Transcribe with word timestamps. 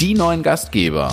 die 0.00 0.14
neuen 0.14 0.42
Gastgeber. 0.42 1.12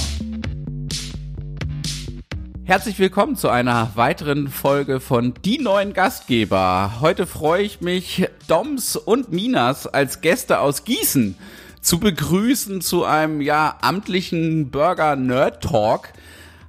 Herzlich 2.63 2.97
willkommen 2.99 3.35
zu 3.35 3.49
einer 3.49 3.91
weiteren 3.96 4.47
Folge 4.47 5.01
von 5.01 5.33
Die 5.44 5.57
neuen 5.60 5.91
Gastgeber. 5.91 7.01
Heute 7.01 7.28
freue 7.28 7.63
ich 7.63 7.81
mich, 7.81 8.29
Doms 8.47 8.96
und 8.96 9.29
Minas 9.33 9.87
als 9.87 10.21
Gäste 10.21 10.62
aus 10.62 10.85
Gießen 10.85 11.35
zu 11.81 11.99
begrüßen 11.99 12.79
zu 12.79 13.03
einem 13.03 13.42
ja 13.42 13.78
amtlichen 13.81 14.71
Burger 14.71 15.17
Nerd 15.17 15.65
Talk. 15.65 16.13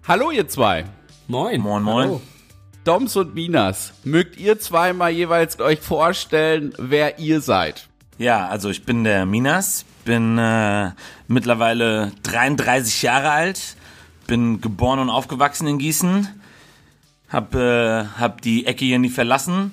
Hallo 0.09 0.32
ihr 0.32 0.48
zwei. 0.48 0.87
Moin. 1.29 1.61
Moin, 1.61 1.85
moin. 1.85 2.07
Hallo. 2.09 2.21
Doms 2.82 3.14
und 3.14 3.37
Minas, 3.37 3.93
mögt 4.03 4.37
ihr 4.39 4.59
zweimal 4.59 5.12
jeweils 5.12 5.61
euch 5.61 5.79
vorstellen, 5.79 6.74
wer 6.78 7.20
ihr 7.20 7.41
seid? 7.41 7.88
Ja, 8.16 8.48
also 8.48 8.70
ich 8.70 8.84
bin 8.84 9.05
der 9.05 9.24
Minas, 9.24 9.84
bin 10.05 10.38
äh, 10.38 10.91
mittlerweile 11.27 12.12
33 12.23 13.02
Jahre 13.02 13.30
alt, 13.30 13.77
bin 14.27 14.61
geboren 14.61 14.98
und 14.98 15.11
aufgewachsen 15.11 15.66
in 15.66 15.79
Gießen, 15.79 16.29
hab, 17.29 17.55
äh, 17.55 18.05
hab 18.05 18.41
die 18.42 18.66
Ecke 18.66 18.84
hier 18.84 18.98
nie 18.98 19.11
verlassen 19.11 19.73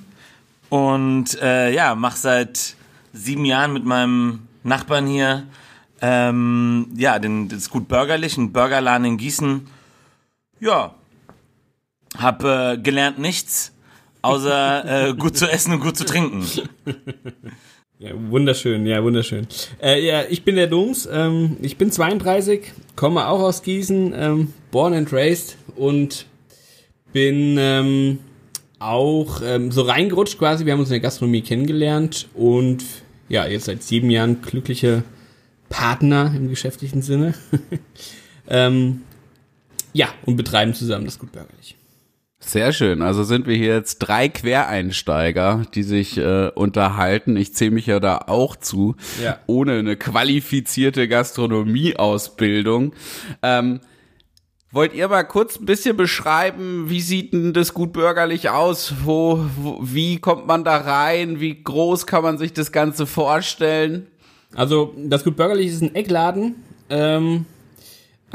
und 0.69 1.39
äh, 1.41 1.73
ja, 1.73 1.95
mach 1.95 2.15
seit 2.15 2.75
sieben 3.13 3.45
Jahren 3.45 3.73
mit 3.73 3.85
meinem 3.85 4.47
Nachbarn 4.63 5.07
hier 5.07 5.43
ähm, 6.01 6.87
ja, 6.95 7.19
den, 7.19 7.47
das 7.47 7.69
gut 7.69 7.87
bürgerlich, 7.87 8.37
ein 8.37 8.51
Burgerladen 8.51 9.05
in 9.05 9.17
Gießen. 9.17 9.67
Ja, 10.59 10.95
hab 12.17 12.43
äh, 12.43 12.77
gelernt 12.77 13.19
nichts, 13.19 13.73
außer 14.21 15.09
äh, 15.09 15.13
gut 15.13 15.37
zu 15.37 15.49
essen 15.49 15.73
und 15.73 15.79
gut 15.79 15.97
zu 15.97 16.05
trinken. 16.05 16.45
Ja, 17.97 18.11
wunderschön, 18.13 18.85
ja, 18.85 19.01
wunderschön. 19.01 19.47
Äh, 19.81 20.05
ja, 20.05 20.23
ich 20.29 20.43
bin 20.43 20.57
der 20.57 20.67
Doms, 20.67 21.07
ähm, 21.09 21.55
ich 21.61 21.77
bin 21.77 21.91
32, 21.91 22.73
komme 22.97 23.27
auch 23.27 23.39
aus 23.39 23.63
Gießen, 23.63 24.13
ähm, 24.13 24.53
born 24.69 24.93
and 24.93 25.13
raised 25.13 25.55
und 25.77 26.25
bin 27.13 27.55
ähm, 27.57 28.19
auch 28.79 29.41
ähm, 29.41 29.71
so 29.71 29.83
reingerutscht 29.83 30.37
quasi. 30.37 30.65
Wir 30.65 30.73
haben 30.73 30.81
uns 30.81 30.89
in 30.89 30.95
der 30.95 30.99
Gastronomie 30.99 31.41
kennengelernt 31.41 32.27
und 32.33 32.83
ja, 33.29 33.47
jetzt 33.47 33.65
seit 33.65 33.81
sieben 33.81 34.09
Jahren 34.09 34.41
glückliche 34.41 35.03
Partner 35.69 36.33
im 36.35 36.49
geschäftlichen 36.49 37.01
Sinne. 37.01 37.33
ähm, 38.49 39.03
ja, 39.93 40.09
und 40.25 40.35
betreiben 40.35 40.73
zusammen 40.73 41.05
das 41.05 41.17
Gut 41.17 41.31
Bürgerlich. 41.31 41.77
Sehr 42.39 42.73
schön. 42.73 43.01
Also 43.01 43.23
sind 43.23 43.47
wir 43.47 43.55
hier 43.55 43.73
jetzt 43.73 43.99
drei 43.99 44.29
Quereinsteiger, 44.29 45.63
die 45.73 45.83
sich 45.83 46.17
äh, 46.17 46.51
unterhalten. 46.53 47.37
Ich 47.37 47.53
zähle 47.55 47.71
mich 47.71 47.87
ja 47.87 47.99
da 47.99 48.17
auch 48.27 48.55
zu, 48.55 48.95
ja. 49.23 49.39
ohne 49.47 49.79
eine 49.79 49.95
qualifizierte 49.95 51.07
Gastronomieausbildung. 51.07 52.93
Ähm, 53.41 53.79
wollt 54.71 54.93
ihr 54.93 55.07
mal 55.07 55.23
kurz 55.23 55.57
ein 55.57 55.65
bisschen 55.65 55.95
beschreiben, 55.95 56.89
wie 56.89 56.99
sieht 56.99 57.31
denn 57.31 57.53
das 57.53 57.73
gut 57.73 57.93
bürgerlich 57.93 58.49
aus? 58.49 58.93
Wo, 59.03 59.45
wo, 59.55 59.79
wie 59.81 60.19
kommt 60.19 60.45
man 60.47 60.65
da 60.65 60.75
rein? 60.75 61.39
Wie 61.39 61.63
groß 61.63 62.05
kann 62.05 62.23
man 62.23 62.37
sich 62.37 62.51
das 62.51 62.73
Ganze 62.73 63.05
vorstellen? 63.05 64.07
Also 64.53 64.93
das 64.97 65.23
gut 65.23 65.37
bürgerlich 65.37 65.67
ist 65.67 65.81
ein 65.81 65.95
Eckladen. 65.95 66.55
Ähm 66.89 67.45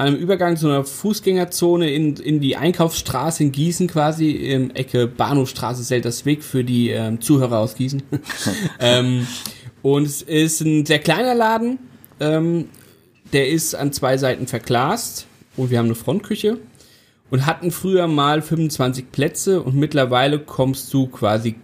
einem 0.01 0.17
Übergang 0.17 0.57
zu 0.57 0.67
einer 0.67 0.85
Fußgängerzone 0.85 1.91
in, 1.91 2.17
in 2.17 2.41
die 2.41 2.57
Einkaufsstraße 2.57 3.43
in 3.43 3.53
Gießen 3.53 3.87
quasi, 3.87 4.31
im 4.31 4.71
Ecke 4.71 5.07
Bahnhofstraße 5.07 5.83
Seltersweg 5.83 6.43
für 6.43 6.65
die 6.65 6.89
ähm, 6.89 7.21
Zuhörer 7.21 7.59
aus 7.59 7.75
Gießen. 7.75 8.03
ähm, 8.81 9.27
und 9.83 10.07
es 10.07 10.23
ist 10.23 10.63
ein 10.63 10.87
sehr 10.87 11.01
kleiner 11.01 11.35
Laden, 11.35 11.79
ähm, 12.19 12.69
der 13.35 13.51
ist 13.51 13.75
an 13.75 13.93
zwei 13.93 14.17
Seiten 14.17 14.47
verglast 14.47 15.27
und 15.57 15.71
wir 15.71 15.79
haben 15.79 15.87
eine 15.87 15.95
Frontküche 15.95 16.59
und 17.31 17.45
hatten 17.45 17.71
früher 17.71 18.07
mal 18.07 18.41
25 18.41 19.13
Plätze 19.13 19.61
und 19.61 19.77
mittlerweile 19.77 20.39
kommst 20.39 20.93
du 20.95 21.09
quasi 21.09 21.57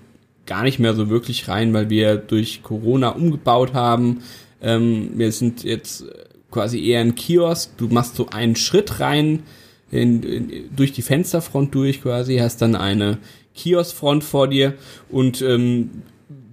gar 0.45 0.63
nicht 0.63 0.79
mehr 0.79 0.95
so 0.95 1.09
wirklich 1.09 1.49
rein, 1.49 1.73
weil 1.73 1.89
wir 1.89 2.17
durch 2.17 2.63
Corona 2.63 3.11
umgebaut 3.11 3.73
haben. 3.73 4.23
Ähm, 4.61 5.13
wir 5.15 5.33
sind 5.33 5.65
jetzt 5.65 6.05
quasi 6.57 6.83
eher 6.83 7.01
ein 7.01 7.15
Kiosk. 7.15 7.77
Du 7.77 7.89
machst 7.89 8.17
so 8.17 8.29
einen 8.31 8.57
Schritt 8.57 8.99
rein 9.01 9.43
in, 9.91 10.23
in, 10.23 10.71
durch 10.75 10.93
die 10.93 11.03
Fensterfront 11.03 11.75
durch 11.75 12.01
quasi, 12.03 12.39
hast 12.39 12.63
dann 12.63 12.75
eine 12.75 13.19
Kioskfront 13.55 14.25
vor 14.25 14.49
dir 14.49 14.73
und 15.11 15.43
ähm, 15.43 16.03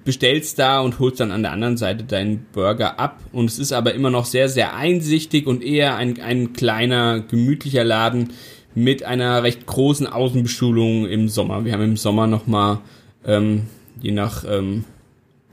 bestellst 0.03 0.59
da 0.59 0.81
und 0.81 1.00
holst 1.00 1.22
dann 1.22 1.31
an 1.31 1.44
der 1.44 1.53
anderen 1.53 1.78
Seite 1.78 2.03
deinen 2.03 2.46
Burger 2.52 3.00
ab. 3.00 3.22
Und 3.31 3.46
es 3.46 3.59
ist 3.59 3.72
aber 3.72 3.94
immer 3.94 4.09
noch 4.09 4.25
sehr, 4.25 4.50
sehr 4.50 4.75
einsichtig 4.75 5.47
und 5.47 5.63
eher 5.63 5.96
ein, 5.96 6.19
ein 6.19 6.52
kleiner, 6.52 7.22
gemütlicher 7.22 7.86
Laden 7.86 8.31
mit 8.75 9.03
einer 9.03 9.42
recht 9.42 9.66
großen 9.66 10.06
Außenbeschulung 10.06 11.06
im 11.06 11.30
Sommer. 11.30 11.63
Wir 11.63 11.72
haben 11.72 11.84
im 11.84 11.97
Sommer 11.97 12.28
nochmal, 12.28 12.80
ähm, 13.25 13.68
je 14.02 14.12
nach 14.12 14.44
ähm, 14.50 14.84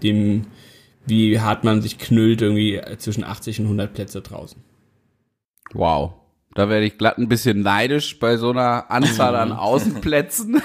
dem 0.03 0.47
wie 1.06 1.41
hart 1.41 1.65
man 1.65 1.83
sich 1.83 1.99
knüllt, 1.99 2.43
irgendwie 2.43 2.81
zwischen 2.99 3.25
80 3.25 3.61
und 3.61 3.66
100 3.66 3.93
Plätze 3.93 4.21
draußen. 4.21 4.62
Wow. 5.72 6.15
Da 6.55 6.69
werde 6.69 6.87
ich 6.87 6.99
glatt 6.99 7.19
ein 7.19 7.28
bisschen 7.28 7.62
neidisch 7.62 8.19
bei 8.19 8.37
so 8.37 8.50
einer 8.50 8.91
Anzahl 8.91 9.37
an 9.37 9.53
Außenplätzen. 9.53 10.60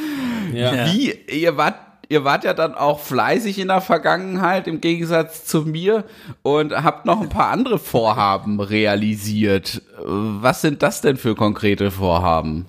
ja. 0.52 0.86
Wie, 0.86 1.12
ihr 1.12 1.56
wart, 1.56 1.76
ihr 2.08 2.24
wart 2.24 2.42
ja 2.44 2.54
dann 2.54 2.74
auch 2.74 2.98
fleißig 2.98 3.58
in 3.60 3.68
der 3.68 3.80
Vergangenheit 3.80 4.66
im 4.66 4.80
Gegensatz 4.80 5.44
zu 5.44 5.62
mir 5.62 6.04
und 6.42 6.72
habt 6.72 7.06
noch 7.06 7.20
ein 7.20 7.28
paar 7.28 7.50
andere 7.50 7.78
Vorhaben 7.78 8.60
realisiert. 8.60 9.82
Was 10.04 10.60
sind 10.60 10.82
das 10.82 11.02
denn 11.02 11.16
für 11.16 11.36
konkrete 11.36 11.92
Vorhaben? 11.92 12.66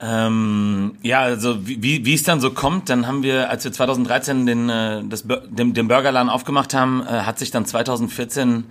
Ähm, 0.00 0.98
ja, 1.02 1.20
also 1.20 1.66
wie, 1.66 2.04
wie 2.04 2.14
es 2.14 2.24
dann 2.24 2.40
so 2.40 2.50
kommt, 2.50 2.88
dann 2.88 3.06
haben 3.06 3.22
wir, 3.22 3.48
als 3.48 3.64
wir 3.64 3.72
2013 3.72 4.44
den, 4.44 4.68
äh, 4.68 5.02
das, 5.04 5.24
den, 5.26 5.72
den 5.72 5.88
Burgerladen 5.88 6.28
aufgemacht 6.28 6.74
haben, 6.74 7.02
äh, 7.02 7.22
hat 7.22 7.38
sich 7.38 7.50
dann 7.50 7.64
2014, 7.64 8.64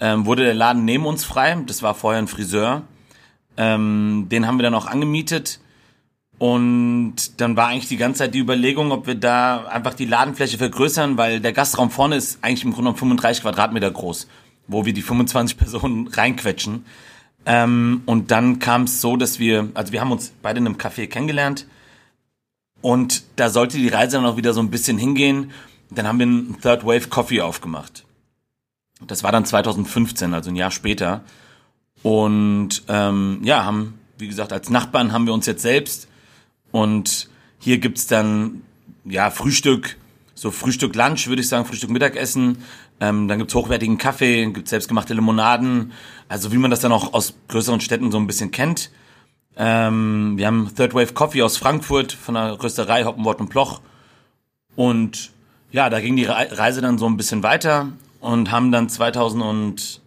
ähm, 0.00 0.26
wurde 0.26 0.44
der 0.44 0.54
Laden 0.54 0.84
neben 0.84 1.06
uns 1.06 1.24
frei. 1.24 1.56
Das 1.66 1.82
war 1.82 1.94
vorher 1.94 2.20
ein 2.20 2.28
Friseur. 2.28 2.82
Ähm, 3.56 4.26
den 4.30 4.46
haben 4.46 4.58
wir 4.58 4.64
dann 4.64 4.74
auch 4.74 4.86
angemietet. 4.86 5.60
Und 6.38 7.40
dann 7.40 7.56
war 7.56 7.68
eigentlich 7.68 7.88
die 7.88 7.96
ganze 7.96 8.18
Zeit 8.18 8.34
die 8.34 8.40
Überlegung, 8.40 8.92
ob 8.92 9.06
wir 9.06 9.14
da 9.14 9.64
einfach 9.64 9.94
die 9.94 10.04
Ladenfläche 10.04 10.58
vergrößern, 10.58 11.16
weil 11.16 11.40
der 11.40 11.54
Gastraum 11.54 11.90
vorne 11.90 12.16
ist 12.16 12.38
eigentlich 12.42 12.64
im 12.64 12.72
Grunde 12.72 12.94
35 12.94 13.42
Quadratmeter 13.42 13.90
groß, 13.90 14.28
wo 14.66 14.84
wir 14.84 14.92
die 14.92 15.00
25 15.00 15.56
Personen 15.56 16.08
reinquetschen. 16.08 16.84
Ähm, 17.46 18.02
und 18.06 18.30
dann 18.32 18.58
kam 18.58 18.82
es 18.82 19.00
so, 19.00 19.16
dass 19.16 19.38
wir, 19.38 19.70
also 19.74 19.92
wir 19.92 20.00
haben 20.00 20.12
uns 20.12 20.32
beide 20.42 20.58
in 20.58 20.66
einem 20.66 20.76
Café 20.76 21.06
kennengelernt 21.06 21.66
und 22.82 23.22
da 23.36 23.48
sollte 23.50 23.78
die 23.78 23.88
Reise 23.88 24.16
dann 24.16 24.26
auch 24.26 24.36
wieder 24.36 24.52
so 24.52 24.60
ein 24.60 24.70
bisschen 24.70 24.98
hingehen. 24.98 25.52
Dann 25.90 26.06
haben 26.06 26.18
wir 26.18 26.26
einen 26.26 26.60
Third 26.60 26.84
Wave 26.84 27.08
Coffee 27.08 27.40
aufgemacht. 27.40 28.04
Das 29.06 29.22
war 29.22 29.32
dann 29.32 29.44
2015, 29.44 30.34
also 30.34 30.50
ein 30.50 30.56
Jahr 30.56 30.70
später. 30.70 31.22
Und 32.02 32.82
ähm, 32.88 33.40
ja, 33.42 33.64
haben, 33.64 33.98
wie 34.18 34.28
gesagt, 34.28 34.52
als 34.52 34.70
Nachbarn 34.70 35.12
haben 35.12 35.26
wir 35.26 35.32
uns 35.32 35.46
jetzt 35.46 35.62
selbst. 35.62 36.08
Und 36.72 37.28
hier 37.58 37.78
gibt's 37.78 38.06
dann 38.06 38.62
ja 39.04 39.30
Frühstück, 39.30 39.96
so 40.34 40.50
Frühstück 40.50 40.94
Lunch, 40.94 41.28
würde 41.28 41.42
ich 41.42 41.48
sagen, 41.48 41.64
Frühstück 41.64 41.90
Mittagessen. 41.90 42.58
Ähm, 43.00 43.28
dann 43.28 43.38
gibt's 43.38 43.54
hochwertigen 43.54 43.98
Kaffee, 43.98 44.46
gibt's 44.46 44.70
selbstgemachte 44.70 45.12
Limonaden, 45.12 45.92
also 46.28 46.50
wie 46.52 46.56
man 46.56 46.70
das 46.70 46.80
dann 46.80 46.92
auch 46.92 47.12
aus 47.12 47.34
größeren 47.48 47.80
Städten 47.80 48.10
so 48.10 48.18
ein 48.18 48.26
bisschen 48.26 48.50
kennt. 48.50 48.90
Ähm, 49.56 50.34
wir 50.36 50.46
haben 50.46 50.70
Third 50.74 50.94
Wave 50.94 51.12
Coffee 51.12 51.42
aus 51.42 51.58
Frankfurt 51.58 52.12
von 52.12 52.34
der 52.34 52.62
Rösterei 52.62 53.04
Hoppenwort 53.04 53.40
und 53.40 53.48
Ploch. 53.48 53.80
Und 54.76 55.32
ja, 55.72 55.90
da 55.90 56.00
ging 56.00 56.16
die 56.16 56.24
Reise 56.24 56.80
dann 56.80 56.98
so 56.98 57.06
ein 57.06 57.16
bisschen 57.16 57.42
weiter 57.42 57.88
und 58.20 58.50
haben 58.50 58.72
dann 58.72 58.88
2018 58.88 60.00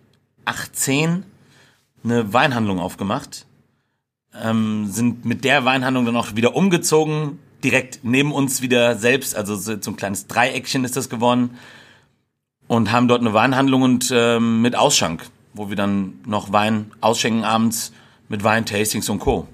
eine 2.04 2.34
Weinhandlung 2.34 2.80
aufgemacht. 2.80 3.46
Ähm, 4.42 4.88
sind 4.92 5.26
mit 5.26 5.44
der 5.44 5.66
Weinhandlung 5.66 6.06
dann 6.06 6.16
auch 6.16 6.36
wieder 6.36 6.56
umgezogen, 6.56 7.40
direkt 7.64 8.00
neben 8.04 8.32
uns 8.32 8.62
wieder 8.62 8.96
selbst, 8.96 9.36
also 9.36 9.56
so 9.56 9.74
ein 9.74 9.96
kleines 9.96 10.28
Dreieckchen 10.28 10.86
ist 10.86 10.96
das 10.96 11.10
geworden 11.10 11.58
und 12.70 12.92
haben 12.92 13.08
dort 13.08 13.22
eine 13.22 13.34
Weinhandlung 13.34 13.82
und 13.82 14.14
ähm, 14.14 14.62
mit 14.62 14.78
Ausschank, 14.78 15.26
wo 15.54 15.70
wir 15.70 15.76
dann 15.76 16.14
noch 16.26 16.54
Wein 16.54 16.92
ausschenken 17.02 17.44
abends 17.44 17.92
mit 18.30 18.44
Wein-Tastings 18.44 19.10
und 19.10 19.20
Co. 19.20 19.48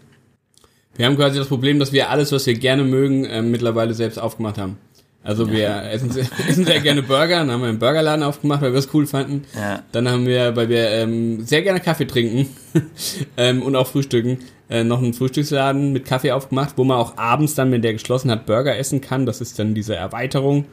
Wir 0.98 1.06
haben 1.06 1.16
quasi 1.16 1.40
das 1.40 1.48
Problem, 1.48 1.80
dass 1.80 1.94
wir 1.94 2.10
alles, 2.10 2.34
was 2.34 2.46
wir 2.46 2.56
gerne 2.56 2.84
mögen, 2.84 3.24
äh, 3.24 3.42
mittlerweile 3.42 3.94
selbst 3.94 4.20
aufgemacht 4.20 4.58
haben. 4.58 4.78
Also 5.24 5.50
wir 5.50 5.60
ja. 5.60 5.82
essen, 5.90 6.12
essen 6.48 6.66
sehr 6.66 6.82
gerne 6.82 7.04
Burger, 7.04 7.38
dann 7.38 7.52
haben 7.52 7.62
wir 7.62 7.70
einen 7.70 7.80
Burgerladen 7.80 8.22
aufgemacht, 8.22 8.62
weil 8.62 8.74
wir 8.74 8.80
es 8.80 8.94
cool 8.94 9.08
fanden. 9.08 9.46
Ja. 9.56 9.82
Dann 9.94 10.10
haben 10.10 10.28
wir, 10.28 10.54
weil 10.58 10.68
wir 10.68 10.90
ähm, 10.90 11.46
sehr 11.46 11.62
gerne 11.62 11.80
Kaffee 11.80 12.06
trinken 12.06 12.50
ähm, 13.38 13.62
und 13.62 13.78
auch 13.78 13.88
frühstücken, 13.88 14.40
äh, 14.70 14.84
noch 14.84 15.02
einen 15.02 15.14
Frühstücksladen 15.14 15.94
mit 15.94 16.04
Kaffee 16.04 16.34
aufgemacht, 16.34 16.74
wo 16.76 16.84
man 16.84 16.98
auch 16.98 17.18
abends 17.18 17.56
dann, 17.56 17.72
wenn 17.72 17.82
der 17.82 17.94
geschlossen 17.94 18.30
hat, 18.30 18.46
Burger 18.46 18.78
essen 18.78 19.00
kann. 19.00 19.26
Das 19.26 19.40
ist 19.40 19.58
dann 19.58 19.74
diese 19.74 19.96
Erweiterung. 19.96 20.66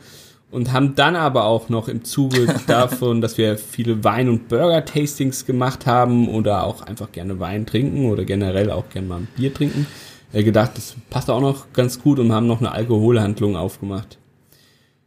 Und 0.53 0.71
haben 0.73 0.95
dann 0.95 1.17
aber 1.17 1.47
auch 1.47 1.69
noch 1.71 1.89
im 1.89 2.05
Zuge 2.05 2.47
davon, 2.67 3.21
dass 3.21 3.39
wir 3.39 3.59
viele 3.59 4.05
Wein- 4.05 4.29
und 4.29 4.49
Burger-Tastings 4.49 5.47
gemacht 5.47 5.87
haben 5.87 6.29
oder 6.29 6.65
auch 6.65 6.83
einfach 6.83 7.11
gerne 7.11 7.41
Wein 7.41 7.67
trinken 7.67 8.11
oder 8.11 8.25
generell 8.25 8.71
auch 8.71 8.89
gerne 8.91 9.09
mal 9.09 9.17
ein 9.17 9.29
Bier 9.35 9.53
trinken, 9.53 9.87
äh, 10.33 10.45
gedacht, 10.45 10.73
das 10.77 10.95
passt 11.11 11.31
auch 11.31 11.41
noch 11.41 11.73
ganz 11.73 12.01
gut 12.01 12.19
und 12.19 12.33
haben 12.33 12.47
noch 12.47 12.61
eine 12.61 12.71
Alkoholhandlung 12.71 13.57
aufgemacht. 13.57 14.19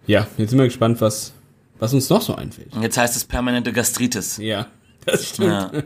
Ja, 0.08 0.28
jetzt 0.38 0.50
sind 0.50 0.60
wir 0.60 0.66
gespannt, 0.66 1.00
was, 1.00 1.32
was 1.80 1.94
uns 1.94 2.10
noch 2.10 2.22
so 2.22 2.36
einfällt. 2.36 2.72
Jetzt 2.82 2.98
heißt 2.98 3.16
es 3.16 3.24
permanente 3.24 3.72
Gastritis. 3.72 4.38
Ja, 4.38 4.68
das 5.06 5.30
stimmt. 5.30 5.50
Ja. 5.50 5.72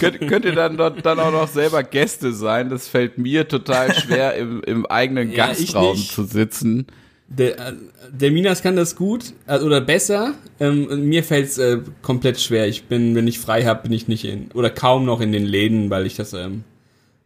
könnt, 0.00 0.28
könnt 0.28 0.44
ihr 0.44 0.54
dann, 0.54 0.76
dann 0.76 1.20
auch 1.20 1.32
noch 1.32 1.48
selber 1.48 1.82
Gäste 1.82 2.32
sein? 2.32 2.68
Das 2.70 2.88
fällt 2.88 3.18
mir 3.18 3.48
total 3.48 3.94
schwer, 3.94 4.34
im, 4.36 4.62
im 4.62 4.86
eigenen 4.86 5.30
ja, 5.32 5.48
Gastraum 5.48 5.96
zu 5.96 6.24
sitzen. 6.24 6.86
Der, 7.28 7.74
der 8.12 8.30
Minas 8.30 8.62
kann 8.62 8.76
das 8.76 8.94
gut 8.94 9.32
äh, 9.46 9.58
oder 9.58 9.80
besser. 9.80 10.34
Ähm, 10.60 11.08
mir 11.08 11.24
fällt 11.24 11.46
es 11.46 11.58
äh, 11.58 11.78
komplett 12.02 12.40
schwer. 12.40 12.68
Ich 12.68 12.84
bin, 12.84 13.16
wenn 13.16 13.26
ich 13.26 13.40
frei 13.40 13.64
habe, 13.64 13.82
bin 13.82 13.92
ich 13.92 14.06
nicht 14.06 14.24
in 14.24 14.50
oder 14.52 14.70
kaum 14.70 15.04
noch 15.04 15.20
in 15.20 15.32
den 15.32 15.44
Läden, 15.44 15.90
weil 15.90 16.06
ich 16.06 16.14
das 16.14 16.34
ähm, 16.34 16.62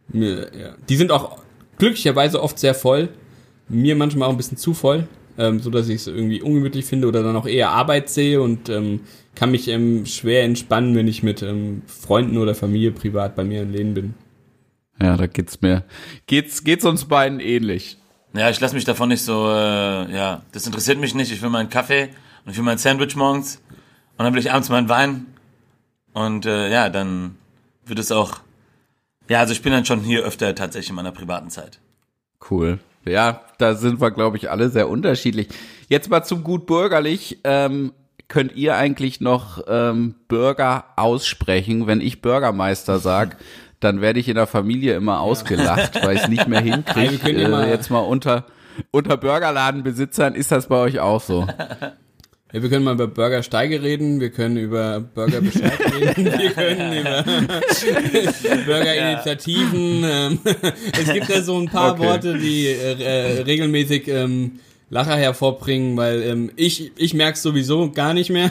mir, 0.08 0.50
ja. 0.58 0.74
Die 0.88 0.96
sind 0.96 1.12
auch 1.12 1.38
glücklicherweise 1.78 2.42
oft 2.42 2.58
sehr 2.58 2.74
voll. 2.74 3.08
Mir 3.68 3.94
manchmal 3.94 4.28
auch 4.28 4.32
ein 4.32 4.36
bisschen 4.38 4.56
zu 4.56 4.74
voll, 4.74 5.06
ähm, 5.40 5.58
so 5.58 5.70
dass 5.70 5.88
ich 5.88 5.96
es 5.96 6.06
irgendwie 6.06 6.42
ungemütlich 6.42 6.84
finde 6.84 7.08
oder 7.08 7.22
dann 7.22 7.34
auch 7.34 7.46
eher 7.46 7.70
Arbeit 7.70 8.10
sehe 8.10 8.42
und 8.42 8.68
ähm, 8.68 9.00
kann 9.34 9.50
mich 9.50 9.68
ähm, 9.68 10.04
schwer 10.04 10.44
entspannen, 10.44 10.94
wenn 10.94 11.08
ich 11.08 11.22
mit 11.22 11.42
ähm, 11.42 11.82
Freunden 11.86 12.36
oder 12.36 12.54
Familie 12.54 12.92
privat 12.92 13.34
bei 13.34 13.44
mir 13.44 13.62
in 13.62 13.72
Läden 13.72 13.94
bin. 13.94 14.14
Ja, 15.00 15.16
da 15.16 15.26
geht's 15.26 15.62
mir 15.62 15.84
geht's 16.26 16.62
geht's 16.62 16.84
uns 16.84 17.06
beiden 17.06 17.40
ähnlich. 17.40 17.96
Ja, 18.34 18.50
ich 18.50 18.60
lasse 18.60 18.74
mich 18.74 18.84
davon 18.84 19.08
nicht 19.08 19.24
so, 19.24 19.48
äh, 19.48 20.14
ja, 20.14 20.42
das 20.52 20.66
interessiert 20.66 21.00
mich 21.00 21.14
nicht. 21.14 21.32
Ich 21.32 21.42
will 21.42 21.50
meinen 21.50 21.70
Kaffee 21.70 22.10
und 22.44 22.52
ich 22.52 22.58
will 22.58 22.64
mein 22.64 22.78
Sandwich 22.78 23.16
morgens 23.16 23.56
und 24.18 24.24
dann 24.24 24.34
will 24.34 24.40
ich 24.40 24.52
abends 24.52 24.68
meinen 24.68 24.90
Wein 24.90 25.26
und 26.12 26.44
äh, 26.44 26.70
ja, 26.70 26.90
dann 26.90 27.36
wird 27.86 27.98
es 27.98 28.12
auch, 28.12 28.40
ja, 29.28 29.40
also 29.40 29.52
ich 29.52 29.62
bin 29.62 29.72
dann 29.72 29.86
schon 29.86 30.00
hier 30.00 30.22
öfter 30.22 30.54
tatsächlich 30.54 30.90
in 30.90 30.96
meiner 30.96 31.12
privaten 31.12 31.48
Zeit. 31.48 31.80
Cool. 32.50 32.78
Ja, 33.04 33.40
da 33.58 33.74
sind 33.74 34.00
wir, 34.00 34.10
glaube 34.10 34.36
ich, 34.36 34.50
alle 34.50 34.68
sehr 34.68 34.88
unterschiedlich. 34.88 35.48
Jetzt 35.88 36.10
mal 36.10 36.22
zum 36.22 36.44
gut 36.44 36.66
bürgerlich. 36.66 37.38
Ähm, 37.44 37.92
könnt 38.28 38.54
ihr 38.54 38.76
eigentlich 38.76 39.20
noch 39.20 39.64
ähm, 39.68 40.14
Bürger 40.28 40.84
aussprechen? 40.96 41.86
Wenn 41.86 42.00
ich 42.00 42.22
Bürgermeister 42.22 42.98
sag, 42.98 43.36
dann 43.80 44.00
werde 44.00 44.20
ich 44.20 44.28
in 44.28 44.36
der 44.36 44.46
Familie 44.46 44.94
immer 44.94 45.20
ausgelacht, 45.20 45.96
ja. 45.96 46.02
weil 46.04 46.16
ich 46.16 46.22
es 46.22 46.28
nicht 46.28 46.46
mehr 46.46 46.60
hinkriege. 46.62 47.30
Äh, 47.30 47.70
jetzt 47.70 47.90
mal 47.90 48.00
unter, 48.00 48.44
unter 48.90 49.16
Burgerladenbesitzern 49.16 50.34
ist 50.34 50.52
das 50.52 50.68
bei 50.68 50.76
euch 50.76 51.00
auch 51.00 51.20
so. 51.20 51.46
Ja, 52.52 52.60
wir 52.62 52.68
können 52.68 52.84
mal 52.84 52.94
über 52.94 53.06
Burgersteige 53.06 53.80
reden, 53.80 54.20
wir 54.20 54.30
können 54.30 54.56
über 54.56 54.98
Burger 54.98 55.40
Bescheid 55.40 55.78
reden, 55.94 56.24
wir 56.24 56.50
können 56.50 56.92
über 57.00 57.24
Burgerinitiativen. 58.66 60.04
Ähm, 60.04 60.38
es 61.00 61.12
gibt 61.12 61.28
ja 61.28 61.42
so 61.42 61.56
ein 61.58 61.66
paar 61.66 61.92
okay. 61.92 62.02
Worte, 62.02 62.38
die 62.38 62.66
äh, 62.66 63.00
äh, 63.00 63.42
regelmäßig 63.42 64.08
ähm, 64.08 64.58
Lacher 64.92 65.14
hervorbringen, 65.14 65.96
weil 65.96 66.22
ähm, 66.22 66.50
ich, 66.56 66.90
ich 66.96 67.14
merk's 67.14 67.42
sowieso 67.42 67.92
gar 67.92 68.14
nicht 68.14 68.30
mehr. 68.30 68.50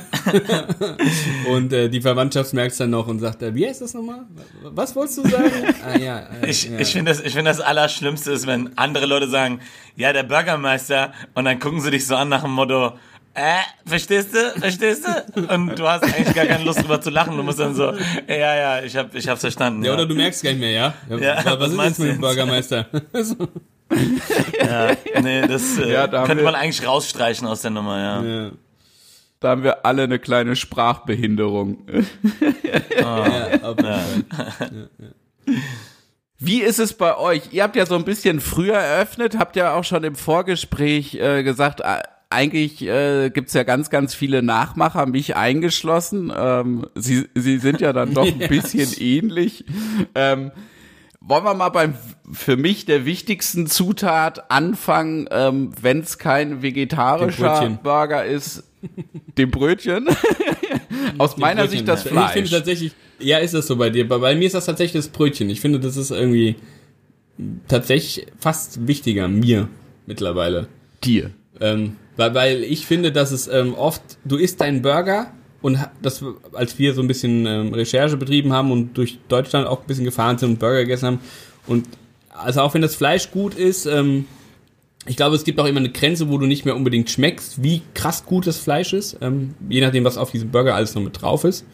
und 1.49 1.73
äh, 1.73 1.89
die 1.89 1.99
Verwandtschaft 1.99 2.53
merkt's 2.53 2.77
dann 2.77 2.91
noch 2.91 3.07
und 3.07 3.19
sagt, 3.19 3.43
äh, 3.43 3.53
wie 3.53 3.67
heißt 3.67 3.81
das 3.81 3.93
nochmal? 3.93 4.21
Was 4.63 4.95
wolltest 4.95 5.17
du 5.17 5.27
sagen? 5.27 5.51
ah, 5.85 5.97
ja, 5.97 6.19
äh, 6.41 6.49
ich 6.49 6.69
ja. 6.69 6.79
ich 6.79 6.93
finde 6.93 7.11
das, 7.11 7.19
ich 7.19 7.33
finde 7.33 7.51
das 7.51 7.59
Allerschlimmste 7.59 8.31
ist, 8.31 8.47
wenn 8.47 8.77
andere 8.77 9.05
Leute 9.05 9.27
sagen, 9.27 9.59
ja, 9.97 10.13
der 10.13 10.23
Bürgermeister, 10.23 11.11
und 11.33 11.43
dann 11.43 11.59
gucken 11.59 11.81
sie 11.81 11.91
dich 11.91 12.07
so 12.07 12.15
an 12.15 12.29
nach 12.29 12.43
dem 12.43 12.51
Motto, 12.51 12.93
äh, 13.33 13.59
verstehst 13.85 14.33
du, 14.33 14.59
verstehst 14.59 15.05
du? 15.05 15.53
Und 15.53 15.77
du 15.77 15.87
hast 15.87 16.03
eigentlich 16.03 16.33
gar 16.33 16.45
keine 16.45 16.63
Lust 16.63 16.81
drüber 16.81 16.99
zu 16.99 17.09
lachen. 17.09 17.37
Du 17.37 17.43
musst 17.43 17.59
dann 17.59 17.75
so, 17.75 17.93
ja, 18.27 18.55
ja, 18.55 18.83
ich 18.83 18.95
hab, 18.95 19.13
ich 19.15 19.27
hab's 19.27 19.41
verstanden. 19.41 19.83
Ja, 19.83 19.89
ja. 19.89 19.93
oder 19.95 20.05
du 20.05 20.15
merkst 20.15 20.43
gar 20.43 20.51
nicht 20.51 20.59
mehr, 20.59 20.71
ja? 20.71 20.93
ja 21.09 21.59
was, 21.59 21.59
was 21.59 21.71
ist 21.71 21.83
jetzt 21.83 21.99
mit 21.99 22.09
dem 22.11 22.21
Bürgermeister? 22.21 22.87
ja, 24.59 24.91
nee, 25.21 25.47
das 25.47 25.77
äh, 25.77 25.91
ja, 25.91 26.07
da 26.07 26.25
könnte 26.25 26.43
man 26.43 26.55
eigentlich 26.55 26.85
rausstreichen 26.85 27.47
aus 27.47 27.61
der 27.61 27.71
Nummer, 27.71 27.97
ja. 27.97 28.23
ja. 28.23 28.51
Da 29.39 29.49
haben 29.49 29.63
wir 29.63 29.85
alle 29.85 30.03
eine 30.03 30.19
kleine 30.19 30.55
Sprachbehinderung. 30.55 31.85
Oh. 31.87 32.03
ja, 32.99 34.01
Wie 36.39 36.61
ist 36.61 36.79
es 36.79 36.93
bei 36.93 37.17
euch? 37.17 37.43
Ihr 37.51 37.63
habt 37.63 37.75
ja 37.75 37.85
so 37.85 37.95
ein 37.95 38.05
bisschen 38.05 38.41
früher 38.41 38.77
eröffnet, 38.77 39.37
habt 39.37 39.55
ja 39.55 39.73
auch 39.73 39.83
schon 39.83 40.03
im 40.03 40.15
Vorgespräch 40.15 41.15
äh, 41.15 41.43
gesagt, 41.43 41.81
äh, 41.81 42.01
eigentlich 42.29 42.81
äh, 42.83 43.29
gibt 43.31 43.51
ja 43.53 43.63
ganz, 43.63 43.89
ganz 43.89 44.13
viele 44.13 44.43
Nachmacher, 44.43 45.05
mich 45.05 45.35
eingeschlossen. 45.35 46.31
Ähm, 46.35 46.85
sie, 46.95 47.27
sie 47.33 47.57
sind 47.57 47.81
ja 47.81 47.91
dann 47.91 48.13
doch 48.13 48.27
ein 48.39 48.47
bisschen 48.47 48.93
ähnlich. 48.99 49.65
Ähm, 50.13 50.51
wollen 51.21 51.43
wir 51.43 51.53
mal 51.53 51.69
beim 51.69 51.95
für 52.31 52.55
mich 52.55 52.85
der 52.85 53.05
wichtigsten 53.05 53.67
Zutat 53.67 54.51
anfangen, 54.51 55.27
ähm, 55.31 55.71
wenn 55.81 55.99
es 55.99 56.17
kein 56.17 56.61
vegetarischer 56.61 57.79
Burger 57.83 58.25
ist, 58.25 58.63
dem 59.37 59.51
Brötchen. 59.51 60.07
Aus 61.17 61.35
dem 61.35 61.41
meiner 61.41 61.61
Brötchen, 61.61 61.79
Sicht 61.79 61.87
das 61.87 62.03
Fleisch. 62.03 62.27
Ich 62.27 62.33
finde 62.33 62.49
tatsächlich, 62.51 62.93
ja, 63.19 63.39
ist 63.39 63.53
das 63.53 63.67
so 63.67 63.75
bei 63.75 63.89
dir. 63.89 64.07
Bei, 64.07 64.19
bei 64.19 64.35
mir 64.35 64.45
ist 64.45 64.55
das 64.55 64.65
tatsächlich 64.65 65.03
das 65.03 65.11
Brötchen. 65.11 65.49
Ich 65.49 65.61
finde, 65.61 65.79
das 65.79 65.97
ist 65.97 66.11
irgendwie 66.11 66.55
tatsächlich 67.67 68.27
fast 68.37 68.87
wichtiger, 68.87 69.27
mir 69.27 69.67
mittlerweile. 70.05 70.67
Dir. 71.03 71.31
Ähm, 71.59 71.95
weil, 72.19 72.35
weil 72.35 72.63
ich 72.63 72.85
finde, 72.85 73.11
dass 73.11 73.31
es 73.31 73.47
ähm, 73.47 73.73
oft, 73.73 74.01
du 74.25 74.35
isst 74.35 74.61
deinen 74.61 74.81
Burger 74.81 75.31
und 75.61 75.79
das, 76.01 76.23
als 76.53 76.77
wir 76.77 76.93
so 76.93 77.01
ein 77.01 77.07
bisschen 77.07 77.45
ähm, 77.45 77.73
Recherche 77.73 78.17
betrieben 78.17 78.53
haben 78.53 78.71
und 78.71 78.97
durch 78.97 79.19
Deutschland 79.27 79.67
auch 79.67 79.81
ein 79.81 79.87
bisschen 79.87 80.05
gefahren 80.05 80.37
sind 80.37 80.49
und 80.49 80.59
Burger 80.59 80.81
gegessen 80.81 81.05
haben 81.07 81.19
und 81.65 81.87
also 82.29 82.61
auch 82.61 82.73
wenn 82.73 82.81
das 82.81 82.95
Fleisch 82.95 83.31
gut 83.31 83.55
ist, 83.55 83.85
ähm, 83.85 84.25
ich 85.05 85.15
glaube, 85.15 85.35
es 85.35 85.43
gibt 85.43 85.59
auch 85.59 85.65
immer 85.65 85.79
eine 85.79 85.91
Grenze, 85.91 86.29
wo 86.29 86.37
du 86.37 86.45
nicht 86.45 86.65
mehr 86.65 86.75
unbedingt 86.75 87.09
schmeckst, 87.09 87.63
wie 87.63 87.81
krass 87.93 88.25
gut 88.25 88.47
das 88.47 88.57
Fleisch 88.57 88.93
ist, 88.93 89.17
ähm, 89.21 89.55
je 89.69 89.81
nachdem, 89.81 90.03
was 90.03 90.17
auf 90.17 90.31
diesem 90.31 90.51
Burger 90.51 90.75
alles 90.75 90.93
noch 90.95 91.01
mit 91.01 91.21
drauf 91.21 91.45
ist. 91.45 91.65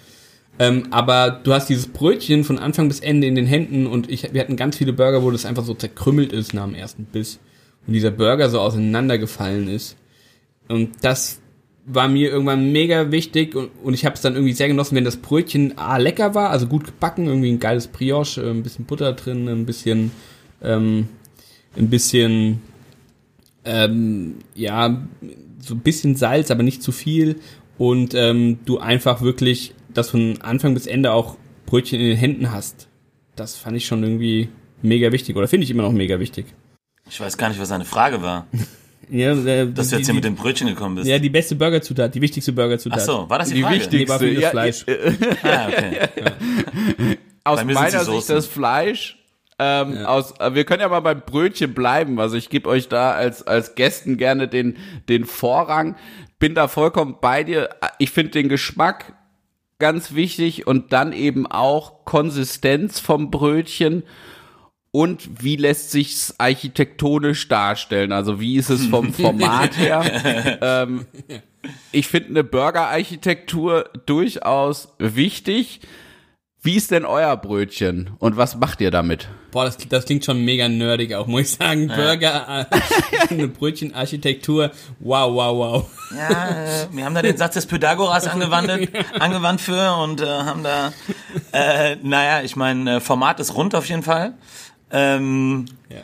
Ähm, 0.58 0.88
aber 0.92 1.32
du 1.32 1.54
hast 1.54 1.68
dieses 1.68 1.88
Brötchen 1.88 2.44
von 2.44 2.60
Anfang 2.60 2.88
bis 2.88 3.02
Ende 3.02 3.28
in 3.28 3.36
den 3.36 3.46
Händen 3.46 3.88
und 3.88 4.10
ich, 4.10 4.32
wir 4.34 4.40
hatten 4.40 4.56
ganz 4.56 4.78
viele 4.78 4.94
Burger, 4.94 5.22
wo 5.22 5.32
das 5.32 5.46
einfach 5.46 5.66
so 5.66 5.74
zerkrümmelt 5.74 6.32
ist 6.32 6.54
nach 6.54 6.66
dem 6.66 6.76
ersten 6.76 7.06
Biss 7.06 7.40
und 7.88 7.94
dieser 7.94 8.12
Burger 8.12 8.50
so 8.50 8.60
auseinandergefallen 8.60 9.68
ist. 9.68 9.98
Und 10.68 10.92
das 11.02 11.40
war 11.86 12.08
mir 12.08 12.32
irgendwann 12.32 12.72
mega 12.72 13.12
wichtig 13.12 13.56
und, 13.56 13.70
und 13.84 13.94
ich 13.94 14.06
habe 14.06 14.16
es 14.16 14.22
dann 14.22 14.34
irgendwie 14.34 14.54
sehr 14.54 14.68
genossen, 14.68 14.96
wenn 14.96 15.04
das 15.04 15.18
Brötchen 15.18 15.78
A 15.78 15.98
lecker 15.98 16.34
war, 16.34 16.50
also 16.50 16.68
gut 16.68 16.86
gebacken, 16.86 17.28
irgendwie 17.28 17.52
ein 17.52 17.60
geiles 17.60 17.88
Brioche, 17.88 18.42
äh, 18.42 18.50
ein 18.50 18.64
bisschen 18.64 18.86
Butter 18.86 19.14
drin, 19.14 19.48
ein 19.48 19.66
bisschen, 19.66 20.12
ähm, 20.64 21.08
ein 21.78 21.90
bisschen, 21.90 22.62
ähm, 23.64 24.36
ja, 24.56 25.06
so 25.60 25.76
ein 25.76 25.82
bisschen 25.82 26.16
Salz, 26.16 26.50
aber 26.50 26.64
nicht 26.64 26.82
zu 26.82 26.92
viel 26.92 27.40
und 27.78 28.16
ähm, 28.16 28.60
du 28.66 28.80
einfach 28.80 29.22
wirklich 29.22 29.74
das 29.94 30.10
von 30.10 30.42
Anfang 30.42 30.74
bis 30.74 30.88
Ende 30.88 31.12
auch 31.12 31.38
Brötchen 31.66 32.00
in 32.00 32.08
den 32.08 32.18
Händen 32.18 32.52
hast. 32.52 32.88
Das 33.36 33.56
fand 33.56 33.78
ich 33.78 33.86
schon 33.86 34.04
irgendwie 34.04 34.50
mega 34.82 35.12
wichtig 35.12 35.36
oder 35.36 35.48
finde 35.48 35.66
ich 35.66 35.72
immer 35.72 35.84
noch 35.84 35.92
mega 35.92 36.20
wichtig. 36.20 36.48
Ich 37.10 37.20
weiß 37.20 37.38
gar 37.38 37.50
nicht, 37.50 37.60
was 37.60 37.70
seine 37.70 37.86
Frage 37.86 38.24
war. 38.24 38.48
Ja, 39.10 39.34
äh, 39.34 39.72
Dass 39.72 39.90
du 39.90 39.98
jetzt 39.98 40.06
hier 40.06 40.16
mit 40.16 40.24
dem 40.24 40.36
Brötchen 40.36 40.68
gekommen 40.68 40.96
bist. 40.96 41.08
Ja, 41.08 41.20
die 41.20 41.30
beste 41.30 41.56
Burgerzutat, 41.56 42.16
die 42.16 42.22
wichtigste 42.22 42.54
Burgerzutat. 42.54 43.00
Ach 43.00 43.06
so, 43.06 43.30
war 43.30 43.40
das 43.40 43.50
die, 43.50 43.56
die 43.56 43.62
Frage? 43.62 43.76
Wichtigste, 43.76 43.98
nee, 43.98 44.10
war 44.10 44.20
für 44.20 44.34
das 44.34 44.44
ja, 44.44 44.50
Fleisch. 44.50 44.86
ah, 45.44 45.68
okay. 45.68 46.10
Ja. 46.24 46.32
Aus 47.44 47.64
meiner 47.64 48.04
Sicht 48.04 48.30
das 48.30 48.46
Fleisch. 48.48 49.20
Ähm, 49.58 49.94
ja. 49.96 50.06
aus, 50.06 50.38
äh, 50.40 50.54
wir 50.54 50.66
können 50.66 50.82
ja 50.82 50.90
mal 50.90 51.00
beim 51.00 51.22
Brötchen 51.22 51.74
bleiben. 51.74 52.20
Also 52.20 52.36
ich 52.36 52.50
gebe 52.50 52.68
euch 52.68 52.90
da 52.90 53.12
als 53.12 53.46
als 53.46 53.76
Gästen 53.76 54.18
gerne 54.18 54.48
den 54.48 54.78
den 55.08 55.26
Vorrang. 55.26 55.96
Bin 56.40 56.56
da 56.56 56.68
vollkommen 56.68 57.18
bei 57.22 57.44
dir. 57.44 57.70
Ich 58.00 58.12
finde 58.12 58.32
den 58.32 58.50
Geschmack 58.50 59.14
ganz 59.80 60.14
wichtig 60.14 60.68
und 60.68 60.92
dann 60.92 61.14
eben 61.14 61.48
auch 61.48 62.06
Konsistenz 62.06 63.00
vom 63.00 63.32
Brötchen 63.32 64.04
und 64.96 65.44
wie 65.44 65.58
lässt 65.58 65.92
sich's 65.92 66.36
architektonisch 66.38 67.50
darstellen? 67.50 68.14
Also 68.14 68.40
wie 68.40 68.56
ist 68.56 68.70
es 68.70 68.86
vom 68.86 69.14
Format 69.14 69.78
her? 69.78 70.58
ähm, 70.62 71.06
ich 71.92 72.08
finde 72.08 72.30
eine 72.30 72.44
Burger-Architektur 72.46 73.90
durchaus 74.06 74.88
wichtig. 74.98 75.82
Wie 76.62 76.78
ist 76.78 76.92
denn 76.92 77.04
euer 77.04 77.36
Brötchen 77.36 78.12
und 78.20 78.38
was 78.38 78.56
macht 78.56 78.80
ihr 78.80 78.90
damit? 78.90 79.28
Boah, 79.52 79.66
das, 79.66 79.78
das 79.78 80.06
klingt 80.06 80.24
schon 80.24 80.44
mega 80.46 80.70
nerdig 80.70 81.14
auch, 81.14 81.28
muss 81.28 81.42
ich 81.42 81.52
sagen. 81.52 81.88
Burger, 81.88 82.66
äh, 82.72 83.28
eine 83.30 83.50
Brötchenarchitektur, 83.50 84.72
wow, 85.00 85.34
wow, 85.34 85.58
wow. 85.58 85.90
Ja, 86.18 86.50
äh, 86.50 86.88
wir 86.92 87.04
haben 87.04 87.16
da 87.16 87.22
den 87.22 87.38
Satz 87.38 87.56
des 87.56 87.66
Pythagoras 87.66 88.28
angewandt, 88.28 88.72
angewandt 89.20 89.60
für 89.60 89.94
und 89.98 90.22
äh, 90.22 90.26
haben 90.26 90.64
da, 90.64 90.94
äh, 91.52 91.98
naja, 92.02 92.44
ich 92.44 92.56
meine, 92.56 92.96
äh, 92.96 93.00
Format 93.02 93.42
ist 93.42 93.56
rund 93.56 93.76
auf 93.76 93.88
jeden 93.90 94.04
Fall. 94.04 94.34
Ähm, 94.98 95.66
ja. 95.90 96.04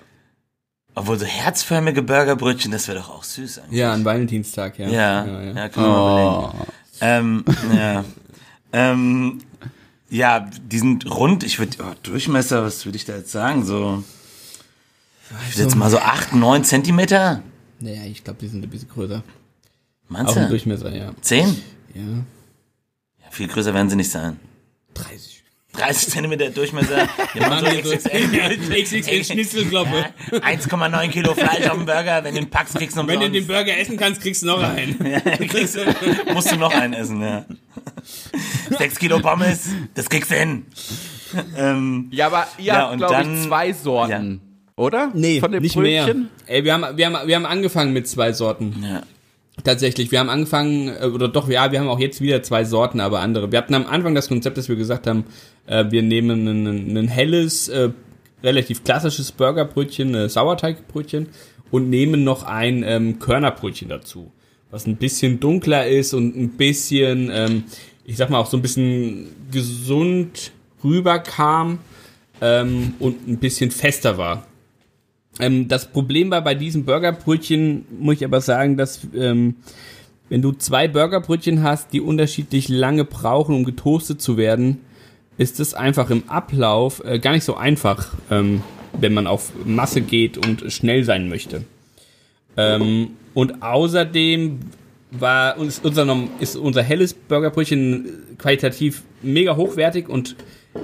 Obwohl 0.95 1.17
so 1.17 1.25
herzförmige 1.25 2.01
Burgerbrötchen, 2.01 2.73
das 2.73 2.89
wäre 2.89 2.99
doch 2.99 3.09
auch 3.09 3.23
süß 3.23 3.59
eigentlich. 3.59 3.79
Ja, 3.79 3.93
an 3.93 4.03
Valentinstag, 4.03 4.77
ja. 4.77 4.89
Ja, 4.89 5.25
ja, 5.25 5.41
ja. 5.41 5.53
ja 5.53 5.69
können 5.69 5.85
wir 5.85 6.53
oh. 6.53 6.65
Ähm, 6.99 7.45
ja. 7.73 8.03
ähm, 8.73 9.39
ja, 10.09 10.41
die 10.41 10.79
sind 10.79 11.09
rund. 11.09 11.45
Ich 11.45 11.57
würde, 11.57 11.77
oh, 11.81 11.93
Durchmesser, 12.03 12.63
was 12.63 12.83
würde 12.85 12.97
ich 12.97 13.05
da 13.05 13.15
jetzt 13.15 13.31
sagen? 13.31 13.63
So, 13.63 14.03
ich 15.47 15.55
würde 15.55 15.63
jetzt 15.63 15.75
mal 15.77 15.89
so 15.89 15.99
acht, 15.99 16.33
neun 16.33 16.65
Zentimeter. 16.65 17.41
Naja, 17.79 18.03
ich 18.03 18.25
glaube, 18.25 18.39
die 18.41 18.49
sind 18.49 18.61
ein 18.61 18.69
bisschen 18.69 18.89
größer. 18.89 19.23
Meinst 20.09 20.35
du? 20.35 20.49
Durchmesser, 20.49 20.93
ja. 20.93 21.13
Zehn? 21.21 21.55
Ja. 21.95 22.01
Ja, 22.01 23.31
viel 23.31 23.47
größer 23.47 23.73
werden 23.73 23.89
sie 23.89 23.95
nicht 23.95 24.11
sein. 24.11 24.37
30. 24.95 25.30
30 25.73 26.09
Zentimeter 26.09 26.49
Durchmesser. 26.49 27.07
Wir 27.33 27.47
machen 27.47 27.65
so 27.83 27.91
XXL, 27.95 28.83
XXL 28.83 29.23
Schnitzelgloppe. 29.23 30.05
Ja, 30.31 30.39
1,9 30.39 31.07
Kilo 31.09 31.33
Fleisch 31.33 31.67
auf 31.67 31.77
dem 31.77 31.85
Burger. 31.85 32.23
Wenn 32.23 32.35
du 32.35 32.41
den 32.41 32.49
packst, 32.49 32.75
kriegst 32.75 32.95
du 32.95 33.01
noch 33.01 33.07
Wenn 33.07 33.19
du 33.19 33.29
den 33.29 33.47
Burger 33.47 33.77
essen 33.77 33.97
kannst, 33.97 34.21
kriegst 34.21 34.41
du 34.43 34.47
noch 34.47 34.61
einen. 34.61 34.97
ja, 35.05 35.19
kriegst 35.19 35.77
du, 35.77 36.33
musst 36.33 36.51
du 36.51 36.57
noch 36.57 36.73
einen 36.73 36.93
essen, 36.93 37.21
ja. 37.21 37.45
6 38.77 38.99
Kilo 38.99 39.19
Pommes, 39.19 39.69
das 39.93 40.09
kriegst 40.09 40.31
du 40.31 40.35
hin. 40.35 40.65
Ähm, 41.55 42.09
ja, 42.11 42.27
aber 42.27 42.47
ihr 42.57 42.65
ja, 42.65 42.89
habt, 42.89 42.97
glaube 42.97 43.23
ich, 43.23 43.47
zwei 43.47 43.73
Sorten. 43.73 44.41
Ja. 44.43 44.51
Oder? 44.75 45.11
Nee, 45.13 45.39
Von 45.39 45.51
den 45.51 45.61
nicht 45.61 45.75
Brötchen? 45.75 46.19
mehr. 46.19 46.29
Ey, 46.47 46.63
wir 46.63 46.73
haben, 46.73 46.97
wir, 46.97 47.05
haben, 47.05 47.27
wir 47.27 47.35
haben 47.35 47.45
angefangen 47.45 47.93
mit 47.93 48.07
zwei 48.07 48.33
Sorten. 48.33 48.83
Ja. 48.83 49.03
Tatsächlich, 49.63 50.11
wir 50.11 50.19
haben 50.19 50.29
angefangen, 50.29 50.89
äh, 50.89 51.05
oder 51.05 51.27
doch, 51.27 51.49
ja, 51.49 51.71
wir 51.71 51.79
haben 51.79 51.89
auch 51.89 51.99
jetzt 51.99 52.21
wieder 52.21 52.41
zwei 52.41 52.63
Sorten, 52.63 52.99
aber 52.99 53.19
andere. 53.19 53.51
Wir 53.51 53.59
hatten 53.59 53.75
am 53.75 53.85
Anfang 53.85 54.15
das 54.15 54.27
Konzept, 54.27 54.57
dass 54.57 54.69
wir 54.69 54.75
gesagt 54.75 55.07
haben, 55.07 55.25
äh, 55.67 55.85
wir 55.89 56.01
nehmen 56.01 56.47
ein, 56.47 56.97
ein 56.97 57.07
helles, 57.07 57.67
äh, 57.67 57.89
relativ 58.43 58.83
klassisches 58.83 59.31
Burgerbrötchen, 59.31 60.15
ein 60.15 60.29
Sauerteigbrötchen 60.29 61.27
und 61.69 61.89
nehmen 61.89 62.23
noch 62.23 62.43
ein 62.43 62.83
ähm, 62.83 63.19
Körnerbrötchen 63.19 63.89
dazu, 63.89 64.31
was 64.71 64.87
ein 64.87 64.95
bisschen 64.95 65.39
dunkler 65.39 65.87
ist 65.87 66.13
und 66.13 66.35
ein 66.35 66.49
bisschen, 66.51 67.29
ähm, 67.31 67.63
ich 68.05 68.17
sag 68.17 68.29
mal, 68.29 68.39
auch 68.39 68.47
so 68.47 68.57
ein 68.57 68.61
bisschen 68.63 69.27
gesund 69.51 70.53
rüberkam 70.83 71.79
ähm, 72.41 72.93
und 72.99 73.27
ein 73.27 73.37
bisschen 73.37 73.69
fester 73.69 74.17
war. 74.17 74.47
Ähm, 75.39 75.67
das 75.67 75.91
Problem 75.91 76.31
war 76.31 76.41
bei 76.41 76.55
diesen 76.55 76.85
Burgerbrötchen, 76.85 77.85
muss 77.99 78.15
ich 78.15 78.25
aber 78.25 78.41
sagen, 78.41 78.77
dass 78.77 79.01
ähm, 79.15 79.55
wenn 80.29 80.41
du 80.41 80.53
zwei 80.53 80.87
Burgerbrötchen 80.87 81.63
hast, 81.63 81.93
die 81.93 82.01
unterschiedlich 82.01 82.69
lange 82.69 83.05
brauchen, 83.05 83.55
um 83.55 83.63
getoastet 83.63 84.21
zu 84.21 84.37
werden, 84.37 84.79
ist 85.37 85.59
es 85.59 85.73
einfach 85.73 86.09
im 86.09 86.29
Ablauf 86.29 87.03
äh, 87.03 87.19
gar 87.19 87.33
nicht 87.33 87.43
so 87.43 87.55
einfach, 87.55 88.13
ähm, 88.29 88.61
wenn 88.99 89.13
man 89.13 89.27
auf 89.27 89.51
Masse 89.65 90.01
geht 90.01 90.37
und 90.37 90.71
schnell 90.71 91.03
sein 91.03 91.29
möchte. 91.29 91.63
Ähm, 92.57 93.11
und 93.33 93.63
außerdem 93.63 94.59
war 95.11 95.57
uns 95.57 95.79
unser, 95.79 96.07
ist 96.39 96.55
unser 96.55 96.83
helles 96.83 97.13
Burgerbrötchen 97.13 98.37
qualitativ 98.37 99.03
mega 99.21 99.55
hochwertig 99.55 100.07
und 100.07 100.35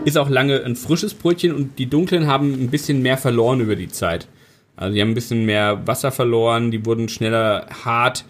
ist 0.04 0.18
auch 0.18 0.30
lange 0.30 0.64
ein 0.64 0.76
frisches 0.76 1.14
Brötchen 1.14 1.54
und 1.56 1.80
die 1.80 1.86
dunklen 1.86 2.28
haben 2.28 2.54
ein 2.54 2.70
bisschen 2.70 3.02
mehr 3.02 3.18
verloren 3.18 3.62
über 3.62 3.76
die 3.76 3.88
Zeit. 3.88 4.28
Also 4.78 4.94
die 4.94 5.02
haben 5.02 5.10
ein 5.10 5.16
bisschen 5.16 5.46
mehr 5.46 5.86
Wasser 5.86 6.12
verloren, 6.12 6.72
die 6.72 6.86
wurden 6.86 7.10
schneller 7.10 7.68
hart. 7.84 8.24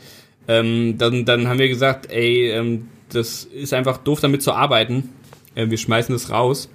Ähm, 0.48 0.98
dann, 0.98 1.26
dann 1.26 1.48
haben 1.48 1.60
wir 1.60 1.68
gesagt, 1.68 2.10
ey, 2.10 2.50
ähm, 2.50 2.88
das 3.10 3.44
ist 3.44 3.74
einfach 3.74 3.98
doof 3.98 4.22
damit 4.22 4.42
zu 4.42 4.54
arbeiten. 4.54 5.10
Äh, 5.56 5.70
wir 5.70 5.78
schmeißen 5.78 6.14
das 6.16 6.32
raus 6.32 6.70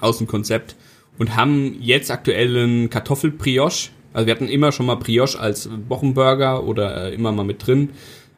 aus 0.00 0.18
dem 0.18 0.26
Konzept 0.26 0.76
und 1.18 1.36
haben 1.36 1.76
jetzt 1.80 2.10
aktuell 2.10 2.56
einen 2.56 2.90
Kartoffelbrioche. 2.90 3.90
Also 4.12 4.26
wir 4.26 4.34
hatten 4.34 4.48
immer 4.48 4.72
schon 4.72 4.86
mal 4.86 4.96
Brioche 4.96 5.38
als 5.38 5.68
Wochenburger 5.88 6.64
oder 6.64 7.10
äh, 7.10 7.14
immer 7.14 7.32
mal 7.32 7.44
mit 7.44 7.66
drin. 7.66 7.90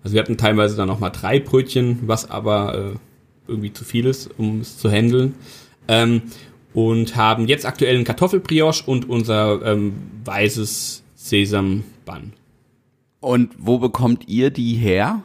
Also 0.02 0.14
wir 0.14 0.22
hatten 0.22 0.36
teilweise 0.36 0.76
dann 0.76 0.88
noch 0.88 0.98
mal 0.98 1.10
drei 1.10 1.38
Brötchen, 1.38 2.00
was 2.02 2.30
aber 2.30 2.74
äh, 2.94 2.98
irgendwie 3.46 3.72
zu 3.72 3.84
viel 3.84 4.06
ist, 4.06 4.30
um 4.38 4.60
es 4.60 4.76
zu 4.78 4.90
handeln. 4.90 5.34
Ähm, 5.86 6.22
und 6.78 7.16
haben 7.16 7.48
jetzt 7.48 7.66
aktuell 7.66 7.96
einen 7.96 8.04
Kartoffelbrioche 8.04 8.84
und 8.86 9.08
unser 9.08 9.66
ähm, 9.66 9.94
weißes 10.24 11.02
Sesambann. 11.16 12.34
Und 13.18 13.50
wo 13.58 13.80
bekommt 13.80 14.28
ihr 14.28 14.50
die 14.50 14.74
her? 14.74 15.24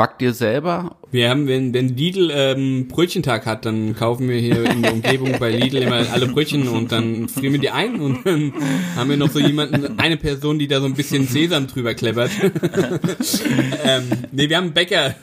Backt 0.00 0.22
ihr 0.22 0.32
selber? 0.32 0.96
Wir 1.10 1.28
haben, 1.28 1.46
wenn, 1.46 1.74
wenn 1.74 1.94
Lidl 1.94 2.30
ähm, 2.32 2.88
Brötchentag 2.88 3.44
hat, 3.44 3.66
dann 3.66 3.94
kaufen 3.94 4.30
wir 4.30 4.38
hier 4.38 4.64
in 4.64 4.80
der 4.80 4.94
Umgebung 4.94 5.38
bei 5.38 5.50
Lidl 5.50 5.76
immer 5.76 6.10
alle 6.10 6.26
Brötchen 6.26 6.68
und 6.68 6.90
dann 6.90 7.28
frieren 7.28 7.52
wir 7.52 7.60
die 7.60 7.68
ein 7.68 8.00
und 8.00 8.24
dann 8.24 8.50
haben 8.96 9.10
wir 9.10 9.18
noch 9.18 9.28
so 9.30 9.38
jemanden, 9.38 9.98
eine 9.98 10.16
Person, 10.16 10.58
die 10.58 10.68
da 10.68 10.80
so 10.80 10.86
ein 10.86 10.94
bisschen 10.94 11.26
Sesam 11.26 11.66
drüber 11.66 11.92
kleppert. 11.92 12.30
ähm, 13.84 14.04
nee, 14.32 14.48
wir 14.48 14.56
haben 14.56 14.64
einen 14.64 14.72
Bäcker. 14.72 15.16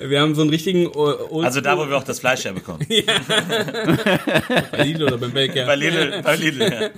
Wir 0.00 0.20
haben 0.20 0.34
so 0.34 0.40
einen 0.40 0.50
richtigen 0.50 0.88
Old 0.88 1.44
Also 1.44 1.60
da, 1.60 1.78
wo 1.78 1.88
wir 1.88 1.96
auch 1.96 2.02
das 2.02 2.18
Fleisch 2.18 2.44
herbekommen. 2.44 2.84
ja. 2.88 3.04
bei 4.72 4.82
Lidl 4.82 5.04
oder 5.04 5.18
beim 5.18 5.30
Bäcker. 5.30 5.64
Bei 5.64 5.76
Lidl, 5.76 6.22
bei 6.24 6.34
Lidl, 6.34 6.60
ja. 6.60 6.90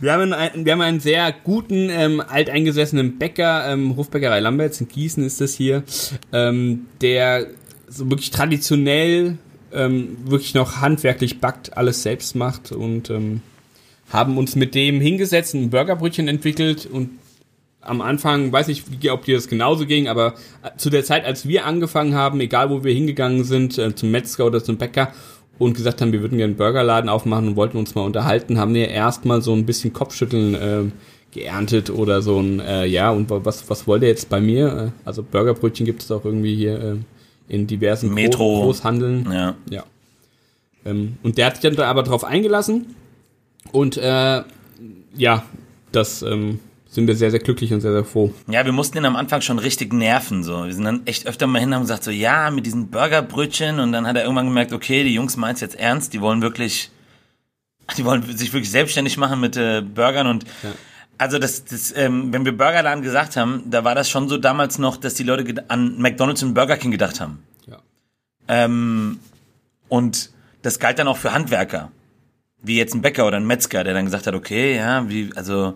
Wir 0.00 0.12
haben 0.12 0.32
einen, 0.32 0.64
wir 0.64 0.72
haben 0.72 0.80
einen 0.80 1.00
sehr 1.00 1.34
guten, 1.44 1.90
ähm, 1.90 2.22
alteingesessenen 2.26 3.18
Bäcker, 3.18 3.72
ähm, 3.72 3.96
Hofbäckerei 3.96 4.40
Lamberts 4.40 4.80
in 4.80 4.88
Gießen 4.88 5.24
ist 5.24 5.40
das 5.40 5.54
hier, 5.54 5.82
ähm, 6.32 6.86
der 7.00 7.48
so 7.88 8.08
wirklich 8.08 8.30
traditionell 8.30 9.38
ähm, 9.72 10.18
wirklich 10.24 10.54
noch 10.54 10.80
handwerklich 10.80 11.40
backt, 11.40 11.76
alles 11.76 12.02
selbst 12.02 12.36
macht 12.36 12.70
und 12.70 13.10
ähm, 13.10 13.42
haben 14.10 14.38
uns 14.38 14.56
mit 14.56 14.74
dem 14.74 15.00
hingesetzt, 15.00 15.54
ein 15.54 15.70
Burgerbrötchen 15.70 16.28
entwickelt 16.28 16.86
und 16.86 17.10
am 17.80 18.00
Anfang, 18.00 18.52
weiß 18.52 18.68
ich, 18.68 18.84
ob 19.10 19.24
dir 19.24 19.36
das 19.36 19.48
genauso 19.48 19.86
ging, 19.86 20.08
aber 20.08 20.34
äh, 20.62 20.76
zu 20.76 20.90
der 20.90 21.04
Zeit, 21.04 21.24
als 21.24 21.48
wir 21.48 21.64
angefangen 21.66 22.14
haben, 22.14 22.40
egal 22.40 22.70
wo 22.70 22.84
wir 22.84 22.92
hingegangen 22.92 23.44
sind, 23.44 23.78
äh, 23.78 23.94
zum 23.94 24.10
Metzger 24.10 24.46
oder 24.46 24.62
zum 24.62 24.76
Bäcker, 24.76 25.12
und 25.58 25.74
gesagt 25.74 26.00
haben, 26.00 26.12
wir 26.12 26.20
würden 26.20 26.38
gerne 26.38 26.52
einen 26.52 26.58
Burgerladen 26.58 27.10
aufmachen 27.10 27.48
und 27.48 27.56
wollten 27.56 27.78
uns 27.78 27.94
mal 27.94 28.02
unterhalten, 28.02 28.58
haben 28.58 28.74
wir 28.74 28.88
erstmal 28.88 29.42
so 29.42 29.52
ein 29.52 29.66
bisschen 29.66 29.92
Kopfschütteln 29.92 30.54
äh, 30.54 30.84
geerntet 31.32 31.90
oder 31.90 32.22
so 32.22 32.38
ein, 32.38 32.60
äh, 32.60 32.86
ja, 32.86 33.10
und 33.10 33.28
was, 33.30 33.68
was 33.68 33.86
wollt 33.86 34.02
ihr 34.02 34.08
jetzt 34.08 34.28
bei 34.28 34.40
mir? 34.40 34.92
Äh, 34.94 35.06
also 35.06 35.22
Burgerbrötchen 35.22 35.84
gibt 35.84 36.02
es 36.02 36.10
auch 36.10 36.24
irgendwie 36.24 36.54
hier 36.54 36.80
äh, 36.80 36.96
in 37.48 37.66
diversen 37.66 38.14
Metro. 38.14 38.62
Großhandeln. 38.62 39.30
Ja. 39.30 39.54
ja. 39.70 39.84
Ähm, 40.84 41.16
und 41.22 41.38
der 41.38 41.46
hat 41.46 41.56
sich 41.56 41.62
dann 41.62 41.76
da 41.76 41.88
aber 41.88 42.02
drauf 42.02 42.24
eingelassen 42.24 42.94
und 43.72 43.96
äh, 43.96 44.42
ja, 45.16 45.44
das 45.92 46.22
ähm, 46.22 46.60
sind 46.90 47.06
wir 47.06 47.14
sehr, 47.14 47.30
sehr 47.30 47.40
glücklich 47.40 47.72
und 47.72 47.80
sehr, 47.80 47.92
sehr 47.92 48.04
froh. 48.04 48.32
Ja, 48.48 48.64
wir 48.64 48.72
mussten 48.72 48.96
ihn 48.96 49.04
am 49.04 49.16
Anfang 49.16 49.42
schon 49.42 49.58
richtig 49.58 49.92
nerven. 49.92 50.42
So. 50.42 50.64
Wir 50.64 50.74
sind 50.74 50.84
dann 50.84 51.06
echt 51.06 51.26
öfter 51.26 51.46
mal 51.46 51.58
hin 51.58 51.68
und 51.68 51.74
haben 51.74 51.82
gesagt, 51.82 52.04
so 52.04 52.10
ja, 52.10 52.50
mit 52.50 52.64
diesen 52.64 52.88
Burgerbrötchen. 52.88 53.78
Und 53.78 53.92
dann 53.92 54.06
hat 54.06 54.16
er 54.16 54.22
irgendwann 54.22 54.46
gemerkt, 54.46 54.72
okay, 54.72 55.04
die 55.04 55.14
Jungs 55.14 55.36
meinen 55.36 55.54
es 55.54 55.60
jetzt 55.60 55.78
ernst, 55.78 56.14
die 56.14 56.20
wollen 56.22 56.40
wirklich, 56.40 56.90
die 57.98 58.04
wollen 58.04 58.22
sich 58.36 58.52
wirklich 58.52 58.70
selbstständig 58.70 59.18
machen 59.18 59.40
mit 59.40 59.56
äh, 59.56 59.82
Burgern 59.82 60.26
und 60.26 60.44
ja. 60.62 60.70
Also 61.20 61.40
das, 61.40 61.64
das 61.64 61.92
ähm, 61.96 62.32
wenn 62.32 62.44
wir 62.44 62.56
Burgerladen 62.56 63.02
gesagt 63.02 63.36
haben, 63.36 63.64
da 63.66 63.82
war 63.82 63.96
das 63.96 64.08
schon 64.08 64.28
so 64.28 64.38
damals 64.38 64.78
noch, 64.78 64.96
dass 64.96 65.14
die 65.14 65.24
Leute 65.24 65.64
an 65.68 66.00
McDonald's 66.00 66.44
und 66.44 66.54
Burger 66.54 66.76
King 66.76 66.92
gedacht 66.92 67.20
haben. 67.20 67.42
Ja. 67.66 67.78
Ähm, 68.46 69.18
und 69.88 70.30
das 70.62 70.78
galt 70.78 71.00
dann 71.00 71.08
auch 71.08 71.16
für 71.16 71.34
Handwerker, 71.34 71.90
wie 72.62 72.76
jetzt 72.76 72.94
ein 72.94 73.02
Bäcker 73.02 73.26
oder 73.26 73.36
ein 73.36 73.46
Metzger, 73.48 73.82
der 73.82 73.94
dann 73.94 74.04
gesagt 74.04 74.28
hat, 74.28 74.34
okay, 74.34 74.76
ja, 74.76 75.08
wie, 75.08 75.30
also 75.34 75.74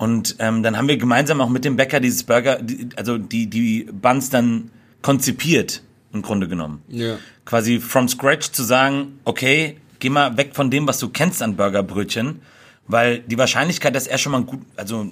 und 0.00 0.36
ähm, 0.38 0.62
dann 0.62 0.78
haben 0.78 0.88
wir 0.88 0.96
gemeinsam 0.96 1.42
auch 1.42 1.50
mit 1.50 1.66
dem 1.66 1.76
Bäcker 1.76 2.00
dieses 2.00 2.22
Burger, 2.22 2.62
die, 2.62 2.88
also 2.96 3.18
die, 3.18 3.48
die 3.48 3.86
Buns 3.92 4.30
dann 4.30 4.70
konzipiert, 5.02 5.82
im 6.14 6.22
Grunde 6.22 6.48
genommen. 6.48 6.80
Ja. 6.88 7.18
Quasi 7.44 7.80
from 7.80 8.08
scratch 8.08 8.50
zu 8.52 8.62
sagen, 8.62 9.18
okay, 9.24 9.76
geh 9.98 10.08
mal 10.08 10.38
weg 10.38 10.52
von 10.54 10.70
dem, 10.70 10.88
was 10.88 11.00
du 11.00 11.10
kennst 11.10 11.42
an 11.42 11.54
Burgerbrötchen, 11.56 12.40
weil 12.86 13.18
die 13.18 13.36
Wahrscheinlichkeit, 13.36 13.94
dass 13.94 14.06
er 14.06 14.16
schon 14.16 14.32
mal 14.32 14.38
ein 14.38 14.46
gut, 14.46 14.60
also 14.74 15.06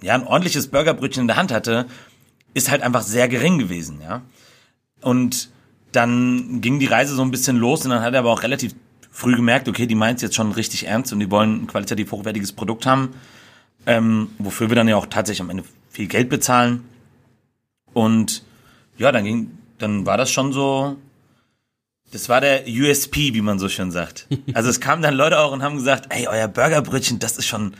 ja, 0.00 0.14
ein 0.14 0.26
ordentliches 0.26 0.68
Burgerbrötchen 0.68 1.20
in 1.20 1.28
der 1.28 1.36
Hand 1.36 1.52
hatte, 1.52 1.84
ist 2.54 2.70
halt 2.70 2.80
einfach 2.80 3.02
sehr 3.02 3.28
gering 3.28 3.58
gewesen, 3.58 4.00
ja. 4.02 4.22
Und 5.02 5.50
dann 5.92 6.62
ging 6.62 6.78
die 6.78 6.86
Reise 6.86 7.14
so 7.14 7.20
ein 7.20 7.30
bisschen 7.30 7.58
los 7.58 7.84
und 7.84 7.90
dann 7.90 8.00
hat 8.00 8.14
er 8.14 8.20
aber 8.20 8.32
auch 8.32 8.42
relativ 8.44 8.74
früh 9.10 9.36
gemerkt, 9.36 9.68
okay, 9.68 9.86
die 9.86 9.94
meint 9.94 10.22
jetzt 10.22 10.36
schon 10.36 10.52
richtig 10.52 10.86
ernst 10.86 11.12
und 11.12 11.20
die 11.20 11.30
wollen 11.30 11.64
ein 11.64 11.66
qualitativ 11.66 12.12
hochwertiges 12.12 12.52
Produkt 12.52 12.86
haben 12.86 13.10
ähm, 13.86 14.28
wofür 14.38 14.68
wir 14.68 14.76
dann 14.76 14.88
ja 14.88 14.96
auch 14.96 15.06
tatsächlich 15.06 15.40
am 15.40 15.50
Ende 15.50 15.64
viel 15.90 16.06
Geld 16.06 16.28
bezahlen. 16.28 16.84
Und 17.92 18.42
ja, 18.96 19.12
dann 19.12 19.24
ging, 19.24 19.50
dann 19.78 20.06
war 20.06 20.16
das 20.16 20.30
schon 20.30 20.52
so, 20.52 20.96
das 22.12 22.28
war 22.28 22.40
der 22.40 22.64
USP, 22.66 23.34
wie 23.34 23.40
man 23.40 23.58
so 23.58 23.68
schön 23.68 23.90
sagt. 23.90 24.26
Also 24.54 24.70
es 24.70 24.80
kamen 24.80 25.02
dann 25.02 25.14
Leute 25.14 25.38
auch 25.38 25.52
und 25.52 25.62
haben 25.62 25.76
gesagt, 25.76 26.06
ey, 26.10 26.28
euer 26.28 26.48
Burgerbrötchen, 26.48 27.18
das 27.18 27.38
ist 27.38 27.46
schon, 27.46 27.74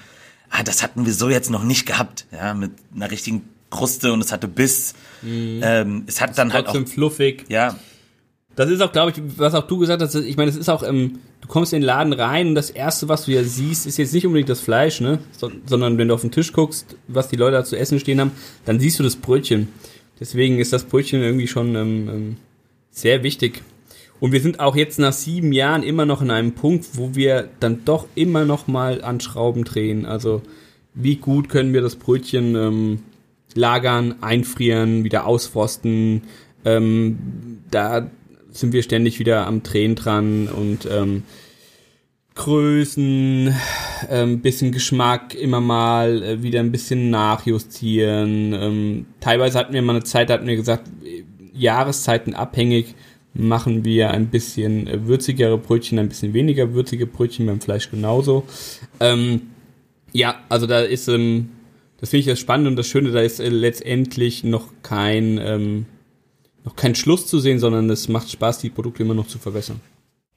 ah, 0.51 0.63
das 0.63 0.83
hatten 0.83 1.07
wir 1.07 1.13
so 1.13 1.29
jetzt 1.29 1.51
noch 1.51 1.63
nicht 1.63 1.87
gehabt, 1.87 2.27
ja, 2.33 2.55
mit 2.55 2.73
einer 2.95 3.11
richtigen 3.11 3.49
Kruste 3.71 4.13
und 4.13 4.21
es 4.21 4.33
hatte 4.33 4.49
Biss. 4.49 4.95
Mhm. 5.23 5.61
Ähm, 5.63 6.05
es 6.07 6.21
hat 6.21 6.37
dann 6.39 6.53
halt 6.53 6.69
auch 6.69 6.87
fluffig. 6.87 7.45
Ja. 7.49 7.77
Das 8.57 8.71
ist 8.71 8.81
auch, 8.81 8.93
glaube 8.93 9.11
ich, 9.11 9.23
was 9.37 9.55
auch 9.55 9.67
du 9.67 9.79
gesagt 9.79 10.01
hast. 10.01 10.15
Ich 10.15 10.37
meine, 10.37 10.51
es 10.51 10.57
ist 10.57 10.69
auch, 10.69 10.83
ähm, 10.83 11.19
du 11.41 11.49
kommst 11.49 11.73
in 11.73 11.81
den 11.81 11.87
Laden 11.87 12.13
rein 12.13 12.49
und 12.49 12.55
das 12.55 12.71
erste, 12.71 13.09
was 13.09 13.25
du 13.25 13.33
ja 13.33 13.43
siehst, 13.43 13.87
ist 13.87 13.97
jetzt 13.97 14.15
nicht 14.15 14.27
unbedingt 14.27 14.49
das 14.49 14.61
Fleisch, 14.61 15.01
ne? 15.01 15.19
So, 15.33 15.51
sondern 15.67 15.99
wenn 15.99 16.09
du 16.09 16.15
auf 16.15 16.21
den 16.21 16.31
Tisch 16.31 16.53
guckst, 16.53 16.97
was 17.09 17.29
die 17.29 17.37
Leute 17.37 17.57
da 17.57 17.65
zu 17.65 17.77
essen 17.77 17.99
stehen 17.99 18.21
haben, 18.21 18.33
dann 18.65 18.79
siehst 18.79 18.99
du 18.99 19.03
das 19.03 19.17
Brötchen. 19.17 19.69
Deswegen 20.21 20.59
ist 20.61 20.73
das 20.73 20.85
Brötchen 20.85 21.23
irgendwie 21.23 21.49
schon 21.49 21.75
ähm, 21.75 22.09
ähm, 22.09 22.37
sehr 22.91 23.23
wichtig. 23.23 23.63
Und 24.21 24.33
wir 24.33 24.41
sind 24.41 24.61
auch 24.61 24.77
jetzt 24.77 24.99
nach 24.99 25.13
sieben 25.13 25.53
Jahren 25.53 25.83
immer 25.83 26.07
noch 26.07 26.23
in 26.23 26.31
einem 26.31 26.53
Punkt, 26.53 26.87
wo 26.93 27.15
wir 27.15 27.49
dann 27.61 27.85
doch 27.85 28.07
immer 28.15 28.45
noch 28.45 28.69
mal 28.69 29.03
an 29.03 29.21
Schrauben 29.21 29.65
drehen. 29.65 30.07
Also 30.07 30.43
wie 30.95 31.17
gut 31.17 31.49
können 31.49 31.73
wir 31.73 31.83
das 31.83 31.97
Brötchen 31.97 32.55
ähm, 32.55 32.99
lagern, 33.55 34.15
einfrieren, 34.21 35.03
wieder 35.03 35.27
ausfrosten. 35.27 36.23
Ähm, 36.65 37.19
da 37.71 38.09
sind 38.55 38.73
wir 38.73 38.83
ständig 38.83 39.19
wieder 39.19 39.47
am 39.47 39.63
Drehen 39.63 39.95
dran 39.95 40.49
und 40.49 40.89
ähm, 40.91 41.25
Größen, 42.35 43.55
ähm, 44.11 44.41
bisschen 44.41 44.73
Geschmack 44.73 45.35
immer 45.35 45.61
mal 45.61 46.23
äh, 46.23 46.43
wieder 46.43 46.61
ein 46.61 46.73
bisschen 46.73 47.11
nachjustieren. 47.11 48.53
Ähm, 48.53 49.07
teilweise 49.21 49.59
hatten 49.59 49.73
wir 49.73 49.83
mal 49.83 49.95
eine 49.95 50.05
Zeit, 50.05 50.31
da 50.31 50.35
hatten 50.35 50.47
wir 50.47 50.57
gesagt, 50.57 50.91
Jahreszeiten 51.53 52.35
abhängig 52.35 52.95
machen 53.35 53.85
wir 53.85 54.11
ein 54.11 54.29
bisschen 54.29 54.87
äh, 54.87 55.07
würzigere 55.07 55.59
Brötchen, 55.59 55.99
ein 55.99 56.09
bisschen 56.09 56.35
weniger 56.35 56.73
würzige 56.75 57.07
Brötchen 57.07 57.47
beim 57.47 57.61
Fleisch 57.61 57.91
genauso. 57.91 58.45
Ähm, 59.01 59.43
ja, 60.13 60.37
also 60.49 60.67
da 60.67 60.81
ist, 60.81 61.09
ähm, 61.09 61.51
das 62.01 62.11
finde 62.11 62.21
ich 62.21 62.27
das 62.27 62.41
Spannende 62.41 62.71
und 62.71 62.77
das 62.77 62.87
Schöne, 62.87 63.11
da 63.11 63.21
ist 63.21 63.41
äh, 63.41 63.49
letztendlich 63.49 64.45
noch 64.45 64.69
kein, 64.83 65.39
ähm, 65.39 65.87
noch 66.65 66.77
kein 66.77 66.95
Schluss 66.95 67.27
zu 67.27 67.39
sehen, 67.39 67.59
sondern 67.59 67.89
es 67.91 68.09
macht 68.09 68.31
Spaß, 68.31 68.59
die 68.59 68.71
Produkte 68.71 69.03
immer 69.03 69.15
noch 69.15 69.29
zu 69.29 69.39
verbessern. 69.39 69.81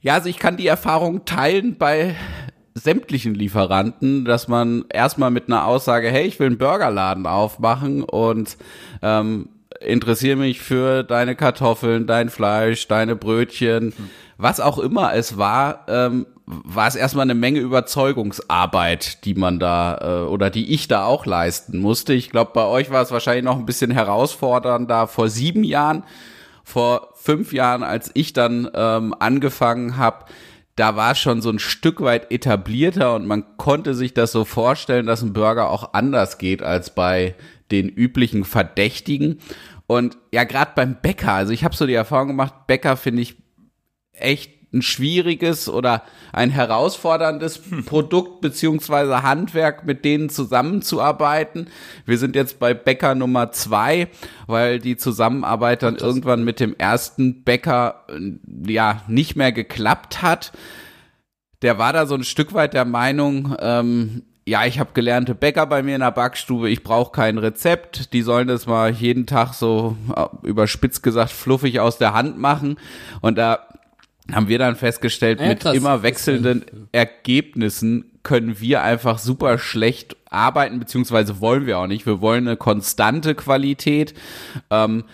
Ja, 0.02 0.14
also 0.14 0.30
ich 0.30 0.38
kann 0.38 0.58
die 0.58 0.68
Erfahrung 0.68 1.26
teilen 1.26 1.78
bei 1.78 2.16
sämtlichen 2.76 3.34
Lieferanten, 3.34 4.26
dass 4.26 4.48
man 4.48 4.86
erstmal 4.90 5.32
mit 5.32 5.48
einer 5.48 5.66
Aussage, 5.66 6.10
hey, 6.10 6.28
ich 6.28 6.40
will 6.40 6.48
einen 6.48 6.58
Burgerladen 6.58 7.26
aufmachen 7.26 8.04
und 8.04 8.58
ähm, 9.02 9.50
interessiere 9.80 10.36
mich 10.36 10.62
für 10.62 11.04
deine 11.04 11.36
Kartoffeln, 11.36 12.08
dein 12.08 12.30
Fleisch, 12.30 12.88
deine 12.88 13.16
Brötchen, 13.16 13.94
was 14.38 14.60
auch 14.60 14.78
immer 14.78 15.14
es 15.14 15.38
war, 15.38 15.86
ähm, 15.88 16.28
war 16.46 16.88
es 16.88 16.96
erstmal 16.96 17.24
eine 17.24 17.36
Menge 17.36 17.60
Überzeugungsarbeit, 17.60 19.26
die 19.26 19.34
man 19.34 19.60
da 19.60 19.98
äh, 20.24 20.28
oder 20.28 20.50
die 20.50 20.74
ich 20.74 20.88
da 20.88 21.04
auch 21.04 21.26
leisten 21.26 21.80
musste. 21.80 22.14
Ich 22.14 22.30
glaube, 22.30 22.52
bei 22.54 22.66
euch 22.66 22.90
war 22.90 23.02
es 23.02 23.12
wahrscheinlich 23.12 23.44
noch 23.44 23.58
ein 23.58 23.66
bisschen 23.66 23.92
herausfordernder 23.92 25.08
vor 25.08 25.30
sieben 25.30 25.64
Jahren, 25.64 26.04
vor 26.64 27.10
fünf 27.16 27.52
Jahren, 27.52 27.84
als 27.84 28.12
ich 28.14 28.32
dann 28.32 28.70
ähm, 28.74 29.14
angefangen 29.20 29.98
habe. 29.98 30.26
Da 30.78 30.96
war 30.96 31.12
es 31.12 31.20
schon 31.20 31.42
so 31.42 31.50
ein 31.50 31.60
Stück 31.60 32.02
weit 32.02 32.32
etablierter 32.32 33.16
und 33.16 33.26
man 33.26 33.58
konnte 33.58 33.94
sich 33.94 34.14
das 34.14 34.32
so 34.32 34.46
vorstellen, 34.46 35.08
dass 35.08 35.24
ein 35.24 35.34
Burger 35.34 35.70
auch 35.70 35.94
anders 35.94 36.38
geht 36.38 36.62
als 36.64 36.96
bei 36.96 37.36
den 37.72 37.90
üblichen 37.90 38.46
Verdächtigen. 38.46 39.40
Und 39.88 40.18
ja, 40.32 40.44
gerade 40.44 40.72
beim 40.76 41.02
Bäcker, 41.02 41.34
also 41.34 41.52
ich 41.52 41.64
habe 41.64 41.76
so 41.76 41.86
die 41.86 41.94
Erfahrung 41.94 42.30
gemacht, 42.30 42.68
Bäcker 42.68 42.96
finde 42.96 43.24
ich 43.24 43.38
echt 44.14 44.57
ein 44.74 44.82
schwieriges 44.82 45.70
oder 45.70 46.04
ein 46.34 46.50
herausforderndes 46.50 47.62
Produkt 47.86 48.42
beziehungsweise 48.42 49.24
Handwerk, 49.24 49.86
mit 49.86 50.04
denen 50.04 50.30
zusammenzuarbeiten. 50.30 51.70
Wir 52.06 52.18
sind 52.18 52.36
jetzt 52.36 52.60
bei 52.60 52.74
Bäcker 52.74 53.16
Nummer 53.16 53.52
zwei, 53.52 54.10
weil 54.46 54.80
die 54.80 54.98
Zusammenarbeit 54.98 55.84
dann 55.84 55.96
irgendwann 55.96 56.44
mit 56.44 56.60
dem 56.60 56.76
ersten 56.78 57.44
Bäcker 57.44 58.06
äh, 58.10 58.72
ja 58.72 59.02
nicht 59.08 59.36
mehr 59.36 59.52
geklappt 59.52 60.22
hat. 60.22 60.52
Der 61.62 61.78
war 61.78 61.94
da 61.94 62.06
so 62.06 62.16
ein 62.16 62.24
Stück 62.24 62.54
weit 62.54 62.74
der 62.74 62.86
Meinung, 62.86 63.56
ähm, 63.60 64.24
ja, 64.48 64.66
ich 64.66 64.80
habe 64.80 64.92
gelernte 64.94 65.36
Bäcker 65.36 65.66
bei 65.66 65.84
mir 65.84 65.96
in 65.96 66.02
der 66.02 66.12
Backstube, 66.12 66.70
ich 66.70 66.82
brauche 66.82 67.12
kein 67.12 67.38
Rezept, 67.38 68.14
die 68.14 68.22
sollen 68.22 68.48
das 68.48 68.66
mal 68.66 68.92
jeden 68.92 69.26
Tag 69.26 69.54
so 69.54 69.98
äh, 70.16 70.48
überspitzt 70.48 71.04
gesagt 71.04 71.32
fluffig 71.32 71.82
aus 71.82 71.98
der 71.98 72.14
Hand 72.14 72.38
machen 72.38 72.78
und 73.20 73.38
da 73.38 73.68
haben 74.32 74.48
wir 74.48 74.60
dann 74.60 74.76
festgestellt, 74.76 75.40
ja, 75.40 75.48
mit 75.48 75.64
immer 75.66 76.04
wechselnden 76.04 76.66
Ergebnissen 76.92 78.12
können 78.24 78.60
wir 78.60 78.82
einfach 78.82 79.20
super 79.20 79.58
schlecht 79.58 80.18
arbeiten, 80.30 80.80
beziehungsweise 80.80 81.40
wollen 81.40 81.66
wir 81.66 81.80
auch 81.80 81.88
nicht. 81.88 82.06
Wir 82.06 82.20
wollen 82.20 82.48
eine 82.48 82.58
konstante 82.58 83.36
Qualität. 83.36 84.14
Ähm, 84.70 85.06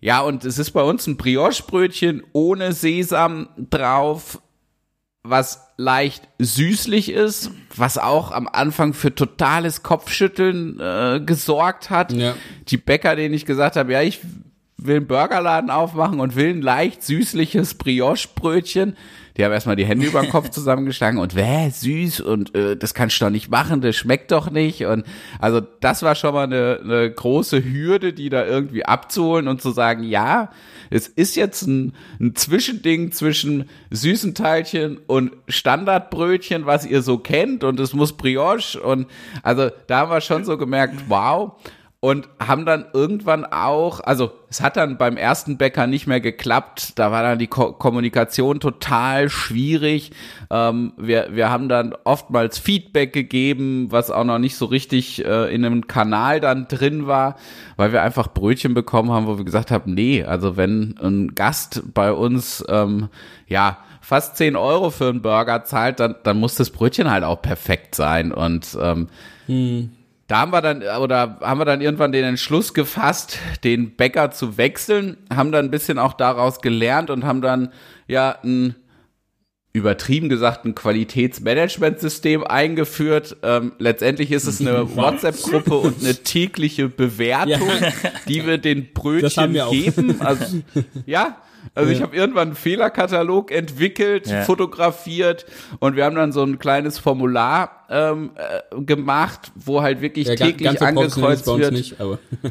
ja, 0.00 0.20
und 0.20 0.44
es 0.44 0.58
ist 0.58 0.72
bei 0.72 0.82
uns 0.82 1.06
ein 1.06 1.16
Brioche-Brötchen 1.16 2.22
ohne 2.32 2.72
Sesam 2.72 3.48
drauf, 3.56 4.42
was 5.22 5.68
leicht 5.76 6.28
süßlich 6.38 7.10
ist, 7.10 7.50
was 7.74 7.98
auch 7.98 8.30
am 8.30 8.48
Anfang 8.48 8.92
für 8.92 9.14
totales 9.14 9.82
Kopfschütteln 9.82 10.78
äh, 10.80 11.20
gesorgt 11.24 11.90
hat. 11.90 12.12
Ja. 12.12 12.34
Die 12.68 12.76
Bäcker, 12.76 13.16
denen 13.16 13.34
ich 13.34 13.46
gesagt 13.46 13.76
habe, 13.76 13.92
ja, 13.92 14.02
ich 14.02 14.20
will 14.86 14.96
einen 14.96 15.06
Burgerladen 15.06 15.70
aufmachen 15.70 16.20
und 16.20 16.36
will 16.36 16.50
ein 16.50 16.62
leicht 16.62 17.02
süßliches 17.02 17.74
Brioche-Brötchen. 17.74 18.96
Die 19.36 19.44
haben 19.44 19.52
erstmal 19.52 19.76
die 19.76 19.86
Hände 19.86 20.06
über 20.06 20.20
den 20.20 20.30
Kopf 20.30 20.50
zusammengeschlagen 20.50 21.18
und 21.18 21.34
wäh, 21.34 21.70
süß 21.70 22.20
und 22.20 22.54
äh, 22.54 22.76
das 22.76 22.94
kannst 22.94 23.20
du 23.20 23.24
doch 23.24 23.30
nicht 23.30 23.50
machen, 23.50 23.80
das 23.80 23.96
schmeckt 23.96 24.32
doch 24.32 24.50
nicht. 24.50 24.84
Und 24.84 25.04
also 25.38 25.60
das 25.60 26.02
war 26.02 26.14
schon 26.14 26.34
mal 26.34 26.44
eine, 26.44 26.80
eine 26.82 27.10
große 27.10 27.64
Hürde, 27.64 28.12
die 28.12 28.28
da 28.28 28.44
irgendwie 28.44 28.84
abzuholen 28.84 29.48
und 29.48 29.62
zu 29.62 29.70
sagen, 29.70 30.02
ja, 30.02 30.50
es 30.90 31.06
ist 31.06 31.36
jetzt 31.36 31.62
ein, 31.62 31.94
ein 32.20 32.34
Zwischending 32.34 33.12
zwischen 33.12 33.68
süßen 33.90 34.34
Teilchen 34.34 34.98
und 35.06 35.32
Standardbrötchen, 35.48 36.66
was 36.66 36.84
ihr 36.84 37.00
so 37.02 37.18
kennt 37.18 37.64
und 37.64 37.78
es 37.80 37.94
muss 37.94 38.16
Brioche 38.16 38.80
und 38.80 39.06
also 39.42 39.70
da 39.86 40.00
haben 40.00 40.10
wir 40.10 40.20
schon 40.20 40.44
so 40.44 40.58
gemerkt, 40.58 40.96
wow 41.08 41.56
und 42.02 42.30
haben 42.38 42.64
dann 42.64 42.86
irgendwann 42.94 43.44
auch, 43.44 44.00
also 44.00 44.32
es 44.48 44.62
hat 44.62 44.78
dann 44.78 44.96
beim 44.96 45.18
ersten 45.18 45.58
Bäcker 45.58 45.86
nicht 45.86 46.06
mehr 46.06 46.22
geklappt, 46.22 46.98
da 46.98 47.12
war 47.12 47.22
dann 47.22 47.38
die 47.38 47.46
Ko 47.46 47.72
Kommunikation 47.72 48.58
total 48.58 49.28
schwierig. 49.28 50.12
Ähm, 50.50 50.94
wir, 50.96 51.28
wir 51.32 51.50
haben 51.50 51.68
dann 51.68 51.94
oftmals 52.04 52.58
Feedback 52.58 53.12
gegeben, 53.12 53.88
was 53.90 54.10
auch 54.10 54.24
noch 54.24 54.38
nicht 54.38 54.56
so 54.56 54.64
richtig 54.64 55.22
äh, 55.26 55.54
in 55.54 55.62
einem 55.62 55.88
Kanal 55.88 56.40
dann 56.40 56.68
drin 56.68 57.06
war, 57.06 57.36
weil 57.76 57.92
wir 57.92 58.00
einfach 58.00 58.32
Brötchen 58.32 58.72
bekommen 58.72 59.10
haben, 59.10 59.26
wo 59.26 59.36
wir 59.36 59.44
gesagt 59.44 59.70
haben, 59.70 59.92
nee, 59.92 60.24
also 60.24 60.56
wenn 60.56 60.94
ein 61.02 61.34
Gast 61.34 61.82
bei 61.92 62.12
uns, 62.12 62.64
ähm, 62.70 63.10
ja, 63.46 63.76
fast 64.00 64.38
10 64.38 64.56
Euro 64.56 64.88
für 64.88 65.10
einen 65.10 65.20
Burger 65.20 65.64
zahlt, 65.64 66.00
dann, 66.00 66.14
dann 66.22 66.40
muss 66.40 66.54
das 66.54 66.70
Brötchen 66.70 67.10
halt 67.10 67.24
auch 67.24 67.42
perfekt 67.42 67.94
sein. 67.94 68.32
Und 68.32 68.76
ähm, 68.80 69.08
hm 69.44 69.90
da 70.30 70.38
haben 70.38 70.52
wir 70.52 70.62
dann, 70.62 70.82
oder 70.82 71.38
haben 71.40 71.58
wir 71.58 71.64
dann 71.64 71.80
irgendwann 71.80 72.12
den 72.12 72.24
Entschluss 72.24 72.72
gefasst, 72.72 73.38
den 73.64 73.96
Bäcker 73.96 74.30
zu 74.30 74.56
wechseln, 74.56 75.16
haben 75.34 75.50
dann 75.50 75.64
ein 75.64 75.70
bisschen 75.72 75.98
auch 75.98 76.12
daraus 76.12 76.60
gelernt 76.60 77.10
und 77.10 77.24
haben 77.24 77.42
dann 77.42 77.72
ja 78.06 78.38
ein 78.44 78.76
übertrieben 79.72 80.28
gesagt 80.28 80.64
ein 80.64 80.74
Qualitätsmanagementsystem 80.74 82.44
eingeführt. 82.44 83.36
Ähm, 83.42 83.72
letztendlich 83.78 84.30
ist 84.30 84.46
es 84.46 84.60
eine 84.60 84.96
WhatsApp-Gruppe 84.96 85.74
und 85.74 86.00
eine 86.00 86.14
tägliche 86.14 86.88
Bewertung, 86.88 87.68
ja. 87.68 87.92
die 88.28 88.46
wir 88.46 88.58
den 88.58 88.92
Brötchen 88.92 89.52
wir 89.52 89.68
geben. 89.70 90.20
Also, 90.20 90.62
ja, 91.06 91.38
also 91.74 91.90
ja. 91.90 91.96
ich 91.96 92.02
habe 92.02 92.16
irgendwann 92.16 92.48
einen 92.48 92.56
Fehlerkatalog 92.56 93.50
entwickelt, 93.50 94.26
ja. 94.26 94.42
fotografiert 94.42 95.46
und 95.78 95.96
wir 95.96 96.04
haben 96.04 96.16
dann 96.16 96.32
so 96.32 96.42
ein 96.42 96.58
kleines 96.58 96.98
Formular 96.98 97.86
ähm, 97.90 98.30
äh, 98.36 98.82
gemacht, 98.82 99.52
wo 99.54 99.82
halt 99.82 100.00
wirklich 100.00 100.28
ja, 100.28 100.34
täglich 100.34 100.80
angekreuzt 100.80 101.46
wird. 101.46 101.72
Nicht, 101.72 102.00
aber 102.00 102.18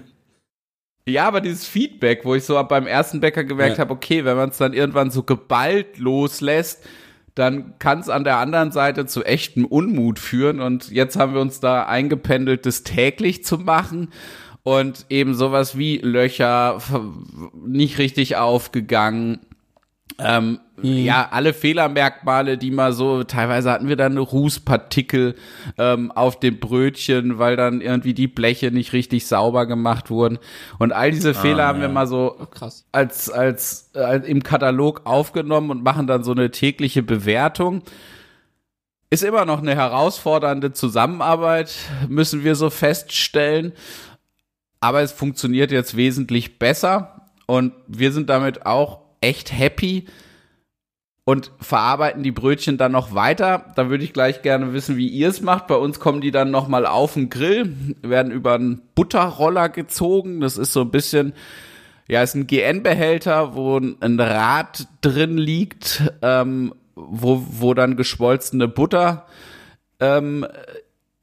Ja, 1.10 1.28
aber 1.28 1.42
dieses 1.42 1.66
Feedback, 1.66 2.24
wo 2.24 2.36
ich 2.36 2.44
so 2.44 2.62
beim 2.64 2.88
ersten 2.88 3.20
Bäcker 3.20 3.44
gemerkt 3.44 3.78
ja. 3.78 3.82
habe, 3.82 3.94
okay, 3.94 4.26
wenn 4.26 4.38
man 4.38 4.50
es 4.50 4.58
dann 4.58 4.74
irgendwann 4.74 5.12
so 5.12 5.24
geballt 5.24 5.98
loslässt, 5.98 6.84
dann 7.36 7.80
kann 7.80 8.00
es 8.00 8.10
an 8.10 8.24
der 8.24 8.38
anderen 8.38 8.72
Seite 8.72 9.06
zu 9.06 9.24
echtem 9.24 9.66
Unmut 9.66 10.20
führen. 10.20 10.60
Und 10.60 10.92
jetzt 10.92 11.16
haben 11.16 11.34
wir 11.34 11.42
uns 11.42 11.60
da 11.60 11.86
eingependelt, 11.86 12.66
das 12.66 12.84
täglich 12.84 13.46
zu 13.46 13.58
machen 13.58 14.10
und 14.64 15.06
eben 15.10 15.36
sowas 15.36 15.78
wie 15.78 15.98
Löcher 15.98 16.82
nicht 17.66 17.98
richtig 17.98 18.36
aufgegangen. 18.36 19.40
Ähm, 20.22 20.60
mhm. 20.82 20.98
Ja, 21.06 21.30
alle 21.32 21.54
Fehlermerkmale, 21.54 22.58
die 22.58 22.72
mal 22.72 22.92
so, 22.92 23.24
teilweise 23.24 23.72
hatten 23.72 23.88
wir 23.88 23.96
dann 23.96 24.18
Rußpartikel 24.18 25.36
ähm, 25.78 26.12
auf 26.12 26.40
dem 26.40 26.60
Brötchen, 26.60 27.40
weil 27.40 27.56
dann 27.56 27.80
irgendwie 27.80 28.14
die 28.14 28.28
Bleche 28.28 28.72
nicht 28.72 28.92
richtig 28.92 29.28
sauber 29.28 29.66
gemacht 29.66 30.10
wurden. 30.10 30.38
Und 30.78 30.92
all 30.92 31.12
diese 31.12 31.34
Fehler 31.34 31.64
ah, 31.64 31.68
haben 31.68 31.82
ja. 31.82 31.88
wir 31.88 31.94
mal 31.94 32.08
so 32.08 32.36
oh, 32.38 32.68
als, 32.92 33.30
als, 33.30 33.92
als 33.94 34.28
im 34.28 34.44
Katalog 34.44 35.02
aufgenommen 35.06 35.72
und 35.72 35.84
machen 35.84 36.06
dann 36.06 36.24
so 36.24 36.32
eine 36.32 36.52
tägliche 36.52 37.02
Bewertung. 37.02 37.82
Ist 39.12 39.24
immer 39.24 39.46
noch 39.46 39.60
eine 39.60 39.76
herausfordernde 39.76 40.74
Zusammenarbeit, 40.74 41.74
müssen 42.10 42.44
wir 42.44 42.56
so 42.56 42.70
feststellen 42.70 43.74
aber 44.80 45.02
es 45.02 45.12
funktioniert 45.12 45.72
jetzt 45.72 45.96
wesentlich 45.96 46.60
besser 46.60 47.30
und 47.46 47.74
wir 47.88 48.12
sind 48.12 48.30
damit 48.30 48.66
auch 48.66 49.02
echt 49.22 49.52
happy 49.52 50.06
und 51.30 51.52
verarbeiten 51.60 52.24
die 52.24 52.32
Brötchen 52.32 52.78
dann 52.78 52.92
noch 52.92 53.14
weiter. 53.14 53.72
Da 53.76 53.90
würde 53.90 54.04
ich 54.04 54.14
gleich 54.14 54.42
gerne 54.42 54.74
wissen, 54.74 54.98
wie 54.98 55.08
ihr 55.08 55.30
es 55.30 55.42
macht. 55.42 55.68
Bei 55.68 55.76
uns 55.76 56.00
kommen 56.00 56.22
die 56.22 56.32
dann 56.32 56.50
nochmal 56.50 56.88
auf 56.88 57.14
den 57.14 57.30
Grill, 57.30 57.76
werden 58.02 58.32
über 58.32 58.56
einen 58.56 58.82
Butterroller 58.96 59.70
gezogen. 59.70 60.42
Das 60.42 60.58
ist 60.58 60.74
so 60.74 60.82
ein 60.82 60.90
bisschen, 60.90 61.34
ja, 62.08 62.24
ist 62.24 62.34
ein 62.34 62.48
GN-Behälter, 62.48 63.54
wo 63.54 63.78
ein 63.78 64.20
Rad 64.20 64.88
drin 65.02 65.38
liegt, 65.38 66.02
ähm, 66.24 66.74
wo, 66.96 67.46
wo 67.48 67.76
dann 67.76 67.96
geschmolzene 67.96 68.68
Butter 68.68 69.28
ähm, 70.00 70.48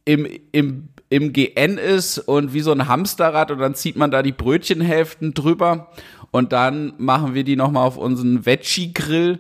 im, 0.05 0.29
im, 0.53 0.88
im 1.09 1.33
GN 1.33 1.79
ist 1.79 2.19
und 2.19 2.53
wie 2.53 2.61
so 2.61 2.73
ein 2.73 2.88
Hamsterrad 2.88 3.51
und 3.51 3.59
dann 3.59 3.75
zieht 3.75 3.97
man 3.97 4.11
da 4.11 4.23
die 4.23 4.33
Brötchenhälften 4.33 5.35
drüber 5.35 5.92
und 6.31 6.53
dann 6.53 6.95
machen 6.99 7.35
wir 7.35 7.45
die 7.45 7.57
nochmal 7.57 7.87
auf 7.87 7.97
unseren 7.97 8.45
Veggie-Grill 8.45 9.38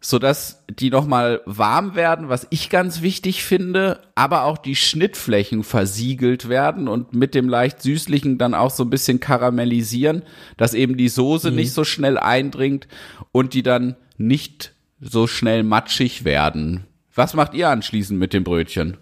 sodass 0.00 0.64
die 0.68 0.90
nochmal 0.90 1.40
warm 1.46 1.96
werden, 1.96 2.28
was 2.28 2.46
ich 2.50 2.70
ganz 2.70 3.02
wichtig 3.02 3.42
finde, 3.42 4.00
aber 4.14 4.44
auch 4.44 4.56
die 4.56 4.76
Schnittflächen 4.76 5.64
versiegelt 5.64 6.48
werden 6.48 6.86
und 6.86 7.12
mit 7.12 7.34
dem 7.34 7.48
leicht 7.48 7.82
süßlichen 7.82 8.38
dann 8.38 8.54
auch 8.54 8.70
so 8.70 8.84
ein 8.84 8.90
bisschen 8.90 9.18
karamellisieren, 9.18 10.22
dass 10.56 10.74
eben 10.74 10.96
die 10.96 11.08
Soße 11.08 11.50
mhm. 11.50 11.56
nicht 11.56 11.72
so 11.72 11.82
schnell 11.82 12.18
eindringt 12.18 12.86
und 13.32 13.52
die 13.52 13.64
dann 13.64 13.96
nicht 14.16 14.74
so 15.00 15.26
schnell 15.26 15.64
matschig 15.64 16.24
werden. 16.24 16.84
Was 17.14 17.34
macht 17.34 17.54
ihr 17.54 17.68
anschließend 17.70 18.18
mit 18.18 18.32
dem 18.32 18.44
Brötchen? 18.44 18.98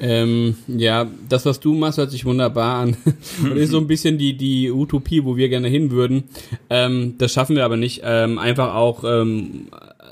Ähm, 0.00 0.56
ja, 0.66 1.06
das, 1.28 1.46
was 1.46 1.60
du 1.60 1.74
machst, 1.74 1.98
hört 1.98 2.10
sich 2.10 2.24
wunderbar 2.24 2.76
an. 2.76 2.96
Und 3.42 3.56
ist 3.56 3.70
so 3.70 3.78
ein 3.78 3.86
bisschen 3.86 4.18
die, 4.18 4.36
die 4.36 4.70
Utopie, 4.70 5.24
wo 5.24 5.36
wir 5.36 5.48
gerne 5.48 5.68
hin 5.68 5.90
würden. 5.90 6.24
Ähm, 6.70 7.14
das 7.18 7.32
schaffen 7.32 7.56
wir 7.56 7.64
aber 7.64 7.76
nicht. 7.76 8.02
Ähm, 8.04 8.38
einfach 8.38 8.74
auch, 8.74 9.04
ähm, 9.04 9.68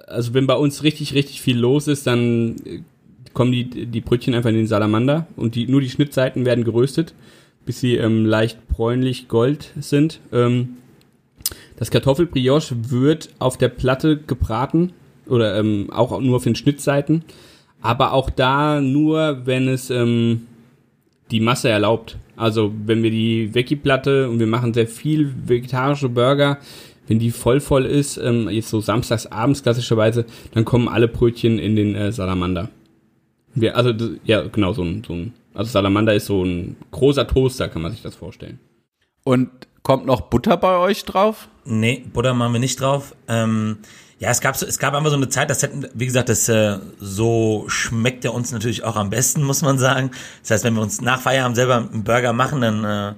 also 0.07 0.35
wenn 0.35 0.47
bei 0.47 0.55
uns 0.55 0.83
richtig, 0.83 1.15
richtig 1.15 1.41
viel 1.41 1.59
los 1.59 1.89
ist, 1.89 2.07
dann 2.07 2.57
kommen 3.33 3.53
die, 3.53 3.87
die 3.87 4.01
Brötchen 4.01 4.35
einfach 4.35 4.51
in 4.51 4.57
den 4.57 4.67
Salamander 4.67 5.27
und 5.37 5.55
die, 5.55 5.67
nur 5.67 5.81
die 5.81 5.91
Schnittseiten 5.91 6.45
werden 6.45 6.65
geröstet, 6.65 7.15
bis 7.65 7.81
sie 7.81 7.97
ähm, 7.97 8.25
leicht 8.25 8.69
bräunlich 8.69 9.29
gold 9.29 9.73
sind. 9.79 10.21
Ähm, 10.33 10.77
das 11.77 11.91
Kartoffelbrioche 11.91 12.91
wird 12.91 13.29
auf 13.39 13.59
der 13.59 13.69
Platte 13.69 14.17
gebraten 14.17 14.93
oder 15.27 15.63
auch 15.91 16.21
nur 16.21 16.37
auf 16.37 16.45
den 16.45 16.55
Schnittseiten 16.55 17.25
aber 17.87 18.13
auch 18.13 18.31
da 18.31 18.81
nur, 18.81 19.47
wenn 19.47 19.69
es 19.69 19.91
ähm, 19.91 20.49
die 21.31 21.39
Masse 21.39 21.69
erlaubt. 21.69 22.19
Also 22.35 22.75
wenn 22.85 23.05
wir 23.05 23.13
die 23.13 23.55
Veggie-Platte 23.55 24.29
und 24.29 24.41
wir 24.41 24.49
machen 24.49 24.75
sehr 24.75 24.89
viel 24.89 25.33
vegetarische 25.47 26.09
Burger, 26.09 26.59
wenn 27.07 27.21
die 27.21 27.31
voll 27.31 27.61
voll 27.61 27.85
ist, 27.85 28.17
ähm, 28.17 28.49
jetzt 28.49 28.71
so 28.71 28.81
samstags 28.81 29.27
abends 29.27 29.63
klassischerweise, 29.63 30.27
dann 30.53 30.65
kommen 30.65 30.89
alle 30.89 31.07
Brötchen 31.07 31.61
in 31.61 31.77
den 31.77 31.95
äh, 31.95 32.11
Salamander. 32.11 32.71
Wir, 33.55 33.77
also 33.77 33.93
ja, 34.25 34.43
genau 34.43 34.73
so 34.73 34.83
ein, 34.83 35.05
so 35.07 35.13
ein, 35.15 35.33
also 35.55 35.71
Salamander 35.71 36.13
ist 36.13 36.27
so 36.27 36.45
ein 36.45 36.75
großer 36.91 37.29
Toaster, 37.29 37.69
kann 37.69 37.83
man 37.83 37.93
sich 37.93 38.03
das 38.03 38.17
vorstellen. 38.17 38.59
Und 39.23 39.49
kommt 39.85 40.07
noch 40.07 40.23
Butter 40.23 40.57
bei 40.57 40.77
euch 40.77 41.05
drauf? 41.05 41.49
Nee, 41.65 42.05
Butter 42.13 42.35
machen 42.35 42.55
wir 42.55 42.61
nicht 42.61 42.81
drauf. 42.81 43.15
Ähm, 43.29 43.79
ja, 44.19 44.31
es 44.31 44.41
gab 44.41 44.57
so, 44.57 44.65
es 44.67 44.79
gab 44.79 44.95
einfach 44.95 45.11
so 45.11 45.17
eine 45.17 45.29
Zeit, 45.29 45.51
das 45.51 45.63
hätten, 45.63 45.87
wie 45.93 46.07
gesagt, 46.07 46.29
das 46.29 46.49
äh, 46.49 46.79
so 46.99 47.65
schmeckt 47.69 48.25
er 48.25 48.33
uns 48.33 48.51
natürlich 48.51 48.83
auch 48.83 48.97
am 48.97 49.11
besten, 49.11 49.43
muss 49.43 49.63
man 49.63 49.79
sagen. 49.79 50.11
Das 50.43 50.53
heißt, 50.53 50.65
wenn 50.65 50.75
wir 50.75 50.81
uns 50.81 51.01
nach 51.03 51.21
Feierabend 51.21 51.57
selber 51.57 51.77
einen 51.77 52.05
Burger 52.05 52.33
machen, 52.33 52.63
dann 52.63 52.85
äh, 52.85 53.15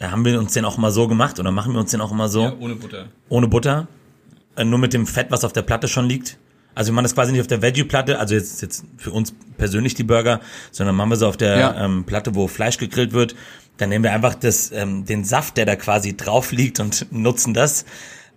ja, 0.00 0.10
haben 0.10 0.24
wir 0.24 0.38
uns 0.38 0.52
den 0.52 0.64
auch 0.64 0.76
immer 0.76 0.90
so 0.90 1.08
gemacht 1.08 1.38
oder 1.40 1.50
machen 1.50 1.72
wir 1.72 1.80
uns 1.80 1.90
den 1.90 2.02
auch 2.02 2.12
immer 2.12 2.28
so. 2.28 2.42
Ja, 2.42 2.54
ohne 2.58 2.74
Butter. 2.74 3.06
Ohne 3.30 3.48
Butter. 3.48 3.88
Äh, 4.56 4.64
nur 4.64 4.78
mit 4.78 4.92
dem 4.92 5.06
Fett, 5.06 5.30
was 5.30 5.42
auf 5.44 5.54
der 5.54 5.62
Platte 5.62 5.88
schon 5.88 6.06
liegt. 6.06 6.36
Also 6.74 6.92
wir 6.92 6.94
machen 6.94 7.04
das 7.04 7.14
quasi 7.14 7.32
nicht 7.32 7.40
auf 7.40 7.46
der 7.46 7.62
Veggie-Platte, 7.62 8.18
also 8.18 8.34
jetzt, 8.34 8.62
jetzt 8.62 8.84
für 8.96 9.10
uns 9.10 9.34
persönlich 9.56 9.94
die 9.94 10.04
Burger, 10.04 10.40
sondern 10.70 10.96
machen 10.96 11.10
wir 11.10 11.16
so 11.16 11.26
auf 11.26 11.36
der 11.36 11.58
ja. 11.58 11.84
ähm, 11.84 12.04
Platte, 12.04 12.34
wo 12.34 12.46
Fleisch 12.46 12.78
gegrillt 12.78 13.12
wird. 13.12 13.34
Dann 13.78 13.88
nehmen 13.88 14.04
wir 14.04 14.12
einfach 14.12 14.34
das, 14.34 14.70
ähm, 14.72 15.04
den 15.04 15.24
Saft, 15.24 15.56
der 15.56 15.66
da 15.66 15.76
quasi 15.76 16.16
drauf 16.16 16.52
liegt 16.52 16.78
und 16.78 17.06
nutzen 17.10 17.54
das. 17.54 17.86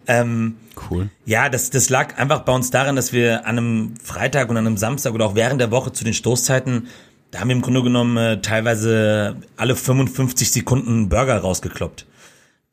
Ähm, 0.07 0.55
cool. 0.89 1.09
Ja, 1.25 1.49
das, 1.49 1.69
das 1.69 1.89
lag 1.89 2.17
einfach 2.17 2.41
bei 2.41 2.53
uns 2.53 2.71
daran, 2.71 2.95
dass 2.95 3.13
wir 3.13 3.45
an 3.45 3.57
einem 3.57 3.93
Freitag 4.03 4.49
und 4.49 4.57
an 4.57 4.67
einem 4.67 4.77
Samstag 4.77 5.13
oder 5.13 5.25
auch 5.25 5.35
während 5.35 5.61
der 5.61 5.71
Woche 5.71 5.93
zu 5.93 6.03
den 6.03 6.13
Stoßzeiten, 6.13 6.87
da 7.31 7.39
haben 7.39 7.47
wir 7.47 7.55
im 7.55 7.61
Grunde 7.61 7.83
genommen 7.83 8.17
äh, 8.17 8.41
teilweise 8.41 9.37
alle 9.57 9.75
55 9.75 10.51
Sekunden 10.51 11.09
Burger 11.09 11.37
rausgekloppt. 11.37 12.05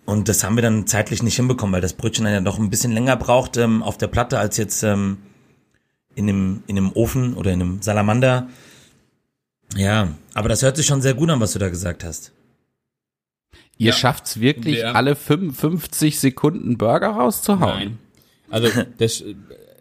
Und 0.05 0.29
das 0.29 0.43
haben 0.43 0.57
wir 0.57 0.63
dann 0.63 0.87
zeitlich 0.87 1.23
nicht 1.23 1.37
hinbekommen, 1.37 1.73
weil 1.73 1.81
das 1.81 1.93
Brötchen 1.93 2.25
dann 2.25 2.35
ja 2.35 2.41
doch 2.41 2.59
ein 2.59 2.71
bisschen 2.71 2.93
länger 2.93 3.17
braucht 3.17 3.57
ähm, 3.57 3.83
auf 3.83 3.97
der 3.97 4.09
Platte 4.09 4.39
als 4.39 4.57
jetzt 4.57 4.83
ähm, 4.83 5.19
in, 6.15 6.27
dem, 6.27 6.63
in 6.67 6.77
dem 6.77 6.93
Ofen 6.93 7.35
oder 7.35 7.53
in 7.53 7.63
einem 7.63 7.83
Salamander. 7.83 8.49
Ja, 9.77 10.09
aber 10.35 10.49
das 10.49 10.63
hört 10.63 10.77
sich 10.77 10.87
schon 10.87 11.01
sehr 11.01 11.15
gut 11.15 11.31
an, 11.31 11.41
was 11.41 11.53
du 11.53 11.59
da 11.59 11.69
gesagt 11.69 12.03
hast. 12.03 12.33
Ihr 13.81 13.93
ja. 13.93 13.93
schafft's 13.95 14.41
wirklich, 14.41 14.81
ja. 14.81 14.93
alle 14.93 15.17
55 15.17 16.21
Sekunden 16.21 16.77
Burger 16.77 17.09
rauszuhauen? 17.09 17.79
Nein. 17.79 17.99
Also 18.51 18.69
das, 18.99 19.25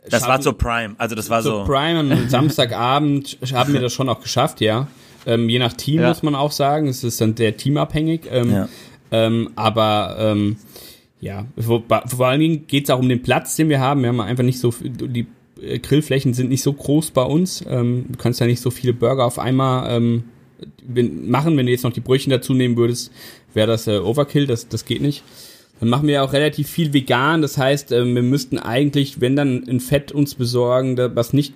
das 0.10 0.26
war 0.26 0.40
zur 0.40 0.58
Prime. 0.58 0.96
Also 0.98 1.16
das 1.16 1.30
war 1.30 1.42
so. 1.42 1.66
Prime 1.66 2.00
am 2.00 2.30
Samstagabend 2.30 3.38
haben 3.52 3.74
wir 3.74 3.82
das 3.82 3.92
schon 3.92 4.08
auch 4.08 4.22
geschafft, 4.22 4.62
ja. 4.62 4.88
Ähm, 5.26 5.50
je 5.50 5.60
nach 5.60 5.74
Team 5.74 6.00
ja. 6.00 6.08
muss 6.08 6.24
man 6.24 6.34
auch 6.34 6.54
sagen. 6.54 6.88
Es 6.88 7.04
ist 7.04 7.20
dann 7.20 7.36
sehr 7.36 7.58
teamabhängig. 7.58 8.22
Ähm, 8.32 8.54
ja. 8.54 8.70
ähm, 9.12 9.50
aber 9.58 10.16
ähm, 10.18 10.56
ja, 11.20 11.46
vor, 11.60 11.84
vor 12.06 12.26
allen 12.26 12.40
Dingen 12.40 12.68
geht's 12.68 12.90
auch 12.90 13.00
um 13.00 13.10
den 13.10 13.22
Platz, 13.22 13.58
den 13.58 13.68
wir 13.68 13.82
haben. 13.82 14.02
Wir 14.04 14.08
haben 14.08 14.22
einfach 14.22 14.46
nicht 14.46 14.62
so 14.62 14.74
die 14.82 15.28
äh, 15.62 15.80
Grillflächen 15.80 16.34
sind 16.34 16.48
nicht 16.48 16.64
so 16.64 16.72
groß 16.72 17.12
bei 17.12 17.24
uns. 17.24 17.66
Ähm, 17.68 18.06
du 18.08 18.18
kannst 18.18 18.40
ja 18.40 18.46
nicht 18.46 18.62
so 18.62 18.72
viele 18.72 18.94
Burger 18.94 19.26
auf 19.26 19.40
einmal 19.40 19.92
ähm, 19.92 20.24
machen, 20.88 21.58
wenn 21.58 21.66
du 21.66 21.72
jetzt 21.72 21.84
noch 21.84 21.94
die 21.94 22.02
Brötchen 22.02 22.32
dazu 22.32 22.54
nehmen 22.54 22.78
würdest, 22.78 23.12
wäre 23.54 23.68
das 23.68 23.88
äh, 23.88 23.98
Overkill, 23.98 24.48
das, 24.48 24.68
das 24.68 24.86
geht 24.86 25.02
nicht. 25.02 25.24
Dann 25.80 25.90
machen 25.90 26.08
wir 26.08 26.24
auch 26.24 26.34
relativ 26.34 26.70
viel 26.70 26.94
vegan, 26.94 27.42
das 27.42 27.58
heißt, 27.58 27.92
äh, 27.92 28.06
wir 28.06 28.24
müssten 28.24 28.60
eigentlich, 28.60 29.22
wenn 29.22 29.36
dann 29.36 29.64
ein 29.68 29.80
Fett 29.80 30.12
uns 30.12 30.36
besorgen, 30.36 30.96
da, 30.96 31.16
was 31.16 31.34
nicht, 31.34 31.54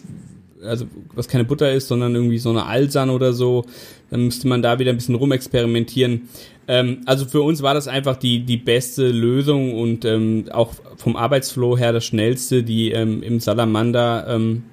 also 0.63 0.85
was 1.13 1.27
keine 1.27 1.43
Butter 1.43 1.71
ist, 1.71 1.87
sondern 1.87 2.15
irgendwie 2.15 2.37
so 2.37 2.49
eine 2.49 2.65
Alsan 2.65 3.09
oder 3.09 3.33
so, 3.33 3.65
dann 4.09 4.25
müsste 4.25 4.47
man 4.47 4.61
da 4.61 4.79
wieder 4.79 4.91
ein 4.91 4.97
bisschen 4.97 5.15
rumexperimentieren. 5.15 6.29
Ähm, 6.67 7.01
also 7.05 7.25
für 7.25 7.41
uns 7.41 7.61
war 7.61 7.73
das 7.73 7.87
einfach 7.87 8.15
die, 8.15 8.41
die 8.41 8.57
beste 8.57 9.09
Lösung 9.09 9.73
und 9.73 10.05
ähm, 10.05 10.45
auch 10.51 10.73
vom 10.95 11.15
Arbeitsflow 11.15 11.77
her 11.77 11.91
das 11.91 12.05
schnellste, 12.05 12.63
die 12.63 12.91
ähm, 12.91 13.21
im 13.23 13.39
Salamander 13.39 14.25
ähm, 14.29 14.63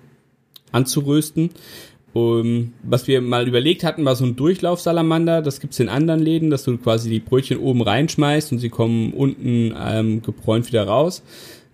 anzurösten. 0.73 1.51
Um, 2.13 2.73
was 2.83 3.07
wir 3.07 3.21
mal 3.21 3.47
überlegt 3.47 3.85
hatten, 3.85 4.05
war 4.05 4.17
so 4.17 4.25
ein 4.25 4.35
Durchlaufsalamander. 4.35 5.43
Das 5.43 5.61
gibt's 5.61 5.79
in 5.79 5.89
anderen 5.89 6.21
Läden, 6.21 6.51
dass 6.51 6.65
du 6.65 6.77
quasi 6.77 7.09
die 7.09 7.21
Brötchen 7.21 7.59
oben 7.59 7.83
reinschmeißt 7.83 8.51
und 8.51 8.59
sie 8.59 8.69
kommen 8.69 9.13
unten 9.13 9.75
ähm, 9.79 10.21
gebräunt 10.21 10.67
wieder 10.67 10.85
raus. 10.85 11.23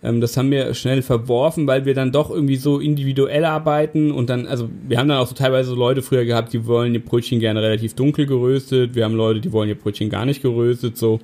Ähm, 0.03 0.21
das 0.21 0.37
haben 0.37 0.51
wir 0.51 0.75
schnell 0.75 1.01
verworfen, 1.01 1.67
weil 1.67 1.87
wir 1.87 1.95
dann 1.95 2.13
doch 2.13 2.31
irgendwie 2.31 2.57
so 2.57 2.81
individuell 2.81 3.47
arbeiten 3.47 4.11
und 4.11 4.29
dann, 4.29 4.47
also 4.47 4.69
wir 4.87 4.99
haben 4.99 5.09
dann 5.09 5.19
auch 5.19 5.27
so 5.27 5.35
teilweise 5.35 5.71
so 5.71 5.75
Leute 5.75 6.03
früher 6.03 6.27
gehabt, 6.27 6.53
die 6.53 6.67
wollen 6.67 6.93
ihr 6.93 7.05
Brötchen 7.05 7.41
gerne 7.41 7.63
relativ 7.63 7.95
dunkel 7.95 8.27
geröstet. 8.27 8.95
Wir 8.95 9.05
haben 9.05 9.15
Leute, 9.15 9.41
die 9.41 9.53
wollen 9.53 9.71
ihr 9.71 9.75
Brötchen 9.75 10.11
gar 10.11 10.27
nicht 10.27 10.43
geröstet, 10.43 10.99
so, 10.99 11.21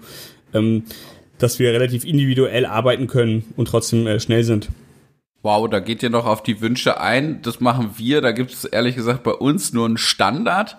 ähm, 0.54 0.84
dass 1.36 1.58
wir 1.58 1.70
relativ 1.72 2.04
individuell 2.06 2.64
arbeiten 2.64 3.08
können 3.08 3.44
und 3.56 3.68
trotzdem 3.68 4.06
äh, 4.06 4.18
schnell 4.20 4.44
sind. 4.44 4.70
Wow, 5.42 5.68
da 5.68 5.80
geht 5.80 6.02
ihr 6.02 6.10
noch 6.10 6.26
auf 6.26 6.42
die 6.42 6.60
Wünsche 6.60 7.00
ein. 7.00 7.42
Das 7.42 7.60
machen 7.60 7.94
wir. 7.96 8.20
Da 8.20 8.32
gibt 8.32 8.52
es 8.52 8.64
ehrlich 8.64 8.94
gesagt 8.94 9.24
bei 9.24 9.32
uns 9.32 9.72
nur 9.72 9.86
einen 9.86 9.98
Standard. 9.98 10.76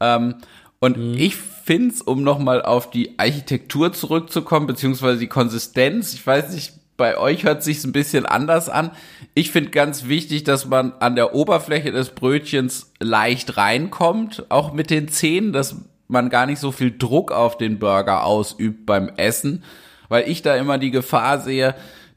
Ähm, 0.00 0.36
und 0.78 0.96
mhm. 0.96 1.14
ich 1.14 1.36
find's, 1.36 2.00
um 2.00 2.22
nochmal 2.22 2.62
auf 2.62 2.90
die 2.90 3.18
Architektur 3.18 3.92
zurückzukommen, 3.92 4.66
beziehungsweise 4.66 5.18
die 5.18 5.26
Konsistenz, 5.26 6.14
ich 6.14 6.26
weiß 6.26 6.54
nicht, 6.54 6.74
bei 6.96 7.18
euch 7.18 7.44
hört 7.44 7.62
sich's 7.62 7.84
ein 7.84 7.92
bisschen 7.92 8.24
anders 8.24 8.68
an. 8.68 8.90
Ich 9.34 9.50
finde 9.50 9.70
ganz 9.70 10.06
wichtig, 10.06 10.44
dass 10.44 10.66
man 10.66 10.92
an 11.00 11.14
der 11.14 11.34
Oberfläche 11.34 11.92
des 11.92 12.10
Brötchens 12.10 12.92
leicht 13.00 13.56
reinkommt, 13.56 14.46
auch 14.48 14.72
mit 14.72 14.90
den 14.90 15.08
Zähnen, 15.08 15.52
dass 15.52 15.76
man 16.08 16.30
gar 16.30 16.46
nicht 16.46 16.58
so 16.58 16.72
viel 16.72 16.96
Druck 16.96 17.32
auf 17.32 17.58
den 17.58 17.78
Burger 17.78 18.24
ausübt 18.24 18.86
beim 18.86 19.10
Essen, 19.16 19.62
weil 20.08 20.28
ich 20.28 20.40
da 20.40 20.56
immer 20.56 20.78
die 20.78 20.90
Gefahr 20.90 21.40
sehe, 21.40 21.74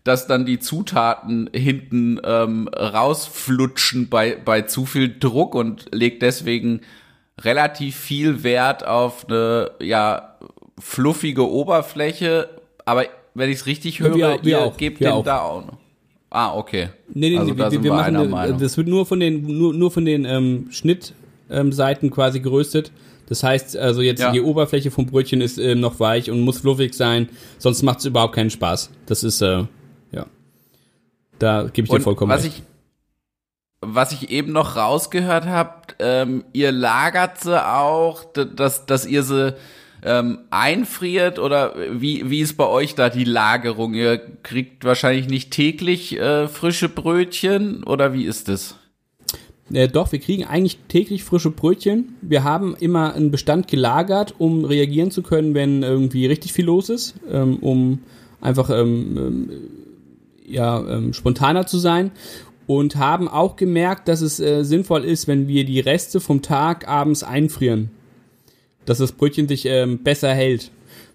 dass 0.10 0.26
dann 0.26 0.44
die 0.44 0.58
Zutaten 0.58 1.52
hinten 1.54 2.20
ähm, 2.24 2.68
rausflutschen 2.68 4.10
bei, 4.10 4.36
bei 4.44 4.64
zu 4.64 4.88
viel 4.88 5.20
Druck 5.20 5.54
und 5.54 5.86
legt 5.94 6.24
deswegen 6.24 6.82
relativ 7.40 7.96
viel 7.96 8.42
Wert 8.42 8.84
auf 8.84 9.30
eine 9.30 9.70
ja 9.80 10.36
fluffige 10.80 11.48
Oberfläche. 11.48 12.50
Aber 12.86 13.06
wenn 13.36 13.52
ich 13.52 13.58
es 13.58 13.66
richtig 13.68 14.00
höre, 14.00 14.16
wir, 14.16 14.40
wir 14.42 14.50
ihr 14.50 14.62
auch, 14.62 14.78
gebt 14.78 15.00
den 15.00 15.10
auch. 15.10 15.24
da 15.24 15.42
auch 15.42 15.64
noch. 15.64 15.78
Ah, 16.32 16.56
okay. 16.56 16.90
Nee, 17.14 17.30
nee, 17.30 17.38
also 17.38 17.52
nee, 17.52 17.60
wir, 17.60 17.72
wir, 17.72 17.84
wir 17.84 17.94
machen 17.94 18.34
eine, 18.34 18.58
das 18.58 18.78
wird 18.78 18.88
nur 18.88 19.06
von 19.06 19.20
den 19.20 19.46
nur, 19.46 19.76
nur 19.76 19.92
von 19.92 20.06
den 20.06 20.26
ähm, 20.26 20.70
Schnitt 20.72 21.14
ähm, 21.52 21.70
quasi 21.70 22.40
geröstet. 22.40 22.92
Das 23.28 23.44
heißt, 23.44 23.78
also 23.78 24.02
jetzt 24.02 24.22
ja. 24.22 24.32
die 24.32 24.42
Oberfläche 24.42 24.90
vom 24.90 25.06
Brötchen 25.06 25.42
ist 25.42 25.60
äh, 25.60 25.76
noch 25.76 26.00
weich 26.00 26.32
und 26.32 26.42
muss 26.42 26.62
fluffig 26.62 26.96
sein, 26.96 27.30
sonst 27.60 27.84
macht 27.84 28.00
es 28.00 28.06
überhaupt 28.06 28.34
keinen 28.34 28.50
Spaß. 28.50 28.90
Das 29.06 29.24
ist, 29.24 29.44
äh. 29.44 29.66
Da 31.40 31.70
gebe 31.72 31.86
ich 31.86 31.92
dir 31.92 32.02
vollkommen 32.02 32.32
was 32.32 32.44
recht. 32.44 32.58
Ich, 32.58 32.64
was 33.82 34.12
ich 34.12 34.30
eben 34.30 34.52
noch 34.52 34.76
rausgehört 34.76 35.46
habe, 35.46 35.74
ähm, 36.00 36.44
ihr 36.54 36.72
lagert 36.72 37.40
sie 37.40 37.66
auch, 37.66 38.26
dass, 38.34 38.86
dass 38.86 39.06
ihr 39.06 39.24
sie 39.24 39.56
ähm, 40.04 40.40
einfriert 40.50 41.40
oder 41.40 41.76
wie, 41.92 42.30
wie 42.30 42.40
ist 42.40 42.58
bei 42.58 42.68
euch 42.68 42.96
da 42.96 43.10
die 43.10 43.24
Lagerung? 43.24 43.94
Ihr 43.94 44.18
kriegt 44.44 44.86
wahrscheinlich 44.86 45.28
nicht 45.28 45.52
täglich 45.52 46.18
äh, 46.18 46.48
frische 46.48 46.90
Brötchen 46.90 47.84
oder 47.84 48.14
wie 48.14 48.26
ist 48.26 48.50
es? 48.50 48.76
Äh, 49.72 49.88
doch, 49.88 50.12
wir 50.12 50.20
kriegen 50.20 50.46
eigentlich 50.46 50.80
täglich 50.88 51.24
frische 51.24 51.52
Brötchen. 51.52 52.16
Wir 52.22 52.44
haben 52.44 52.76
immer 52.76 53.14
einen 53.14 53.32
Bestand 53.32 53.68
gelagert, 53.68 54.36
um 54.38 54.66
reagieren 54.66 55.12
zu 55.12 55.22
können, 55.22 55.54
wenn 55.54 55.84
irgendwie 55.84 56.26
richtig 56.26 56.54
viel 56.54 56.66
los 56.66 56.90
ist, 56.90 57.16
ähm, 57.32 57.58
um 57.58 58.00
einfach 58.42 58.70
ähm, 58.70 59.18
ähm, 59.18 59.50
ja, 60.50 60.80
ähm, 60.88 61.14
spontaner 61.14 61.68
zu 61.68 61.78
sein. 61.78 62.12
Und 62.68 62.98
haben 62.98 63.28
auch 63.28 63.56
gemerkt, 63.56 64.08
dass 64.08 64.22
es 64.22 64.40
äh, 64.40 64.64
sinnvoll 64.64 65.04
ist, 65.04 65.28
wenn 65.28 65.48
wir 65.48 65.66
die 65.66 65.80
Reste 65.80 66.20
vom 66.20 66.44
Tag 66.44 66.88
abends 66.88 67.24
einfrieren 67.24 67.90
dass 68.90 68.98
das 68.98 69.12
Brötchen 69.12 69.48
sich 69.48 69.66
ähm, 69.66 70.00
besser 70.00 70.34
hält. 70.34 70.72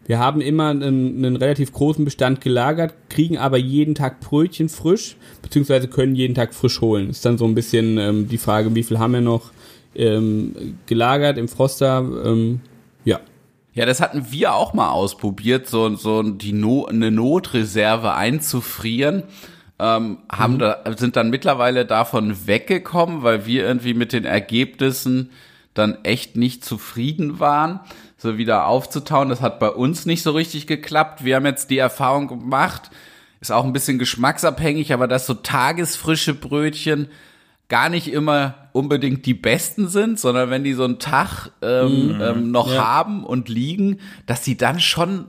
Wir 0.06 0.18
haben 0.18 0.40
immer 0.40 0.68
einen, 0.68 1.24
einen, 1.24 1.36
relativ 1.36 1.72
großen 1.72 2.04
Bestand 2.04 2.40
gelagert, 2.40 2.94
kriegen 3.08 3.36
aber 3.36 3.56
jeden 3.56 3.96
Tag 3.96 4.20
Brötchen 4.20 4.68
frisch, 4.68 5.16
beziehungsweise 5.42 5.88
können 5.88 6.14
jeden 6.14 6.34
Tag 6.34 6.54
frisch 6.54 6.80
holen. 6.80 7.10
Ist 7.10 7.24
dann 7.24 7.36
so 7.36 7.46
ein 7.46 7.54
bisschen 7.54 7.98
ähm, 7.98 8.28
die 8.28 8.38
Frage, 8.38 8.74
wie 8.74 8.82
viel 8.84 8.98
haben 8.98 9.14
wir 9.14 9.22
noch 9.22 9.50
ähm, 9.96 10.78
gelagert 10.86 11.36
im 11.36 11.48
Froster? 11.48 12.06
Ähm, 12.24 12.60
ja. 13.04 13.18
Ja, 13.74 13.87
das 13.87 14.00
hatten 14.00 14.30
wir 14.30 14.54
auch 14.54 14.72
mal 14.72 14.90
ausprobiert, 14.90 15.66
so, 15.66 15.96
so 15.96 16.22
die 16.22 16.52
no 16.52 16.87
eine 16.87 17.10
Notreserve 17.10 18.14
einzufrieren. 18.14 19.24
Ähm, 19.80 20.18
haben 20.30 20.54
mhm. 20.54 20.58
da, 20.60 20.82
sind 20.96 21.16
dann 21.16 21.30
mittlerweile 21.30 21.84
davon 21.84 22.46
weggekommen, 22.46 23.24
weil 23.24 23.46
wir 23.46 23.66
irgendwie 23.66 23.94
mit 23.94 24.12
den 24.12 24.24
Ergebnissen 24.24 25.30
dann 25.74 26.04
echt 26.04 26.37
nicht 26.37 26.64
zufrieden 26.64 27.40
waren, 27.40 27.80
so 28.16 28.38
wieder 28.38 28.68
aufzutauen. 28.68 29.28
Das 29.28 29.40
hat 29.40 29.58
bei 29.58 29.70
uns 29.70 30.06
nicht 30.06 30.22
so 30.22 30.30
richtig 30.30 30.68
geklappt. 30.68 31.24
Wir 31.24 31.34
haben 31.34 31.46
jetzt 31.46 31.70
die 31.70 31.78
Erfahrung 31.78 32.28
gemacht, 32.28 32.90
ist 33.40 33.50
auch 33.50 33.64
ein 33.64 33.72
bisschen 33.72 33.98
geschmacksabhängig, 33.98 34.92
aber 34.92 35.08
dass 35.08 35.26
so 35.26 35.34
tagesfrische 35.34 36.34
Brötchen 36.34 37.08
gar 37.74 37.88
nicht 37.88 38.06
immer 38.06 38.68
unbedingt 38.70 39.26
die 39.26 39.34
besten 39.34 39.88
sind, 39.88 40.20
sondern 40.20 40.48
wenn 40.48 40.62
die 40.62 40.74
so 40.74 40.84
einen 40.84 41.00
Tag 41.00 41.50
ähm, 41.60 42.18
mm, 42.18 42.22
ähm, 42.22 42.50
noch 42.52 42.72
ja. 42.72 42.87
haben 42.87 43.24
und 43.24 43.48
liegen, 43.48 43.98
dass 44.26 44.42
die 44.42 44.56
dann 44.56 44.78
schon 44.78 45.26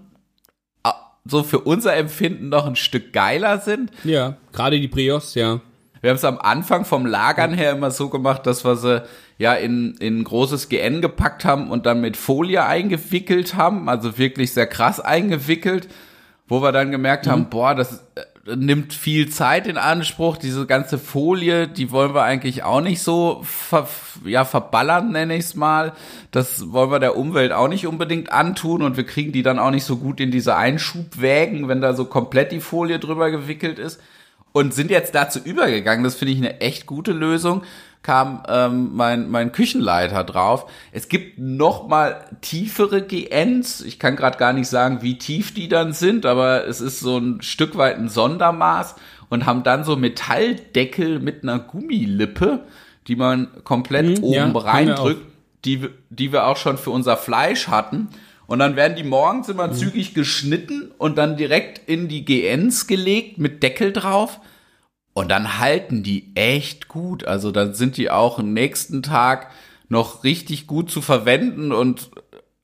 äh, 0.84 0.92
so 1.26 1.42
für 1.42 1.62
unser 1.62 1.96
Empfinden 1.96 2.50
noch 2.50 2.68
ein 2.68 2.76
Stück 2.76 3.14
geiler 3.14 3.62
sind. 3.62 3.90
Ja, 4.04 4.38
gerade 4.54 4.80
die 4.80 4.88
Brios, 4.88 5.34
ja. 5.34 5.60
Wir 6.02 6.12
haben 6.12 6.18
es 6.18 6.24
am 6.24 6.38
Anfang 6.38 6.86
vom 6.86 7.08
Lagern 7.08 7.56
her 7.56 7.72
immer 7.72 7.90
so 7.90 8.10
gemacht, 8.10 8.46
dass 8.46 8.64
wir 8.64 8.76
sie 8.76 9.02
ja 9.40 9.56
in, 9.56 9.96
in 9.96 10.24
großes 10.24 10.70
GN 10.70 11.02
gepackt 11.02 11.46
haben 11.46 11.72
und 11.72 11.88
dann 11.88 12.00
mit 12.00 12.16
Folie 12.16 12.64
eingewickelt 12.64 13.56
haben, 13.56 13.90
also 13.90 14.20
wirklich 14.20 14.54
sehr 14.54 14.68
krass 14.68 15.00
eingewickelt, 15.00 15.88
wo 16.48 16.62
wir 16.62 16.72
dann 16.72 16.92
gemerkt 16.92 17.26
mhm. 17.26 17.32
haben, 17.32 17.50
boah, 17.50 17.74
das 17.74 18.04
äh, 18.14 18.22
nimmt 18.46 18.94
viel 18.94 19.30
Zeit 19.30 19.66
in 19.66 19.78
Anspruch, 19.78 20.38
diese 20.38 20.68
ganze 20.68 21.00
Folie, 21.00 21.68
die 21.68 21.92
wollen 21.92 22.14
wir 22.14 22.24
eigentlich 22.24 22.64
auch 22.64 22.82
nicht 22.82 23.02
so 23.02 23.42
ver, 23.44 23.88
ja, 24.24 24.46
verballern, 24.46 25.12
nenne 25.12 25.36
ich 25.36 25.46
es 25.46 25.56
mal. 25.56 25.94
Das 26.30 26.72
wollen 26.72 26.92
wir 26.92 27.00
der 27.00 27.18
Umwelt 27.18 27.52
auch 27.52 27.68
nicht 27.68 27.88
unbedingt 27.88 28.32
antun 28.32 28.84
und 28.84 28.98
wir 28.98 29.06
kriegen 29.06 29.32
die 29.32 29.42
dann 29.42 29.58
auch 29.58 29.72
nicht 29.72 29.86
so 29.86 29.98
gut 29.98 30.20
in 30.20 30.30
diese 30.30 30.56
Einschubwägen, 30.56 31.68
wenn 31.68 31.82
da 31.82 31.94
so 31.94 32.06
komplett 32.06 32.52
die 32.52 32.60
Folie 32.60 33.00
drüber 33.00 33.32
gewickelt 33.32 33.80
ist. 33.80 34.00
Und 34.52 34.74
sind 34.74 34.90
jetzt 34.90 35.16
dazu 35.16 35.40
übergegangen, 35.40 36.06
das 36.06 36.16
finde 36.16 36.32
ich 36.32 36.38
eine 36.38 36.62
echt 36.62 36.86
gute 36.86 37.12
Lösung, 37.12 37.64
kam 38.06 38.44
ähm, 38.48 38.92
mein, 38.94 39.32
mein 39.32 39.52
Küchenleiter 39.52 40.24
drauf. 40.24 40.70
Es 40.92 41.10
gibt 41.10 41.40
noch 41.40 41.88
mal 41.88 42.24
tiefere 42.42 43.02
GNs. 43.02 43.82
Ich 43.82 43.98
kann 43.98 44.16
gerade 44.16 44.38
gar 44.38 44.54
nicht 44.54 44.68
sagen, 44.68 45.02
wie 45.02 45.18
tief 45.18 45.56
die 45.56 45.68
dann 45.68 45.92
sind, 45.92 46.28
aber 46.28 46.68
es 46.68 46.82
ist 46.82 47.00
so 47.00 47.18
ein 47.18 47.42
Stück 47.42 47.76
weit 47.78 47.98
ein 47.98 48.08
Sondermaß 48.08 48.94
und 49.30 49.48
haben 49.48 49.64
dann 49.64 49.84
so 49.84 49.96
Metalldeckel 49.96 51.20
mit 51.20 51.42
einer 51.42 51.58
Gummilippe, 51.58 52.66
die 53.08 53.16
man 53.16 53.48
komplett 53.64 54.18
hm, 54.18 54.24
oben 54.24 54.36
ja, 54.36 54.60
reindrückt, 54.60 55.24
die, 55.66 55.90
die 56.12 56.32
wir 56.32 56.46
auch 56.46 56.58
schon 56.58 56.78
für 56.78 56.92
unser 56.92 57.18
Fleisch 57.18 57.70
hatten. 57.70 58.10
Und 58.46 58.60
dann 58.60 58.76
werden 58.76 58.96
die 58.96 59.04
morgens 59.04 59.50
immer 59.50 59.70
mhm. 59.70 59.74
zügig 59.74 60.14
geschnitten 60.14 60.92
und 61.00 61.18
dann 61.18 61.38
direkt 61.38 61.90
in 61.90 62.08
die 62.08 62.24
GNs 62.24 62.86
gelegt 62.86 63.40
mit 63.40 63.64
Deckel 63.64 63.94
drauf. 63.94 64.40
Und 65.16 65.32
dann 65.32 65.60
halten 65.60 66.04
die 66.04 66.32
echt 66.36 66.90
gut. 66.90 67.24
Also 67.24 67.52
dann 67.52 67.74
sind 67.74 67.96
die 67.96 68.12
auch 68.12 68.38
am 68.38 68.52
nächsten 68.52 69.02
Tag 69.02 69.50
noch 69.88 70.26
richtig 70.26 70.68
gut 70.68 70.92
zu 70.92 71.02
verwenden 71.02 71.72
und 71.72 72.12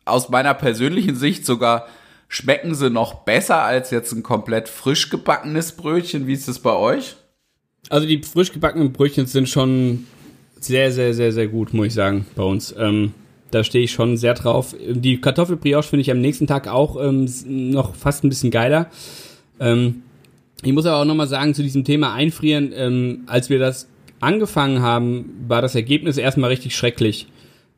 aus 0.04 0.28
meiner 0.28 0.54
persönlichen 0.54 1.16
Sicht 1.16 1.46
sogar 1.46 1.88
schmecken 2.28 2.76
sie 2.76 2.90
noch 2.90 3.24
besser 3.24 3.62
als 3.62 3.90
jetzt 3.90 4.12
ein 4.12 4.22
komplett 4.22 4.68
frisch 4.68 5.10
gebackenes 5.10 5.72
Brötchen. 5.72 6.28
Wie 6.28 6.34
ist 6.34 6.50
es 6.50 6.60
bei 6.60 6.74
euch? 6.74 7.16
Also 7.90 8.06
die 8.06 8.22
frisch 8.22 8.52
gebackenen 8.52 8.92
Brötchen 8.92 9.28
sind 9.28 9.48
schon 9.48 10.06
sehr, 10.60 10.92
sehr, 10.92 11.14
sehr, 11.14 11.32
sehr 11.32 11.48
gut, 11.48 11.74
muss 11.74 11.88
ich 11.88 11.94
sagen, 11.94 12.26
bei 12.36 12.44
uns. 12.44 12.76
Ähm, 12.78 13.14
da 13.52 13.64
stehe 13.64 13.86
ich 13.86 13.92
schon 13.92 14.18
sehr 14.18 14.34
drauf. 14.34 14.76
Die 14.78 15.22
Kartoffelbrioche 15.22 15.88
finde 15.88 16.02
ich 16.02 16.12
am 16.12 16.20
nächsten 16.20 16.48
Tag 16.48 16.68
auch 16.68 17.02
ähm, 17.02 17.30
noch 17.46 17.96
fast 17.96 18.26
ein 18.26 18.30
bisschen 18.30 18.52
geiler. 18.52 18.90
Ähm, 19.62 20.04
ich 20.64 20.74
muss 20.74 20.86
aber 20.86 20.98
auch 20.98 21.06
nochmal 21.06 21.28
sagen, 21.28 21.54
zu 21.54 21.64
diesem 21.64 21.84
Thema 21.84 22.14
Einfrieren, 22.14 22.72
ähm, 22.76 23.24
als 23.28 23.50
wir 23.50 23.60
das 23.60 23.88
angefangen 24.20 24.82
haben, 24.82 25.26
war 25.48 25.62
das 25.62 25.76
Ergebnis 25.76 26.18
erstmal 26.18 26.52
richtig 26.52 26.76
schrecklich. 26.76 27.28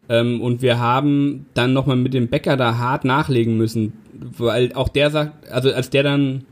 Ähm, 0.10 0.42
und 0.42 0.62
wir 0.62 0.80
haben 0.80 1.46
dann 1.54 1.74
nochmal 1.74 1.96
mit 1.96 2.14
dem 2.14 2.28
Bäcker 2.28 2.58
da 2.58 2.78
hart 2.78 3.06
nachlegen 3.06 3.58
müssen, 3.58 3.94
weil 4.38 4.74
auch 4.74 4.90
der 4.90 5.12
sagt, 5.12 5.50
also 5.50 5.72
als 5.72 5.90
der 5.90 6.04
dann 6.04 6.44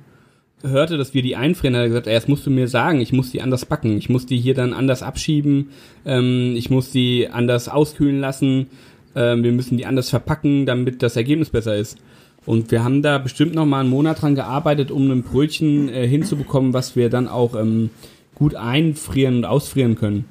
hörte, 0.63 0.97
dass 0.97 1.13
wir 1.13 1.21
die 1.21 1.35
einfrieren, 1.35 1.75
hat 1.75 1.81
er 1.81 1.87
gesagt, 1.89 2.07
ey, 2.07 2.13
das 2.13 2.27
musst 2.27 2.45
du 2.45 2.51
mir 2.51 2.67
sagen, 2.67 3.01
ich 3.01 3.11
muss 3.11 3.31
die 3.31 3.41
anders 3.41 3.65
backen, 3.65 3.97
ich 3.97 4.09
muss 4.09 4.25
die 4.25 4.37
hier 4.37 4.53
dann 4.53 4.73
anders 4.73 5.03
abschieben, 5.03 5.69
ähm, 6.05 6.53
ich 6.55 6.69
muss 6.69 6.91
die 6.91 7.29
anders 7.29 7.67
auskühlen 7.67 8.19
lassen, 8.19 8.67
ähm, 9.15 9.43
wir 9.43 9.51
müssen 9.51 9.77
die 9.77 9.85
anders 9.85 10.09
verpacken, 10.09 10.65
damit 10.65 11.01
das 11.03 11.15
Ergebnis 11.15 11.49
besser 11.49 11.75
ist. 11.75 11.97
Und 12.45 12.71
wir 12.71 12.83
haben 12.83 13.01
da 13.01 13.17
bestimmt 13.19 13.53
noch 13.53 13.65
mal 13.65 13.81
einen 13.81 13.89
Monat 13.89 14.21
dran 14.21 14.35
gearbeitet, 14.35 14.89
um 14.89 15.09
ein 15.11 15.23
Brötchen 15.23 15.89
äh, 15.89 16.07
hinzubekommen, 16.07 16.73
was 16.73 16.95
wir 16.95 17.09
dann 17.09 17.27
auch 17.27 17.55
ähm, 17.55 17.91
gut 18.33 18.55
einfrieren 18.55 19.37
und 19.37 19.45
ausfrieren 19.45 19.95
können. 19.95 20.25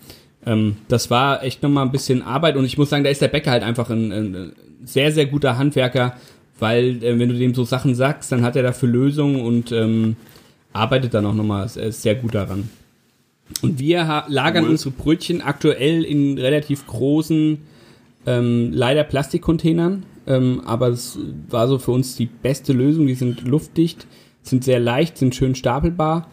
Ähm, 0.44 0.76
das 0.88 1.10
war 1.10 1.44
echt 1.44 1.62
noch 1.62 1.70
mal 1.70 1.82
ein 1.82 1.92
bisschen 1.92 2.22
Arbeit 2.22 2.56
und 2.56 2.64
ich 2.64 2.78
muss 2.78 2.90
sagen, 2.90 3.04
da 3.04 3.10
ist 3.10 3.22
der 3.22 3.28
Bäcker 3.28 3.52
halt 3.52 3.62
einfach 3.62 3.90
ein, 3.90 4.10
ein 4.10 4.52
sehr, 4.84 5.12
sehr 5.12 5.26
guter 5.26 5.58
Handwerker, 5.58 6.16
weil 6.58 7.02
äh, 7.04 7.18
wenn 7.18 7.28
du 7.28 7.38
dem 7.38 7.54
so 7.54 7.64
Sachen 7.64 7.94
sagst, 7.94 8.32
dann 8.32 8.42
hat 8.42 8.56
er 8.56 8.62
dafür 8.62 8.88
Lösungen 8.88 9.40
und 9.40 9.70
ähm, 9.70 10.16
arbeitet 10.72 11.14
dann 11.14 11.26
auch 11.26 11.34
noch 11.34 11.44
mal 11.44 11.68
sehr 11.68 12.14
gut 12.14 12.34
daran. 12.34 12.68
Und 13.62 13.78
wir 13.78 14.24
lagern 14.28 14.64
cool. 14.64 14.70
unsere 14.70 14.90
Brötchen 14.90 15.42
aktuell 15.42 16.04
in 16.04 16.38
relativ 16.38 16.86
großen, 16.86 17.58
ähm, 18.26 18.70
leider 18.72 19.02
Plastikcontainern 19.04 20.04
ähm, 20.30 20.62
aber 20.64 20.88
es 20.88 21.18
war 21.48 21.66
so 21.66 21.78
für 21.78 21.90
uns 21.90 22.14
die 22.14 22.26
beste 22.26 22.72
Lösung. 22.72 23.08
Die 23.08 23.14
sind 23.14 23.46
luftdicht, 23.46 24.06
sind 24.42 24.62
sehr 24.62 24.78
leicht, 24.78 25.18
sind 25.18 25.34
schön 25.34 25.56
stapelbar 25.56 26.28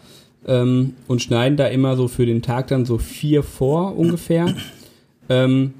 ähm, 0.46 0.94
und 1.08 1.20
schneiden 1.20 1.56
da 1.56 1.66
immer 1.66 1.96
so 1.96 2.06
für 2.06 2.24
den 2.24 2.40
Tag 2.40 2.68
dann 2.68 2.84
so 2.84 2.98
vier 2.98 3.42
vor 3.42 3.96
ungefähr. 3.96 4.54
Ähm, 5.28 5.74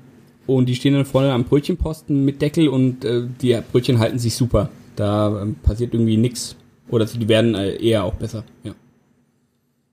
und 0.46 0.68
die 0.68 0.74
stehen 0.74 0.94
dann 0.94 1.04
vorne 1.04 1.32
am 1.32 1.44
Brötchenposten 1.44 2.24
mit 2.24 2.42
Deckel 2.42 2.68
und 2.68 3.04
äh, 3.04 3.22
die 3.40 3.56
Brötchen 3.70 3.98
halten 3.98 4.18
sich 4.18 4.34
super. 4.34 4.68
Da 4.96 5.40
ähm, 5.40 5.54
passiert 5.62 5.94
irgendwie 5.94 6.16
nichts. 6.16 6.56
Oder 6.90 7.04
die 7.04 7.28
werden 7.28 7.54
äh, 7.54 7.76
eher 7.76 8.04
auch 8.04 8.14
besser, 8.14 8.44
ja. 8.64 8.74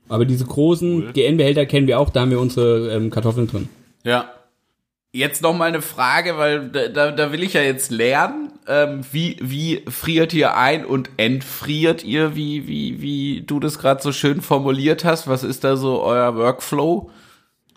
Aber 0.07 0.25
diese 0.25 0.45
großen 0.45 1.03
cool. 1.03 1.11
GN-Behälter 1.13 1.65
kennen 1.65 1.87
wir 1.87 1.99
auch, 1.99 2.09
da 2.09 2.21
haben 2.21 2.31
wir 2.31 2.39
unsere 2.39 2.91
ähm, 2.91 3.11
Kartoffeln 3.11 3.47
drin. 3.47 3.69
Ja, 4.03 4.29
Jetzt 5.15 5.41
noch 5.41 5.55
mal 5.55 5.69
eine 5.69 5.81
Frage, 5.81 6.37
weil 6.37 6.67
da, 6.67 7.09
da 7.09 7.31
will 7.31 7.41
ich 7.41 7.53
ja 7.53 7.61
jetzt 7.61 7.89
lernen. 7.89 8.51
Ähm, 8.67 8.99
wie, 9.13 9.37
wie 9.39 9.81
friert 9.87 10.33
ihr 10.33 10.57
ein 10.57 10.85
und 10.85 11.09
entfriert 11.15 12.03
ihr, 12.03 12.35
wie, 12.35 12.67
wie, 12.67 13.01
wie 13.01 13.43
du 13.47 13.61
das 13.61 13.79
gerade 13.79 14.03
so 14.03 14.11
schön 14.11 14.41
formuliert 14.41 15.05
hast? 15.05 15.29
Was 15.29 15.45
ist 15.45 15.63
da 15.63 15.77
so 15.77 16.01
euer 16.01 16.35
Workflow? 16.35 17.09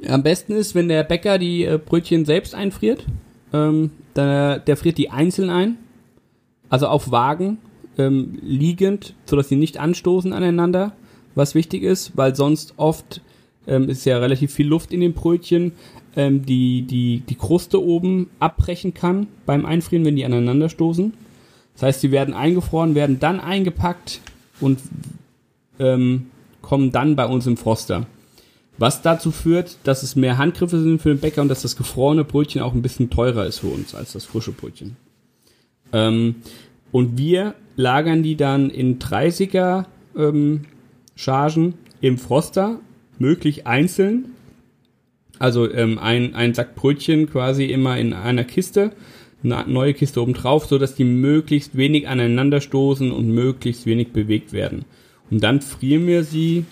Am 0.09 0.25
besten 0.25 0.53
ist, 0.53 0.75
wenn 0.75 0.89
der 0.89 1.05
Bäcker 1.05 1.39
die 1.39 1.63
äh, 1.63 1.79
Brötchen 1.79 2.25
selbst 2.25 2.57
einfriert. 2.57 3.05
Ähm, 3.53 3.93
der, 4.17 4.59
der 4.59 4.77
friert 4.77 4.99
die 4.99 5.11
einzeln 5.11 5.51
ein. 5.51 5.79
Also 6.69 6.89
auf 6.89 7.13
Wagen, 7.13 7.59
ähm, 7.99 8.41
liegend, 8.43 9.15
sodass 9.27 9.49
sie 9.49 9.55
nicht 9.55 9.79
anstoßen 9.79 10.33
aneinander. 10.33 10.93
Was 11.37 11.55
wichtig 11.55 11.85
ist, 11.85 12.17
weil 12.17 12.35
sonst 12.35 12.75
oft 12.79 13.21
ähm, 13.69 13.89
ist 13.89 14.05
ja 14.05 14.19
relativ 14.19 14.53
viel 14.53 14.67
Luft 14.67 14.93
in 14.93 15.01
den 15.01 15.13
Brötchen, 15.13 15.73
ähm, 16.17 16.45
die, 16.45 16.83
die 16.83 17.21
die 17.21 17.35
Kruste 17.35 17.83
oben 17.83 18.31
abbrechen 18.41 18.95
kann 18.95 19.29
beim 19.47 19.67
Einfrieren, 19.67 20.05
wenn 20.05 20.17
die 20.17 20.25
aneinander 20.25 20.69
stoßen. 20.69 21.13
Das 21.75 21.83
heißt, 21.83 22.03
die 22.03 22.11
werden 22.11 22.35
eingefroren, 22.35 22.95
werden 22.95 23.21
dann 23.21 23.39
eingepackt 23.39 24.21
und 24.61 24.81
ähm, 25.79 26.27
kommen 26.61 26.91
dann 26.91 27.15
bei 27.15 27.27
uns 27.27 27.47
im 27.47 27.57
Froster. 27.57 28.07
Was 28.79 29.03
dazu 29.03 29.31
führt, 29.31 29.77
dass 29.85 30.03
es 30.03 30.17
mehr 30.17 30.39
Handgriffe 30.39 30.81
sind 30.81 31.03
für 31.03 31.09
den 31.09 31.21
Bäcker 31.21 31.43
und 31.43 31.49
dass 31.49 31.63
das 31.63 31.77
gefrorene 31.77 32.25
Brötchen 32.25 32.63
auch 32.63 32.75
ein 32.75 32.83
bisschen 32.83 33.11
teurer 33.11 33.47
ist 33.47 33.59
für 33.59 33.69
uns 33.69 33.95
als 33.95 34.13
das 34.13 34.25
frische 34.25 34.53
Brötchen. 34.53 34.97
Ähm, 35.93 36.37
und 36.93 37.19
wir 37.19 37.55
lagern 37.77 38.23
die 38.23 38.37
dann 38.37 38.71
in 38.71 38.99
30er 38.99 39.85
ähm, 40.17 40.65
Chargen 41.17 41.75
im 42.01 42.19
Froster, 42.19 42.81
möglich 43.19 43.67
einzeln. 43.67 44.27
Also 45.39 45.71
ähm, 45.73 45.99
ein, 45.99 46.35
ein 46.35 46.55
Sack 46.55 46.75
Brötchen 46.75 47.31
quasi 47.31 47.67
immer 47.67 47.97
in 47.99 48.13
einer 48.13 48.45
Kiste, 48.45 48.93
eine 49.45 49.65
neue 49.69 49.95
Kiste 49.95 50.21
oben 50.21 50.35
drauf, 50.35 50.67
so 50.67 50.79
dass 50.79 50.95
die 50.95 51.05
möglichst 51.05 51.77
wenig 51.77 52.09
aneinander 52.09 52.61
stoßen 52.61 53.13
und 53.13 53.33
möglichst 53.33 53.87
wenig 53.87 54.13
bewegt 54.13 54.53
werden. 54.53 54.85
Und 55.31 55.43
dann 55.43 55.61
frieren 55.61 56.07
wir 56.07 56.25
sie 56.25 56.65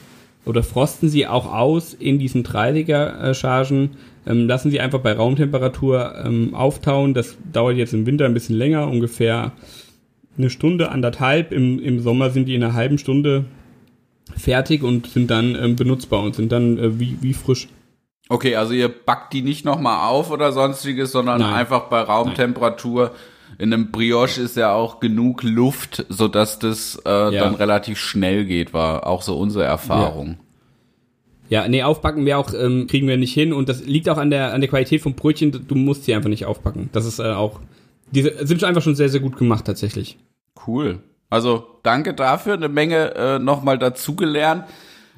oder 0.44 0.62
frosten 0.62 1.09
sie 1.09 1.26
auch 1.26 1.52
aus 1.52 1.94
in 1.94 2.18
diesen 2.18 2.44
30er 2.44 3.35
Chargen, 3.35 3.90
ähm, 4.26 4.48
lassen 4.48 4.70
sie 4.70 4.80
einfach 4.80 5.00
bei 5.00 5.12
Raumtemperatur 5.12 6.14
ähm, 6.24 6.54
auftauen. 6.54 7.14
Das 7.14 7.37
dauert 7.52 7.76
jetzt 7.76 7.94
im 7.94 8.06
Winter 8.06 8.24
ein 8.24 8.35
bisschen 8.35 8.56
länger, 8.56 8.88
ungefähr 8.88 9.52
eine 10.37 10.50
Stunde, 10.50 10.90
anderthalb. 10.90 11.52
Im, 11.52 11.78
im 11.78 12.00
Sommer 12.00 12.30
sind 12.30 12.46
die 12.46 12.54
in 12.54 12.64
einer 12.64 12.74
halben 12.74 12.98
Stunde 12.98 13.44
fertig 14.34 14.82
und 14.82 15.06
sind 15.06 15.30
dann 15.30 15.54
ähm, 15.54 15.76
benutzbar 15.76 16.22
und 16.22 16.34
sind 16.34 16.52
dann 16.52 16.78
äh, 16.78 16.98
wie, 16.98 17.18
wie 17.20 17.34
frisch. 17.34 17.68
Okay, 18.28 18.56
also 18.56 18.72
ihr 18.72 18.88
backt 18.88 19.32
die 19.32 19.42
nicht 19.42 19.64
nochmal 19.64 20.08
auf 20.08 20.30
oder 20.30 20.52
sonstiges, 20.52 21.12
sondern 21.12 21.40
Nein. 21.40 21.54
einfach 21.54 21.82
bei 21.82 22.00
Raumtemperatur. 22.00 23.04
Nein. 23.04 23.12
In 23.58 23.72
einem 23.72 23.90
Brioche 23.90 24.40
ist 24.40 24.56
ja 24.56 24.74
auch 24.74 25.00
genug 25.00 25.42
Luft, 25.42 26.04
sodass 26.08 26.58
das 26.58 27.00
äh, 27.06 27.08
ja. 27.08 27.30
dann 27.30 27.54
relativ 27.54 27.98
schnell 27.98 28.44
geht, 28.44 28.74
war 28.74 29.06
auch 29.06 29.22
so 29.22 29.38
unsere 29.38 29.64
Erfahrung. 29.64 30.36
Ja. 31.48 31.62
ja 31.62 31.68
nee, 31.68 31.82
aufbacken 31.82 32.26
wir 32.26 32.38
auch, 32.38 32.52
ähm, 32.52 32.86
kriegen 32.86 33.06
wir 33.08 33.16
nicht 33.16 33.32
hin 33.32 33.52
und 33.52 33.68
das 33.68 33.84
liegt 33.84 34.08
auch 34.08 34.18
an 34.18 34.30
der, 34.30 34.52
an 34.52 34.60
der 34.60 34.68
Qualität 34.68 35.00
vom 35.00 35.14
Brötchen, 35.14 35.64
du 35.66 35.74
musst 35.74 36.04
sie 36.04 36.14
einfach 36.14 36.28
nicht 36.28 36.44
aufbacken. 36.44 36.90
Das 36.92 37.06
ist 37.06 37.18
äh, 37.18 37.30
auch, 37.30 37.60
diese 38.10 38.46
sind 38.46 38.62
einfach 38.64 38.82
schon 38.82 38.96
sehr, 38.96 39.08
sehr 39.08 39.20
gut 39.20 39.38
gemacht 39.38 39.64
tatsächlich. 39.64 40.18
Cool. 40.66 40.98
Also 41.30 41.78
danke 41.82 42.14
dafür, 42.14 42.54
eine 42.54 42.68
Menge 42.68 43.14
äh, 43.14 43.38
nochmal 43.38 43.78
dazugelernt. 43.78 44.64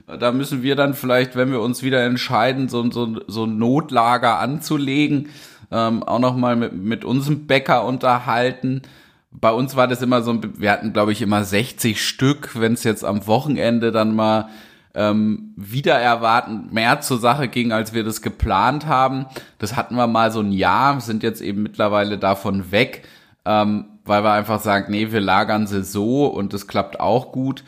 Da 0.07 0.33
müssen 0.33 0.63
wir 0.63 0.75
dann 0.75 0.95
vielleicht, 0.95 1.37
wenn 1.37 1.51
wir 1.51 1.61
uns 1.61 1.83
wieder 1.83 2.03
entscheiden, 2.05 2.69
so, 2.69 2.91
so, 2.91 3.21
so 3.27 3.45
ein 3.45 3.59
Notlager 3.59 4.39
anzulegen, 4.39 5.29
ähm, 5.71 6.03
auch 6.03 6.19
nochmal 6.19 6.57
mit, 6.57 6.73
mit 6.73 7.05
unserem 7.05 7.47
Bäcker 7.47 7.85
unterhalten. 7.85 8.83
Bei 9.31 9.51
uns 9.53 9.77
war 9.77 9.87
das 9.87 10.01
immer 10.01 10.23
so, 10.23 10.41
wir 10.57 10.71
hatten 10.71 10.95
glaube 10.95 11.13
ich 11.13 11.21
immer 11.21 11.45
60 11.45 12.03
Stück, 12.03 12.59
wenn 12.59 12.73
es 12.73 12.85
jetzt 12.85 13.05
am 13.05 13.27
Wochenende 13.27 13.93
dann 13.93 14.17
mal 14.17 14.49
ähm, 14.95 15.53
wieder 15.57 15.95
erwarten 15.95 16.69
mehr 16.73 17.03
zur 17.03 17.19
Sache 17.19 17.49
ging, 17.49 17.71
als 17.71 17.93
wir 17.93 18.03
das 18.03 18.23
geplant 18.23 18.87
haben. 18.87 19.27
Das 19.59 19.77
hatten 19.77 19.95
wir 19.97 20.07
mal 20.07 20.33
so 20.33 20.41
ein 20.41 20.53
Jahr, 20.53 21.01
sind 21.03 21.23
jetzt 21.23 21.43
eben 21.43 21.63
mittlerweile 21.63 22.17
davon 22.17 22.73
weg, 22.73 23.07
ähm, 23.45 23.85
weil 24.09 24.25
wir 24.25 24.33
einfach 24.33 24.61
sagen, 24.61 24.91
nee, 24.91 25.13
wir 25.13 25.21
lagern 25.21 25.67
sie 25.67 25.85
so 25.85 26.27
und 26.27 26.53
das 26.53 26.67
klappt 26.67 26.99
auch 27.01 27.33
gut. 27.33 27.63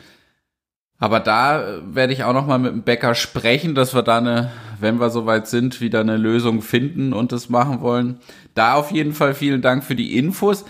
Aber 1.01 1.19
da 1.19 1.61
äh, 1.61 1.95
werde 1.95 2.13
ich 2.13 2.23
auch 2.23 2.33
noch 2.33 2.45
mal 2.45 2.59
mit 2.59 2.71
dem 2.71 2.83
Bäcker 2.83 3.15
sprechen, 3.15 3.73
dass 3.73 3.95
wir 3.95 4.03
da 4.03 4.19
eine, 4.19 4.51
wenn 4.79 4.99
wir 4.99 5.09
soweit 5.09 5.47
sind, 5.47 5.81
wieder 5.81 5.99
eine 5.99 6.17
Lösung 6.17 6.61
finden 6.61 7.11
und 7.13 7.31
das 7.31 7.49
machen 7.49 7.81
wollen. 7.81 8.19
Da 8.53 8.75
auf 8.75 8.91
jeden 8.91 9.13
Fall 9.13 9.33
vielen 9.33 9.61
Dank 9.61 9.83
für 9.83 9.95
die 9.95 10.17
Infos. 10.17 10.63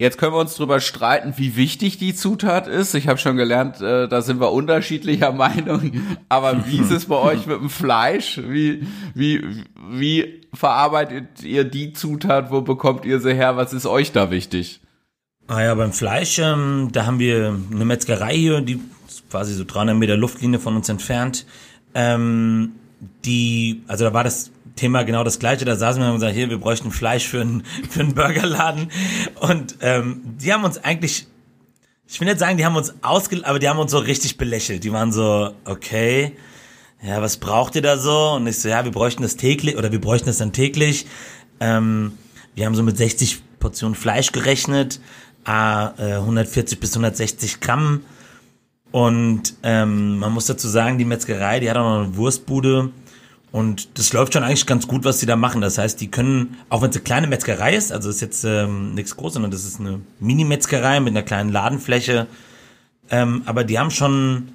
Jetzt 0.00 0.16
können 0.16 0.32
wir 0.32 0.38
uns 0.38 0.54
drüber 0.54 0.78
streiten, 0.78 1.34
wie 1.38 1.56
wichtig 1.56 1.98
die 1.98 2.14
Zutat 2.14 2.68
ist. 2.68 2.94
Ich 2.94 3.08
habe 3.08 3.18
schon 3.18 3.36
gelernt, 3.36 3.80
äh, 3.80 4.06
da 4.06 4.22
sind 4.22 4.40
wir 4.40 4.52
unterschiedlicher 4.52 5.32
Meinung. 5.32 5.90
Aber 6.28 6.66
wie 6.68 6.78
ist 6.78 6.92
es 6.92 7.06
bei 7.06 7.16
euch 7.20 7.46
mit 7.46 7.60
dem 7.60 7.68
Fleisch? 7.68 8.40
Wie, 8.44 8.86
wie, 9.14 9.64
wie 9.90 10.42
verarbeitet 10.54 11.42
ihr 11.42 11.64
die 11.64 11.94
Zutat? 11.94 12.52
Wo 12.52 12.60
bekommt 12.60 13.04
ihr 13.06 13.18
sie 13.18 13.34
her? 13.34 13.56
Was 13.56 13.72
ist 13.72 13.86
euch 13.86 14.12
da 14.12 14.30
wichtig? 14.30 14.80
Ah 15.48 15.62
ja, 15.62 15.74
beim 15.74 15.92
Fleisch, 15.92 16.38
ähm, 16.38 16.90
da 16.92 17.06
haben 17.06 17.18
wir 17.18 17.58
eine 17.72 17.84
Metzgerei 17.84 18.36
hier, 18.36 18.60
die 18.60 18.80
quasi 19.30 19.52
so 19.52 19.64
300 19.64 19.96
Meter 19.96 20.16
Luftlinie 20.16 20.60
von 20.60 20.76
uns 20.76 20.88
entfernt. 20.88 21.44
Ähm, 21.94 22.72
die, 23.24 23.82
also 23.88 24.04
da 24.04 24.12
war 24.12 24.22
das 24.22 24.52
Thema 24.78 25.02
genau 25.02 25.24
das 25.24 25.38
gleiche. 25.38 25.64
Da 25.64 25.76
saßen 25.76 26.00
wir 26.00 26.08
und 26.08 26.14
gesagt, 26.14 26.34
hier, 26.34 26.48
wir 26.48 26.58
bräuchten 26.58 26.90
Fleisch 26.90 27.26
für 27.26 27.40
einen, 27.40 27.64
für 27.90 28.00
einen 28.00 28.14
Burgerladen. 28.14 28.90
Und 29.40 29.76
ähm, 29.80 30.22
die 30.24 30.52
haben 30.52 30.64
uns 30.64 30.82
eigentlich, 30.82 31.26
ich 32.06 32.20
will 32.20 32.26
nicht 32.26 32.38
sagen, 32.38 32.56
die 32.56 32.64
haben 32.64 32.76
uns 32.76 32.94
ausge, 33.02 33.44
aber 33.44 33.58
die 33.58 33.68
haben 33.68 33.78
uns 33.78 33.90
so 33.90 33.98
richtig 33.98 34.38
belächelt. 34.38 34.84
Die 34.84 34.92
waren 34.92 35.12
so, 35.12 35.52
okay, 35.64 36.36
ja, 37.02 37.22
was 37.22 37.36
braucht 37.36 37.76
ihr 37.76 37.82
da 37.82 37.96
so? 37.96 38.32
Und 38.32 38.46
ich 38.46 38.58
so, 38.58 38.68
ja, 38.68 38.84
wir 38.84 38.92
bräuchten 38.92 39.22
das 39.22 39.36
täglich 39.36 39.76
oder 39.76 39.92
wir 39.92 40.00
bräuchten 40.00 40.26
das 40.26 40.38
dann 40.38 40.52
täglich. 40.52 41.06
Ähm, 41.60 42.12
wir 42.54 42.66
haben 42.66 42.74
so 42.74 42.82
mit 42.82 42.96
60 42.96 43.42
Portionen 43.60 43.94
Fleisch 43.94 44.32
gerechnet, 44.32 45.00
äh, 45.44 45.50
140 45.50 46.80
bis 46.80 46.92
160 46.92 47.60
Gramm. 47.60 48.02
Und 48.90 49.54
ähm, 49.62 50.18
man 50.18 50.32
muss 50.32 50.46
dazu 50.46 50.66
sagen, 50.68 50.98
die 50.98 51.04
Metzgerei, 51.04 51.60
die 51.60 51.70
hat 51.70 51.76
auch 51.76 51.84
noch 51.84 52.04
eine 52.04 52.16
Wurstbude. 52.16 52.90
Und 53.50 53.98
das 53.98 54.12
läuft 54.12 54.34
schon 54.34 54.42
eigentlich 54.42 54.66
ganz 54.66 54.86
gut, 54.86 55.04
was 55.04 55.20
sie 55.20 55.26
da 55.26 55.36
machen. 55.36 55.60
Das 55.60 55.78
heißt, 55.78 56.00
die 56.00 56.10
können, 56.10 56.56
auch 56.68 56.82
wenn 56.82 56.90
es 56.90 56.96
eine 56.96 57.04
kleine 57.04 57.26
Metzgerei 57.26 57.74
ist, 57.74 57.92
also 57.92 58.10
ist 58.10 58.20
jetzt 58.20 58.44
ähm, 58.44 58.94
nichts 58.94 59.16
Großes, 59.16 59.34
sondern 59.34 59.50
das 59.50 59.64
ist 59.64 59.80
eine 59.80 60.00
Mini-Metzgerei 60.20 61.00
mit 61.00 61.12
einer 61.12 61.22
kleinen 61.22 61.50
Ladenfläche. 61.50 62.26
Ähm, 63.10 63.42
aber 63.46 63.64
die 63.64 63.78
haben 63.78 63.90
schon, 63.90 64.48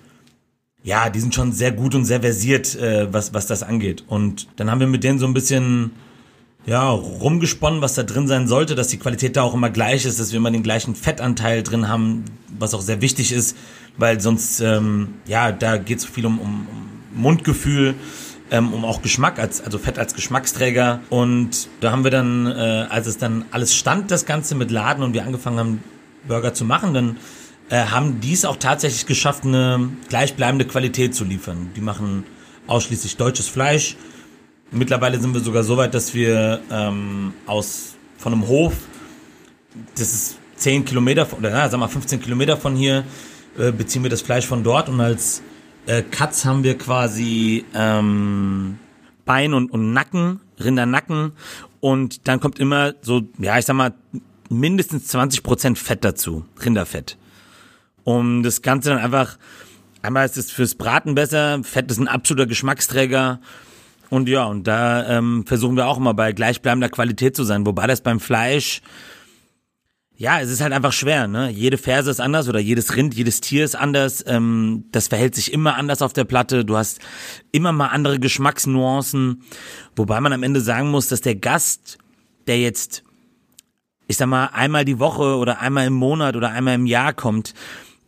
ja, 0.84 1.10
die 1.10 1.20
sind 1.20 1.34
schon 1.34 1.54
sehr 1.54 1.72
gut 1.72 1.96
und 1.96 2.06
sehr 2.06 2.22
versiert, 2.22 2.76
äh, 2.76 3.12
was, 3.12 3.34
was 3.34 3.48
das 3.48 3.64
angeht. 3.64 4.04
Und 4.08 4.48
dann 4.58 4.70
haben 4.70 4.80
wir 4.80 4.88
mit 4.88 5.04
denen 5.04 5.18
so 5.18 5.26
ein 5.26 5.34
bisschen, 5.34 5.92
ja, 6.68 6.88
rumgesponnen, 6.90 7.82
was 7.82 7.96
da 7.96 8.04
drin 8.04 8.28
sein 8.28 8.48
sollte, 8.48 8.76
dass 8.76 8.90
die 8.90 8.98
Qualität 8.98 9.36
da 9.36 9.42
auch 9.42 9.56
immer 9.56 9.72
gleich 9.72 10.06
ist, 10.06 10.20
dass 10.20 10.32
wir 10.32 10.38
immer 10.38 10.52
den 10.52 10.64
gleichen 10.64 10.96
Fettanteil 10.96 11.64
drin 11.64 11.88
haben, 11.88 12.26
was 12.60 12.74
auch 12.76 12.82
sehr 12.82 13.02
wichtig 13.02 13.32
ist 13.32 13.56
weil 13.98 14.20
sonst, 14.20 14.60
ähm, 14.60 15.16
ja, 15.26 15.52
da 15.52 15.78
geht 15.78 16.00
es 16.00 16.06
viel 16.06 16.26
um, 16.26 16.40
um, 16.40 16.68
um 16.68 17.22
Mundgefühl, 17.22 17.96
ähm, 18.54 18.72
um 18.72 18.86
auch 18.86 19.02
Geschmack, 19.02 19.40
als, 19.40 19.62
also 19.62 19.80
Fett 19.80 19.98
als 19.98 20.14
Geschmacksträger. 20.14 21.00
Und 21.10 21.68
da 21.82 21.92
haben 21.92 22.04
wir 22.04 22.12
dann, 22.12 22.46
äh, 22.46 22.86
als 22.88 23.08
es 23.08 23.18
dann 23.18 23.46
alles 23.50 23.76
stand, 23.76 24.12
das 24.12 24.28
Ganze 24.28 24.54
mit 24.54 24.70
Laden 24.70 25.04
und 25.04 25.14
wir 25.14 25.26
angefangen 25.26 25.58
haben, 25.58 25.84
Burger 26.28 26.54
zu 26.54 26.64
machen, 26.64 26.94
dann 26.94 27.18
äh, 27.70 27.86
haben 27.86 28.22
die 28.22 28.32
es 28.32 28.46
auch 28.46 28.58
tatsächlich 28.58 29.08
geschafft, 29.08 29.44
eine 29.44 29.90
gleichbleibende 30.08 30.66
Qualität 30.66 31.16
zu 31.16 31.26
liefern. 31.26 31.72
Die 31.76 31.82
machen 31.82 32.26
ausschließlich 32.68 33.18
deutsches 33.18 33.48
Fleisch. 33.48 33.98
Mittlerweile 34.70 35.20
sind 35.20 35.34
wir 35.34 35.42
sogar 35.42 35.64
so 35.64 35.76
weit, 35.78 35.96
dass 35.96 36.14
wir 36.14 36.62
ähm, 36.72 37.34
aus 37.48 37.96
von 38.20 38.34
einem 38.34 38.48
Hof, 38.48 38.74
das 39.96 40.14
ist 40.14 40.38
10 40.58 40.86
Kilometer, 40.86 41.28
oder 41.36 41.50
na, 41.50 41.68
sag 41.70 41.80
mal 41.80 41.88
15 41.88 42.22
Kilometer 42.22 42.56
von 42.56 42.76
hier, 42.76 43.04
äh, 43.58 43.72
beziehen 43.72 44.04
wir 44.04 44.12
das 44.12 44.22
Fleisch 44.22 44.46
von 44.46 44.64
dort 44.64 44.90
und 44.90 45.02
als 45.02 45.42
äh, 45.86 46.02
Cuts 46.04 46.46
haben 46.46 46.64
wir 46.64 46.78
quasi 46.78 47.66
ähm, 47.74 48.78
Bein 49.26 49.54
und, 49.54 49.72
und 49.72 49.94
Nacken, 49.94 50.42
Rindernacken. 50.60 51.34
Und 51.80 52.28
dann 52.28 52.40
kommt 52.40 52.60
immer 52.60 52.94
so, 53.02 53.24
ja, 53.38 53.58
ich 53.58 53.66
sag 53.66 53.76
mal, 53.76 53.94
mindestens 54.50 55.14
20% 55.14 55.76
Fett 55.76 56.04
dazu, 56.04 56.46
Rinderfett. 56.64 57.18
Um 58.04 58.44
das 58.44 58.62
Ganze 58.62 58.90
dann 58.90 59.00
einfach, 59.00 59.38
einmal 60.02 60.26
ist 60.26 60.38
es 60.38 60.52
fürs 60.52 60.76
Braten 60.76 61.16
besser, 61.16 61.64
Fett 61.64 61.90
ist 61.92 62.00
ein 62.00 62.08
absoluter 62.08 62.48
Geschmacksträger. 62.48 63.40
Und 64.10 64.30
ja, 64.30 64.44
und 64.46 64.68
da 64.68 65.08
ähm, 65.08 65.46
versuchen 65.48 65.76
wir 65.76 65.88
auch 65.88 65.98
immer 65.98 66.14
bei 66.14 66.34
gleichbleibender 66.34 66.90
Qualität 66.90 67.36
zu 67.36 67.44
sein, 67.44 67.66
wobei 67.66 67.88
das 67.88 68.02
beim 68.02 68.20
Fleisch 68.20 68.82
ja, 70.16 70.40
es 70.40 70.50
ist 70.50 70.62
halt 70.62 70.74
einfach 70.74 70.94
schwer, 70.94 71.28
ne? 71.28 71.50
Jede 71.50 71.78
Ferse 71.78 72.12
ist 72.12 72.20
anders 72.20 72.48
oder 72.48 72.60
jedes 72.60 72.96
Rind, 72.96 73.16
jedes 73.16 73.42
Tier 73.42 73.66
ist 73.66 73.76
anders. 73.76 74.24
Ähm, 74.28 74.86
das 74.92 75.08
verhält 75.08 75.34
sich 75.34 75.52
immer 75.52 75.76
anders 75.76 76.02
auf 76.02 76.14
der 76.14 76.24
Platte. 76.24 76.64
Du 76.64 76.78
hast 76.78 77.00
immer 77.52 77.72
mal 77.72 77.88
andere 77.88 78.20
Geschmacksnuancen. 78.20 79.44
Wobei 79.96 80.22
man 80.22 80.32
am 80.32 80.44
Ende 80.44 80.62
sagen 80.62 80.92
muss, 80.92 81.08
dass 81.08 81.22
der 81.22 81.36
Gast, 81.36 81.98
der 82.46 82.60
jetzt, 82.60 83.04
ich 84.08 84.18
sag 84.18 84.28
mal, 84.28 84.48
einmal 84.54 84.86
die 84.86 85.00
Woche 85.00 85.36
oder 85.38 85.60
einmal 85.60 85.88
im 85.88 85.94
Monat 85.94 86.36
oder 86.36 86.52
einmal 86.52 86.76
im 86.76 86.86
Jahr 86.86 87.14
kommt, 87.14 87.56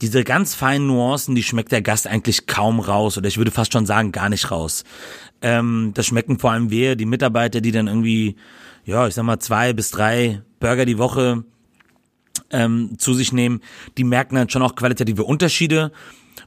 diese 0.01 0.23
ganz 0.23 0.53
feinen 0.53 0.87
Nuancen, 0.87 1.33
die 1.33 1.43
schmeckt 1.43 1.71
der 1.71 1.81
Gast 1.81 2.05
eigentlich 2.05 2.45
kaum 2.45 2.79
raus 2.79 3.17
oder 3.17 3.27
ich 3.27 3.37
würde 3.37 3.51
fast 3.51 3.73
schon 3.73 3.85
sagen, 3.87 4.11
gar 4.11 4.29
nicht 4.29 4.51
raus. 4.51 4.83
Ähm, 5.41 5.91
das 5.95 6.05
schmecken 6.05 6.37
vor 6.37 6.51
allem 6.51 6.69
wir, 6.69 6.95
die 6.95 7.05
Mitarbeiter, 7.05 7.61
die 7.61 7.71
dann 7.71 7.87
irgendwie, 7.87 8.35
ja, 8.83 9.07
ich 9.07 9.15
sag 9.15 9.23
mal, 9.23 9.39
zwei 9.39 9.73
bis 9.73 9.89
drei 9.89 10.43
Burger 10.59 10.85
die 10.85 10.97
Woche 10.99 11.43
ähm, 12.49 12.95
zu 12.97 13.13
sich 13.13 13.31
nehmen, 13.31 13.61
die 13.97 14.03
merken 14.03 14.35
dann 14.35 14.49
schon 14.49 14.61
auch 14.61 14.75
qualitative 14.75 15.23
Unterschiede. 15.23 15.91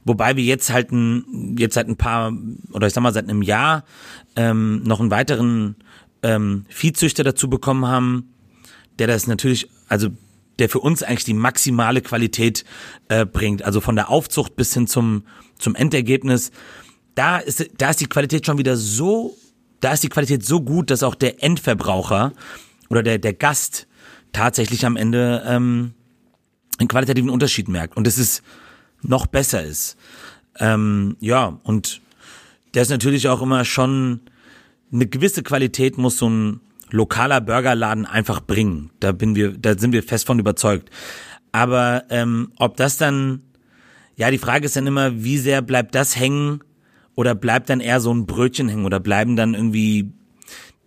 Wobei 0.05 0.35
wir 0.35 0.43
jetzt 0.43 0.71
halt 0.71 0.91
ein, 0.91 1.55
jetzt 1.57 1.75
seit 1.75 1.87
ein 1.87 1.97
paar, 1.97 2.31
oder 2.71 2.87
ich 2.87 2.93
sag 2.93 3.01
mal 3.01 3.13
seit 3.13 3.29
einem 3.29 3.41
Jahr, 3.41 3.83
ähm, 4.35 4.83
noch 4.83 4.99
einen 4.99 5.11
weiteren 5.11 5.75
ähm, 6.23 6.65
Viehzüchter 6.69 7.23
dazu 7.23 7.49
bekommen 7.49 7.87
haben, 7.87 8.33
der 8.97 9.07
das 9.07 9.27
natürlich, 9.27 9.69
also 9.87 10.09
der 10.59 10.69
für 10.69 10.79
uns 10.79 11.03
eigentlich 11.03 11.23
die 11.23 11.33
maximale 11.33 12.01
Qualität 12.01 12.65
äh, 13.07 13.25
bringt. 13.25 13.63
Also 13.63 13.81
von 13.81 13.95
der 13.95 14.09
Aufzucht 14.09 14.55
bis 14.55 14.73
hin 14.73 14.87
zum, 14.87 15.23
zum 15.57 15.75
Endergebnis. 15.75 16.51
Da 17.15 17.37
ist, 17.37 17.65
da 17.77 17.89
ist 17.89 18.01
die 18.01 18.07
Qualität 18.07 18.45
schon 18.45 18.57
wieder 18.57 18.77
so, 18.77 19.35
da 19.79 19.93
ist 19.93 20.03
die 20.03 20.09
Qualität 20.09 20.45
so 20.45 20.61
gut, 20.61 20.91
dass 20.91 21.03
auch 21.03 21.15
der 21.15 21.43
Endverbraucher 21.43 22.33
oder 22.89 23.03
der, 23.03 23.17
der 23.19 23.33
Gast 23.33 23.87
tatsächlich 24.31 24.85
am 24.85 24.95
Ende 24.95 25.43
ähm, 25.45 25.93
einen 26.77 26.87
qualitativen 26.87 27.29
Unterschied 27.29 27.67
merkt 27.67 27.97
und 27.97 28.07
dass 28.07 28.17
es 28.17 28.41
noch 29.01 29.27
besser 29.27 29.63
ist. 29.63 29.97
Ähm, 30.59 31.15
ja, 31.19 31.59
und 31.63 32.01
der 32.73 32.83
ist 32.83 32.89
natürlich 32.89 33.27
auch 33.27 33.41
immer 33.41 33.65
schon 33.65 34.21
eine 34.91 35.07
gewisse 35.07 35.43
Qualität 35.43 35.97
muss 35.97 36.17
so 36.17 36.29
ein 36.29 36.61
lokaler 36.89 37.41
Burgerladen 37.41 38.05
einfach 38.05 38.41
bringen. 38.41 38.89
Da 38.99 39.11
bin 39.11 39.35
wir, 39.35 39.55
da 39.57 39.77
sind 39.77 39.93
wir 39.93 40.03
fest 40.03 40.25
von 40.25 40.39
überzeugt. 40.39 40.89
Aber 41.51 42.03
ähm, 42.09 42.51
ob 42.57 42.77
das 42.77 42.97
dann, 42.97 43.43
ja, 44.15 44.31
die 44.31 44.37
Frage 44.37 44.65
ist 44.65 44.75
dann 44.75 44.87
immer, 44.87 45.23
wie 45.23 45.37
sehr 45.37 45.61
bleibt 45.61 45.95
das 45.95 46.15
hängen 46.15 46.61
oder 47.15 47.35
bleibt 47.35 47.69
dann 47.69 47.79
eher 47.79 47.99
so 47.99 48.13
ein 48.13 48.25
Brötchen 48.25 48.69
hängen 48.69 48.85
oder 48.85 48.99
bleiben 48.99 49.35
dann 49.35 49.53
irgendwie 49.53 50.11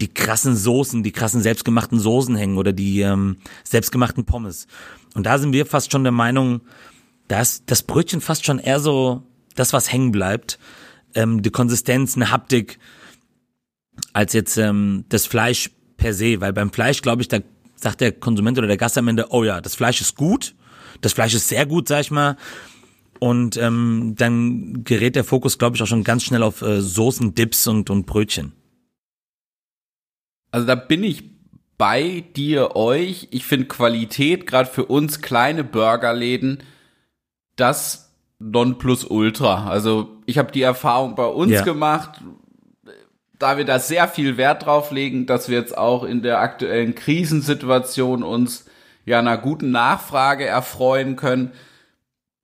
die 0.03 0.13
krassen 0.13 0.57
Soßen, 0.57 1.05
die 1.05 1.13
krassen 1.13 1.43
selbstgemachten 1.43 2.01
Soßen 2.01 2.35
hängen 2.35 2.59
oder 2.59 2.73
die 2.73 3.01
ähm, 3.01 3.37
selbstgemachten 3.63 4.25
Pommes. 4.25 4.67
Und 5.15 5.27
da 5.27 5.39
sind 5.39 5.53
wir 5.53 5.65
fast 5.65 5.93
schon 5.93 6.03
der 6.03 6.13
Meinung, 6.13 6.63
dass 7.29 7.65
das 7.65 7.85
Brötchen 7.85 8.21
fast 8.21 8.45
schon 8.45 8.59
eher 8.59 8.81
so 8.81 9.23
das, 9.55 9.73
was 9.73 9.93
hängen 9.93 10.11
bleibt. 10.11 10.59
Ähm, 11.15 11.41
die 11.43 11.51
Konsistenz, 11.51 12.17
eine 12.17 12.33
Haptik, 12.33 12.81
als 14.13 14.33
jetzt 14.33 14.57
ähm, 14.59 15.05
das 15.09 15.27
Fleisch 15.27 15.71
per 15.97 16.15
se. 16.15 16.41
Weil 16.41 16.53
beim 16.53 16.73
Fleisch, 16.73 17.01
glaube 17.01 17.23
ich, 17.23 17.29
da 17.29 17.39
sagt 17.77 18.01
der 18.01 18.11
Konsument 18.11 18.59
oder 18.59 18.67
der 18.67 18.77
Gast 18.77 18.99
am 18.99 19.07
Ende, 19.07 19.27
oh 19.31 19.45
ja, 19.45 19.61
das 19.61 19.77
Fleisch 19.77 20.01
ist 20.01 20.17
gut, 20.17 20.57
das 21.01 21.13
Fleisch 21.13 21.35
ist 21.35 21.49
sehr 21.49 21.65
gut, 21.65 21.87
sag 21.87 22.01
ich 22.01 22.11
mal. 22.11 22.37
Und 23.21 23.57
ähm, 23.57 24.15
dann 24.19 24.83
gerät 24.83 25.15
der 25.15 25.23
Fokus, 25.23 25.59
glaube 25.59 25.77
ich, 25.77 25.83
auch 25.83 25.87
schon 25.87 26.03
ganz 26.03 26.25
schnell 26.25 26.43
auf 26.43 26.61
äh, 26.61 26.81
Soßen, 26.81 27.37
Dips 27.37 27.69
und, 27.69 27.89
und 27.89 28.05
Brötchen. 28.05 28.53
Also 30.53 30.67
da 30.67 30.77
bin 30.77 31.03
ich 31.03 31.25
bei 31.79 32.23
dir, 32.37 32.77
euch. 32.77 33.27
Ich 33.33 33.45
finde 33.45 33.67
Qualität, 33.67 34.47
gerade 34.47 34.69
für 34.69 34.85
uns 34.85 35.21
kleine 35.21 35.65
Burgerläden, 35.65 36.63
das 37.57 38.13
Nonplusultra. 38.39 39.69
Also 39.69 40.17
ich 40.27 40.39
habe 40.39 40.53
die 40.53 40.63
Erfahrung 40.63 41.17
bei 41.17 41.27
uns 41.27 41.53
ja. 41.53 41.63
gemacht, 41.63 42.21
da 43.39 43.57
wir 43.57 43.65
da 43.65 43.81
sehr 43.81 44.07
viel 44.07 44.37
Wert 44.37 44.67
drauf 44.67 44.93
legen, 44.93 45.27
dass 45.27 45.49
wir 45.49 45.59
jetzt 45.59 45.77
auch 45.77 46.05
in 46.05 46.23
der 46.23 46.39
aktuellen 46.39 46.95
Krisensituation 46.95 48.23
uns 48.23 48.67
ja 49.05 49.19
einer 49.19 49.39
guten 49.39 49.73
Nachfrage 49.73 50.47
erfreuen 50.47 51.17
können, 51.17 51.51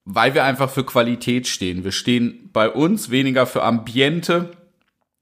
weil 0.05 0.35
wir 0.35 0.43
einfach 0.43 0.71
für 0.71 0.85
Qualität 0.85 1.47
stehen. 1.47 1.85
Wir 1.85 1.93
stehen 1.93 2.51
bei 2.53 2.69
uns 2.69 3.11
weniger 3.11 3.47
für 3.47 3.63
Ambiente, 3.63 4.51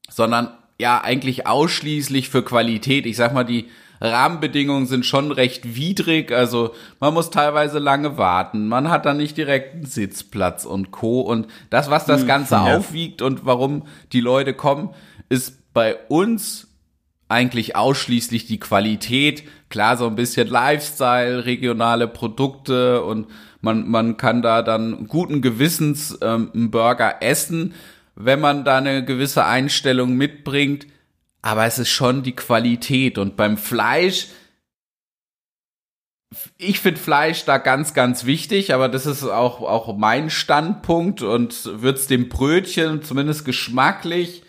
sondern 0.09 0.57
ja 0.79 1.01
eigentlich 1.03 1.47
ausschließlich 1.47 2.29
für 2.29 2.43
Qualität. 2.43 3.07
Ich 3.07 3.16
sag 3.16 3.33
mal, 3.33 3.45
die 3.45 3.68
Rahmenbedingungen 4.01 4.87
sind 4.87 5.07
schon 5.07 5.33
recht 5.33 5.77
widrig. 5.77 6.33
Also 6.33 6.74
man 7.01 7.14
muss 7.14 7.31
teilweise 7.31 7.79
lange 7.79 8.18
warten. 8.18 8.68
Man 8.68 8.91
hat 8.91 9.07
dann 9.07 9.16
nicht 9.16 9.37
direkt 9.37 9.74
einen 9.74 9.87
Sitzplatz 9.87 10.64
und 10.64 10.91
Co. 10.91 11.20
Und 11.20 11.47
das, 11.70 11.91
was 11.91 12.05
das 12.05 12.20
hm, 12.20 12.29
Ganze 12.29 12.55
ja. 12.57 12.77
aufwiegt 12.77 13.22
und 13.22 13.47
warum 13.47 13.87
die 14.12 14.20
Leute 14.20 14.55
kommen, 14.55 14.91
ist 15.29 15.72
bei 15.72 15.97
uns 16.09 16.68
eigentlich 17.29 17.74
ausschließlich 17.74 18.47
die 18.47 18.61
Qualität. 18.61 19.45
Klar, 19.68 19.97
so 19.97 20.07
ein 20.07 20.14
bisschen 20.14 20.47
Lifestyle, 20.47 21.45
regionale 21.45 22.07
Produkte 22.07 23.03
und 23.03 23.27
man, 23.61 23.89
man 23.89 24.16
kann 24.16 24.43
da 24.43 24.62
dann 24.62 25.09
guten 25.09 25.43
Gewissens 25.43 26.16
ähm, 26.22 26.51
einen 26.55 26.70
Burger 26.70 27.16
essen 27.20 27.74
wenn 28.16 28.40
man 28.40 28.64
da 28.64 28.78
eine 28.78 29.04
gewisse 29.04 29.44
Einstellung 29.44 30.16
mitbringt. 30.16 30.86
Aber 31.42 31.64
es 31.64 31.78
ist 31.78 31.90
schon 31.90 32.22
die 32.24 32.34
Qualität. 32.34 33.18
Und 33.18 33.36
beim 33.36 33.56
Fleisch, 33.56 34.28
ich 36.58 36.80
finde 36.80 37.00
Fleisch 37.00 37.44
da 37.44 37.58
ganz, 37.58 37.94
ganz 37.94 38.24
wichtig, 38.24 38.74
aber 38.74 38.88
das 38.88 39.06
ist 39.06 39.22
auch, 39.22 39.60
auch 39.60 39.96
mein 39.96 40.30
Standpunkt 40.30 41.22
und 41.22 41.82
wird 41.82 41.98
es 41.98 42.08
dem 42.08 42.28
Brötchen 42.28 43.02
zumindest 43.02 43.44
geschmacklich 43.44 44.42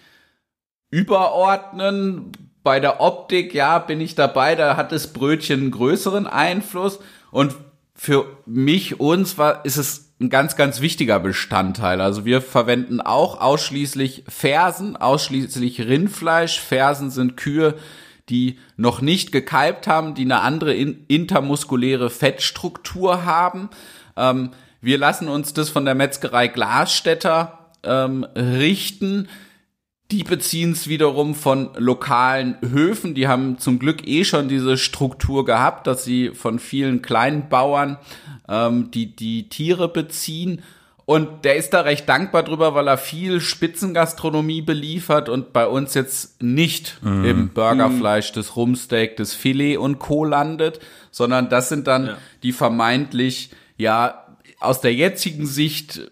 überordnen. 0.89 2.31
Bei 2.63 2.79
der 2.79 2.99
Optik, 2.99 3.53
ja, 3.53 3.79
bin 3.79 4.01
ich 4.01 4.15
dabei, 4.15 4.55
da 4.55 4.75
hat 4.75 4.91
das 4.91 5.13
Brötchen 5.13 5.61
einen 5.61 5.71
größeren 5.71 6.25
Einfluss. 6.25 6.99
Und 7.31 7.55
für 7.93 8.37
mich, 8.45 8.99
uns 8.99 9.37
war, 9.37 9.63
ist 9.65 9.77
es 9.77 10.06
ein 10.19 10.29
ganz, 10.29 10.55
ganz 10.55 10.81
wichtiger 10.81 11.19
Bestandteil. 11.19 12.01
Also 12.01 12.25
wir 12.25 12.41
verwenden 12.41 13.01
auch 13.01 13.39
ausschließlich 13.39 14.23
Fersen, 14.27 14.95
ausschließlich 14.95 15.81
Rindfleisch. 15.81 16.59
Fersen 16.59 17.11
sind 17.11 17.37
Kühe, 17.37 17.75
die 18.29 18.57
noch 18.77 19.01
nicht 19.01 19.31
gekalbt 19.31 19.87
haben, 19.87 20.15
die 20.15 20.23
eine 20.23 20.41
andere 20.41 20.73
intermuskuläre 20.73 22.09
Fettstruktur 22.09 23.25
haben. 23.25 23.69
Ähm, 24.15 24.51
wir 24.81 24.97
lassen 24.97 25.27
uns 25.27 25.53
das 25.53 25.69
von 25.69 25.85
der 25.85 25.95
Metzgerei 25.95 26.47
Glasstätter 26.47 27.71
ähm, 27.83 28.23
richten. 28.35 29.27
Die 30.11 30.23
beziehen 30.23 30.71
es 30.71 30.87
wiederum 30.87 31.35
von 31.35 31.71
lokalen 31.75 32.57
Höfen. 32.61 33.13
Die 33.13 33.27
haben 33.27 33.59
zum 33.59 33.77
Glück 33.77 34.07
eh 34.07 34.23
schon 34.23 34.47
diese 34.47 34.77
Struktur 34.77 35.45
gehabt, 35.45 35.85
dass 35.85 36.03
sie 36.03 36.29
von 36.29 36.59
vielen 36.59 37.01
kleinen 37.01 37.49
Bauern 37.49 37.97
ähm, 38.49 38.91
die, 38.91 39.15
die 39.15 39.49
Tiere 39.49 39.87
beziehen. 39.87 40.63
Und 41.05 41.45
der 41.45 41.55
ist 41.55 41.73
da 41.73 41.81
recht 41.81 42.09
dankbar 42.09 42.43
drüber, 42.43 42.75
weil 42.75 42.87
er 42.89 42.97
viel 42.97 43.39
Spitzengastronomie 43.39 44.61
beliefert 44.61 45.29
und 45.29 45.53
bei 45.53 45.65
uns 45.65 45.93
jetzt 45.93 46.43
nicht 46.43 46.99
mm. 47.01 47.23
im 47.23 47.49
Burgerfleisch, 47.49 48.33
das 48.33 48.57
Rumsteak, 48.57 49.15
das 49.15 49.33
Filet 49.33 49.77
und 49.77 49.99
Co. 49.99 50.25
landet, 50.25 50.81
sondern 51.09 51.47
das 51.47 51.69
sind 51.69 51.87
dann 51.87 52.07
ja. 52.07 52.17
die 52.43 52.51
vermeintlich, 52.51 53.51
ja, 53.77 54.25
aus 54.59 54.81
der 54.81 54.93
jetzigen 54.93 55.45
Sicht 55.45 56.11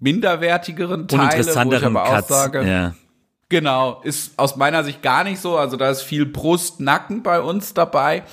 minderwertigeren 0.00 1.08
Teile, 1.08 1.46
wo 1.46 1.72
ich 1.72 1.84
aber 1.84 2.04
auch 2.04 2.26
sage, 2.26 2.68
ja. 2.68 2.94
genau, 3.48 4.00
ist 4.02 4.38
aus 4.38 4.56
meiner 4.56 4.84
Sicht 4.84 5.02
gar 5.02 5.24
nicht 5.24 5.40
so. 5.40 5.56
Also 5.56 5.78
da 5.78 5.88
ist 5.88 6.02
viel 6.02 6.26
Brust, 6.26 6.80
Nacken 6.80 7.22
bei 7.22 7.40
uns 7.40 7.72
dabei 7.72 8.24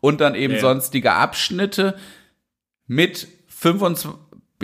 und 0.00 0.20
dann 0.20 0.34
eben 0.34 0.54
ja. 0.54 0.60
sonstige 0.60 1.12
Abschnitte 1.12 1.96
mit 2.90 3.28
25, 3.46 4.10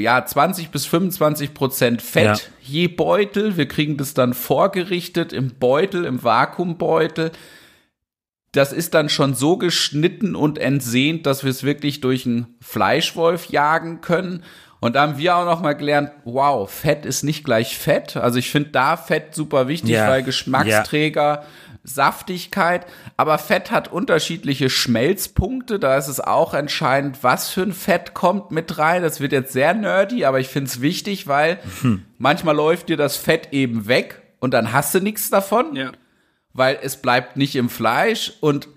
ja, 0.01 0.27
20 0.27 0.71
bis 0.71 0.85
25 0.85 1.55
Prozent 1.55 2.03
Fett 2.03 2.25
ja. 2.25 2.39
je 2.61 2.89
Beutel. 2.89 3.57
Wir 3.57 3.69
kriegen 3.69 3.97
das 3.97 4.15
dann 4.15 4.35
vorgerichtet 4.35 5.33
im 5.33 5.55
Beutel, 5.61 6.05
im 6.05 6.25
Vakuumbeutel. 6.25 7.31
Das 8.51 8.73
ist 8.73 8.95
dann 8.95 9.09
schon 9.11 9.35
so 9.35 9.59
geschnitten 9.59 10.35
und 10.35 10.59
entsehnt, 10.59 11.25
dass 11.25 11.45
wir 11.45 11.53
es 11.53 11.63
wirklich 11.63 12.01
durch 12.01 12.27
einen 12.27 12.57
Fleischwolf 12.61 13.47
jagen 13.47 14.01
können. 14.01 14.43
Und 14.81 14.97
da 14.97 15.03
haben 15.03 15.19
wir 15.19 15.37
auch 15.37 15.45
noch 15.45 15.63
mal 15.63 15.75
gelernt, 15.75 16.11
wow, 16.25 16.69
Fett 16.69 17.07
ist 17.07 17.23
nicht 17.23 17.45
gleich 17.45 17.79
Fett. 17.79 18.17
Also 18.17 18.41
ich 18.41 18.51
finde 18.51 18.71
da 18.71 18.97
Fett 18.97 19.37
super 19.37 19.69
wichtig, 19.69 19.91
ja. 19.91 20.09
weil 20.09 20.25
Geschmacksträger. 20.25 21.45
Saftigkeit, 21.87 22.87
aber 23.17 23.39
Fett 23.39 23.71
hat 23.71 23.91
unterschiedliche 23.91 24.69
Schmelzpunkte. 24.69 25.79
Da 25.79 25.97
ist 25.97 26.09
es 26.09 26.21
auch 26.21 26.53
entscheidend, 26.53 27.23
was 27.23 27.49
für 27.49 27.63
ein 27.63 27.73
Fett 27.73 28.13
kommt 28.13 28.51
mit 28.51 28.79
rein. 28.79 29.03
Das 29.03 29.21
wird 29.21 29.33
jetzt 29.33 29.53
sehr 29.53 29.73
nerdy, 29.73 30.25
aber 30.25 30.41
ich 30.41 30.49
finde 30.49 30.69
es 30.69 30.81
wichtig, 30.81 31.27
weil 31.27 31.59
hm. 31.81 32.03
manchmal 32.19 32.57
läuft 32.57 32.89
dir 32.89 32.97
das 32.97 33.17
Fett 33.17 33.53
eben 33.53 33.87
weg 33.87 34.23
und 34.41 34.53
dann 34.53 34.73
hast 34.73 34.95
du 34.95 35.01
nichts 35.01 35.31
davon, 35.31 35.77
ja. 35.77 35.93
weil 36.53 36.79
es 36.83 36.97
bleibt 36.97 37.37
nicht 37.37 37.57
im 37.57 37.69
Fleisch 37.69 38.33
und 38.41 38.69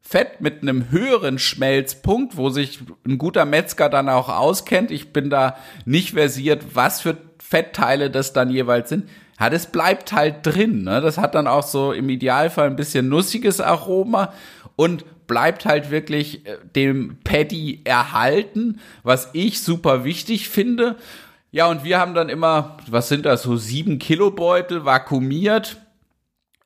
Fett 0.00 0.40
mit 0.40 0.62
einem 0.62 0.90
höheren 0.90 1.38
Schmelzpunkt, 1.38 2.36
wo 2.36 2.48
sich 2.50 2.80
ein 3.04 3.18
guter 3.18 3.44
Metzger 3.44 3.88
dann 3.88 4.08
auch 4.08 4.28
auskennt. 4.28 4.92
Ich 4.92 5.12
bin 5.12 5.30
da 5.30 5.56
nicht 5.84 6.12
versiert, 6.12 6.64
was 6.74 7.00
für 7.00 7.16
Fettteile 7.38 8.10
das 8.10 8.32
dann 8.32 8.50
jeweils 8.50 8.88
sind 8.88 9.08
ja, 9.38 9.50
das 9.50 9.66
bleibt 9.70 10.12
halt 10.12 10.46
drin. 10.46 10.84
Ne? 10.84 11.00
Das 11.00 11.18
hat 11.18 11.34
dann 11.34 11.46
auch 11.46 11.62
so 11.62 11.92
im 11.92 12.08
Idealfall 12.08 12.68
ein 12.68 12.76
bisschen 12.76 13.08
nussiges 13.08 13.60
Aroma 13.60 14.32
und 14.76 15.04
bleibt 15.26 15.66
halt 15.66 15.90
wirklich 15.90 16.46
äh, 16.46 16.58
dem 16.74 17.18
Paddy 17.24 17.82
erhalten, 17.84 18.80
was 19.02 19.30
ich 19.32 19.60
super 19.60 20.04
wichtig 20.04 20.48
finde. 20.48 20.96
Ja, 21.50 21.66
und 21.66 21.84
wir 21.84 21.98
haben 21.98 22.14
dann 22.14 22.28
immer, 22.28 22.76
was 22.88 23.08
sind 23.08 23.26
das, 23.26 23.42
so 23.42 23.56
sieben 23.56 23.98
Kilo 23.98 24.30
Beutel 24.30 24.84
vakuumiert 24.84 25.78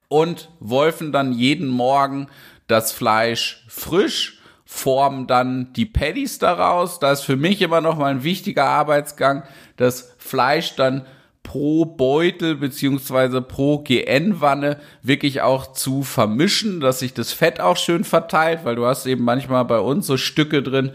und 0.09 0.51
wolfen 0.59 1.13
dann 1.13 1.33
jeden 1.33 1.69
Morgen 1.69 2.29
das 2.67 2.93
Fleisch 2.93 3.65
frisch 3.69 4.41
formen 4.65 5.27
dann 5.27 5.73
die 5.73 5.87
Patties 5.87 6.39
daraus. 6.39 7.01
Da 7.01 7.11
ist 7.11 7.23
für 7.23 7.37
mich 7.37 7.61
immer 7.61 7.81
noch 7.81 7.99
mal 7.99 8.13
ein 8.13 8.23
wichtiger 8.23 8.67
Arbeitsgang, 8.67 9.43
das 9.77 10.15
Fleisch 10.19 10.77
dann 10.77 11.07
pro 11.43 11.85
Beutel 11.85 12.55
beziehungsweise 12.55 13.43
pro 13.43 13.79
GN-Wanne 13.79 14.79
wirklich 15.03 15.43
auch 15.43 15.73
zu 15.73 16.03
vermischen, 16.03 16.81
dass 16.81 17.01
sich 17.01 17.15
das 17.15 17.33
Fett 17.33 17.61
auch 17.61 17.77
schön 17.77 18.05
verteilt, 18.05 18.61
weil 18.65 18.77
du 18.77 18.87
hast 18.87 19.07
eben 19.07 19.25
manchmal 19.25 19.65
bei 19.65 19.79
uns 19.79 20.07
so 20.07 20.17
Stücke 20.17 20.63
drin, 20.63 20.93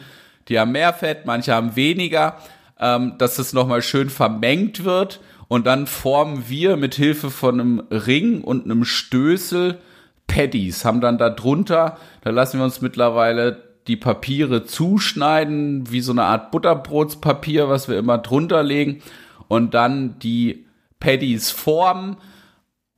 die 0.47 0.59
haben 0.59 0.71
mehr 0.71 0.93
Fett, 0.93 1.25
manche 1.25 1.53
haben 1.53 1.75
weniger, 1.75 2.37
ähm, 2.79 3.13
dass 3.17 3.39
es 3.39 3.53
nochmal 3.53 3.81
schön 3.81 4.09
vermengt 4.09 4.83
wird. 4.83 5.19
Und 5.47 5.67
dann 5.67 5.87
formen 5.87 6.45
wir 6.47 6.75
mit 6.75 6.95
Hilfe 6.95 7.29
von 7.29 7.59
einem 7.59 7.79
Ring 7.91 8.41
und 8.41 8.65
einem 8.65 8.83
Stößel 8.85 9.79
Patties, 10.27 10.85
haben 10.85 11.01
dann 11.01 11.19
da 11.19 11.29
drunter, 11.29 11.97
da 12.21 12.31
lassen 12.31 12.57
wir 12.59 12.65
uns 12.65 12.81
mittlerweile 12.81 13.61
die 13.87 13.95
Papiere 13.95 14.65
zuschneiden, 14.65 15.91
wie 15.91 16.01
so 16.01 16.11
eine 16.11 16.23
Art 16.23 16.49
Butterbrotspapier, 16.49 17.69
was 17.69 17.87
wir 17.87 17.99
immer 17.99 18.17
drunter 18.17 18.63
legen 18.63 19.03
und 19.47 19.73
dann 19.73 20.19
die 20.19 20.65
Patties 20.99 21.51
formen. 21.51 22.17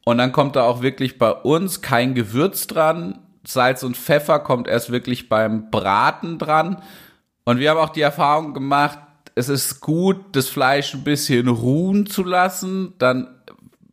Und 0.05 0.17
dann 0.19 0.31
kommt 0.31 0.55
da 0.55 0.63
auch 0.63 0.81
wirklich 0.81 1.17
bei 1.17 1.31
uns 1.31 1.81
kein 1.81 2.15
Gewürz 2.15 2.67
dran. 2.67 3.19
Salz 3.45 3.83
und 3.83 3.97
Pfeffer 3.97 4.39
kommt 4.39 4.67
erst 4.67 4.91
wirklich 4.91 5.29
beim 5.29 5.69
Braten 5.69 6.37
dran. 6.37 6.81
Und 7.43 7.59
wir 7.59 7.69
haben 7.69 7.79
auch 7.79 7.89
die 7.89 8.01
Erfahrung 8.01 8.53
gemacht, 8.53 8.99
es 9.35 9.49
ist 9.49 9.81
gut, 9.81 10.17
das 10.31 10.47
Fleisch 10.47 10.93
ein 10.93 11.03
bisschen 11.03 11.47
ruhen 11.47 12.05
zu 12.07 12.23
lassen. 12.23 12.93
Dann, 12.97 13.27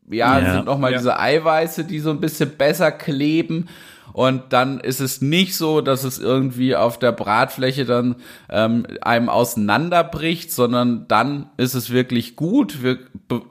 ja, 0.08 0.38
ja 0.38 0.52
sind 0.54 0.66
nochmal 0.66 0.92
ja. 0.92 0.98
diese 0.98 1.18
Eiweiße, 1.18 1.84
die 1.84 2.00
so 2.00 2.10
ein 2.10 2.20
bisschen 2.20 2.56
besser 2.56 2.90
kleben 2.90 3.68
und 4.14 4.52
dann 4.52 4.78
ist 4.78 5.00
es 5.00 5.20
nicht 5.20 5.56
so, 5.56 5.80
dass 5.80 6.04
es 6.04 6.20
irgendwie 6.20 6.76
auf 6.76 7.00
der 7.00 7.10
Bratfläche 7.10 7.84
dann 7.84 8.14
ähm, 8.48 8.86
einem 9.00 9.28
auseinanderbricht, 9.28 10.52
sondern 10.52 11.08
dann 11.08 11.50
ist 11.56 11.74
es 11.74 11.90
wirklich 11.90 12.36
gut. 12.36 12.84
Wir 12.84 13.00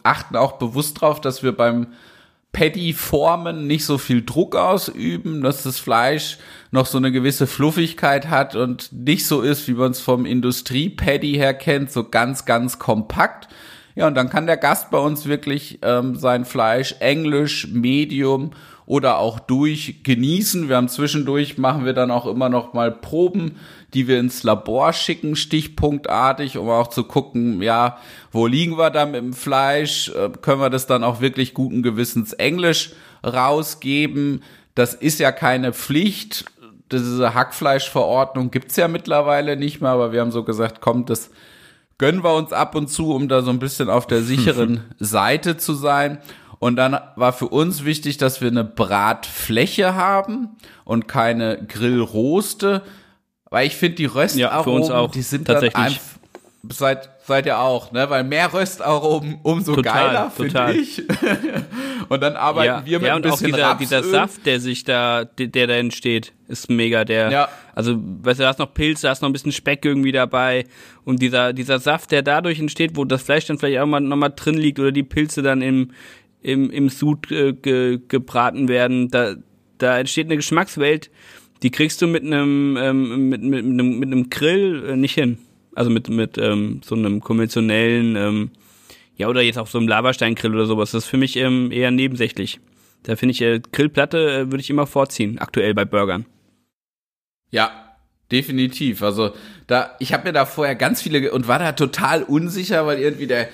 achten 0.04 0.38
auch 0.38 0.54
bewusst 0.54 1.02
darauf, 1.02 1.20
dass 1.20 1.44
wir 1.44 1.52
beim 1.52 1.88
Patty-Formen 2.54 3.68
nicht 3.68 3.84
so 3.84 3.98
viel 3.98 4.24
Druck 4.24 4.56
ausüben, 4.56 5.42
dass 5.42 5.64
das 5.64 5.80
Fleisch 5.80 6.38
noch 6.72 6.86
so 6.86 6.98
eine 6.98 7.12
gewisse 7.12 7.46
Fluffigkeit 7.46 8.30
hat 8.30 8.56
und 8.56 8.94
nicht 8.94 9.28
so 9.28 9.42
ist, 9.42 9.68
wie 9.68 9.74
man 9.74 9.92
es 9.92 10.00
vom 10.00 10.26
Industrie-Patty 10.26 11.34
her 11.34 11.56
kennt, 11.56 11.92
so 11.92 12.06
ganz, 12.06 12.46
ganz 12.46 12.80
kompakt. 12.80 13.50
Ja, 13.96 14.08
und 14.08 14.16
dann 14.16 14.30
kann 14.30 14.48
der 14.48 14.58
Gast 14.58 14.92
bei 14.92 14.98
uns 14.98 15.26
wirklich 15.26 15.80
ähm, 15.82 16.16
sein 16.16 16.46
Fleisch 16.46 16.96
englisch, 17.02 17.68
medium 17.70 18.52
oder 18.86 19.18
auch 19.18 19.40
durch 19.40 20.04
genießen. 20.04 20.70
Wir 20.70 20.76
haben 20.76 20.90
zwischendurch, 20.90 21.58
machen 21.58 21.86
wir 21.86 21.94
dann 21.94 22.12
auch 22.12 22.26
immer 22.26 22.50
noch 22.50 22.74
mal 22.74 22.92
Proben, 22.92 23.58
die 23.94 24.08
wir 24.08 24.20
ins 24.20 24.44
Labor 24.44 24.94
schicken, 24.94 25.36
stichpunktartig, 25.36 26.58
um 26.58 26.70
auch 26.70 26.88
zu 26.88 27.04
gucken, 27.04 27.62
ja, 27.62 27.98
wo 28.32 28.48
liegen 28.48 28.78
wir 28.78 28.90
da 28.90 29.06
mit 29.06 29.22
dem 29.22 29.34
Fleisch? 29.34 30.10
Äh, 30.10 30.30
können 30.42 30.60
wir 30.60 30.70
das 30.70 30.88
dann 30.88 31.04
auch 31.04 31.22
wirklich 31.22 31.54
guten 31.54 31.84
Gewissens 31.84 32.34
Englisch 32.34 32.92
rausgeben? 33.26 34.44
Das 34.76 34.94
ist 34.94 35.20
ja 35.20 35.32
keine 35.32 35.74
Pflicht. 35.74 36.46
Diese 36.92 37.34
Hackfleischverordnung 37.34 38.52
gibt's 38.52 38.76
ja 38.76 38.88
mittlerweile 38.88 39.56
nicht 39.56 39.82
mehr, 39.82 39.92
aber 39.92 40.12
wir 40.12 40.22
haben 40.22 40.32
so 40.32 40.44
gesagt, 40.44 40.82
kommt, 40.82 41.10
das 41.10 41.30
gönnen 41.98 42.24
wir 42.24 42.36
uns 42.36 42.52
ab 42.52 42.76
und 42.76 42.90
zu, 42.90 43.14
um 43.14 43.28
da 43.28 43.42
so 43.42 43.52
ein 43.52 43.60
bisschen 43.60 43.90
auf 43.90 44.08
der 44.08 44.22
sicheren 44.24 44.82
Seite 45.00 45.58
zu 45.58 45.74
sein. 45.74 46.20
Und 46.64 46.78
dann 46.78 46.98
war 47.18 47.34
für 47.34 47.50
uns 47.50 47.84
wichtig, 47.84 48.16
dass 48.16 48.40
wir 48.40 48.48
eine 48.48 48.64
Bratfläche 48.64 49.96
haben 49.96 50.56
und 50.86 51.10
keine 51.10 51.62
Grillroste, 51.68 52.84
weil 53.50 53.68
ich 53.68 53.76
finde 53.76 53.96
die 53.96 54.06
Röstaromen, 54.06 54.84
ja, 54.88 55.08
die 55.08 55.24
sind 55.24 55.50
dann 55.50 55.62
einfach, 55.62 56.00
seid, 56.70 57.10
seid 57.26 57.48
ihr 57.48 57.60
auch, 57.60 57.92
ne? 57.92 58.10
Weil 58.10 58.24
mehr 58.24 58.54
Röstaromen 58.54 59.40
umso 59.44 59.76
total, 59.76 60.08
geiler, 60.08 60.32
finde 60.32 60.74
ich. 60.74 61.04
und 62.08 62.22
dann 62.22 62.38
arbeiten 62.38 62.68
ja, 62.68 62.86
wir 62.86 63.00
mit 63.00 63.08
ja, 63.10 63.16
ein 63.18 63.22
bisschen 63.24 63.48
und 63.48 63.62
auch 63.62 63.78
dieser, 63.78 64.00
dieser 64.00 64.04
Saft, 64.04 64.46
der 64.46 64.62
sich 64.62 64.86
da, 64.86 65.26
der 65.26 65.68
da 65.68 65.74
entsteht, 65.74 66.32
ist 66.48 66.70
mega. 66.70 67.04
Der, 67.04 67.30
ja. 67.30 67.50
also, 67.76 67.98
weißt 67.98 68.40
du, 68.40 68.44
da 68.44 68.48
hast 68.48 68.60
noch 68.60 68.74
Pilze, 68.74 69.08
da 69.08 69.10
hast 69.10 69.22
noch 69.22 69.28
ein 69.28 69.34
bisschen 69.34 69.52
Speck 69.52 69.84
irgendwie 69.84 70.14
dabei 70.14 70.66
und 71.04 71.22
dieser, 71.22 71.52
dieser 71.52 71.80
Saft, 71.80 72.12
der 72.12 72.22
dadurch 72.22 72.58
entsteht, 72.58 72.96
wo 72.96 73.04
das 73.04 73.24
Fleisch 73.24 73.48
dann 73.48 73.58
vielleicht 73.58 73.80
auch 73.80 73.86
mal 73.86 74.00
nochmal 74.00 74.32
drin 74.34 74.56
liegt 74.56 74.80
oder 74.80 74.94
die 74.94 75.04
Pilze 75.04 75.42
dann 75.42 75.62
im, 75.62 75.92
im, 76.44 76.70
im 76.70 76.90
Sud 76.90 77.32
äh, 77.32 77.54
ge, 77.54 78.00
gebraten 78.08 78.68
werden. 78.68 79.10
Da, 79.10 79.36
da 79.78 79.98
entsteht 79.98 80.28
eine 80.28 80.36
Geschmackswelt, 80.36 81.10
die 81.64 81.72
kriegst 81.72 82.02
du 82.02 82.08
mit 82.08 82.24
einem 82.24 82.78
ähm, 82.80 83.30
mit, 83.30 83.42
mit, 83.42 83.66
mit, 83.66 83.74
einem, 83.74 84.00
mit 84.00 84.12
einem 84.12 84.30
Grill 84.30 84.86
äh, 84.90 84.96
nicht 84.96 85.16
hin. 85.16 85.38
Also 85.76 85.90
mit, 85.90 86.08
mit 86.10 86.38
ähm, 86.38 86.82
so 86.84 86.94
einem 86.94 87.20
konventionellen, 87.22 88.16
ähm, 88.16 88.52
ja, 89.16 89.28
oder 89.28 89.42
jetzt 89.42 89.58
auch 89.58 89.68
so 89.68 89.80
einem 89.80 89.88
Lavasteinkrill 89.88 90.54
oder 90.54 90.68
sowas. 90.68 90.92
Das 90.92 91.06
ist 91.06 91.10
für 91.10 91.18
mich 91.18 91.36
ähm, 91.36 91.72
eher 91.72 91.90
nebensächlich. 91.90 92.60
Da 93.04 93.16
finde 93.16 93.32
ich, 93.32 93.42
äh, 93.42 93.60
Grillplatte 93.72 94.18
äh, 94.18 94.46
würde 94.52 94.60
ich 94.60 94.70
immer 94.70 94.86
vorziehen, 94.86 95.40
aktuell 95.40 95.74
bei 95.74 95.86
Burgern. 95.86 96.26
Ja, 97.50 97.98
definitiv. 98.32 99.02
Also 99.02 99.34
da, 99.68 99.96
ich 100.00 100.14
habe 100.14 100.28
mir 100.28 100.34
da 100.34 100.46
vorher 100.46 100.76
ganz 100.76 101.02
viele 101.02 101.32
und 101.32 101.48
war 101.48 101.60
da 101.60 101.72
total 101.72 102.24
unsicher, 102.24 102.86
weil 102.86 103.00
irgendwie 103.00 103.28
der 103.28 103.50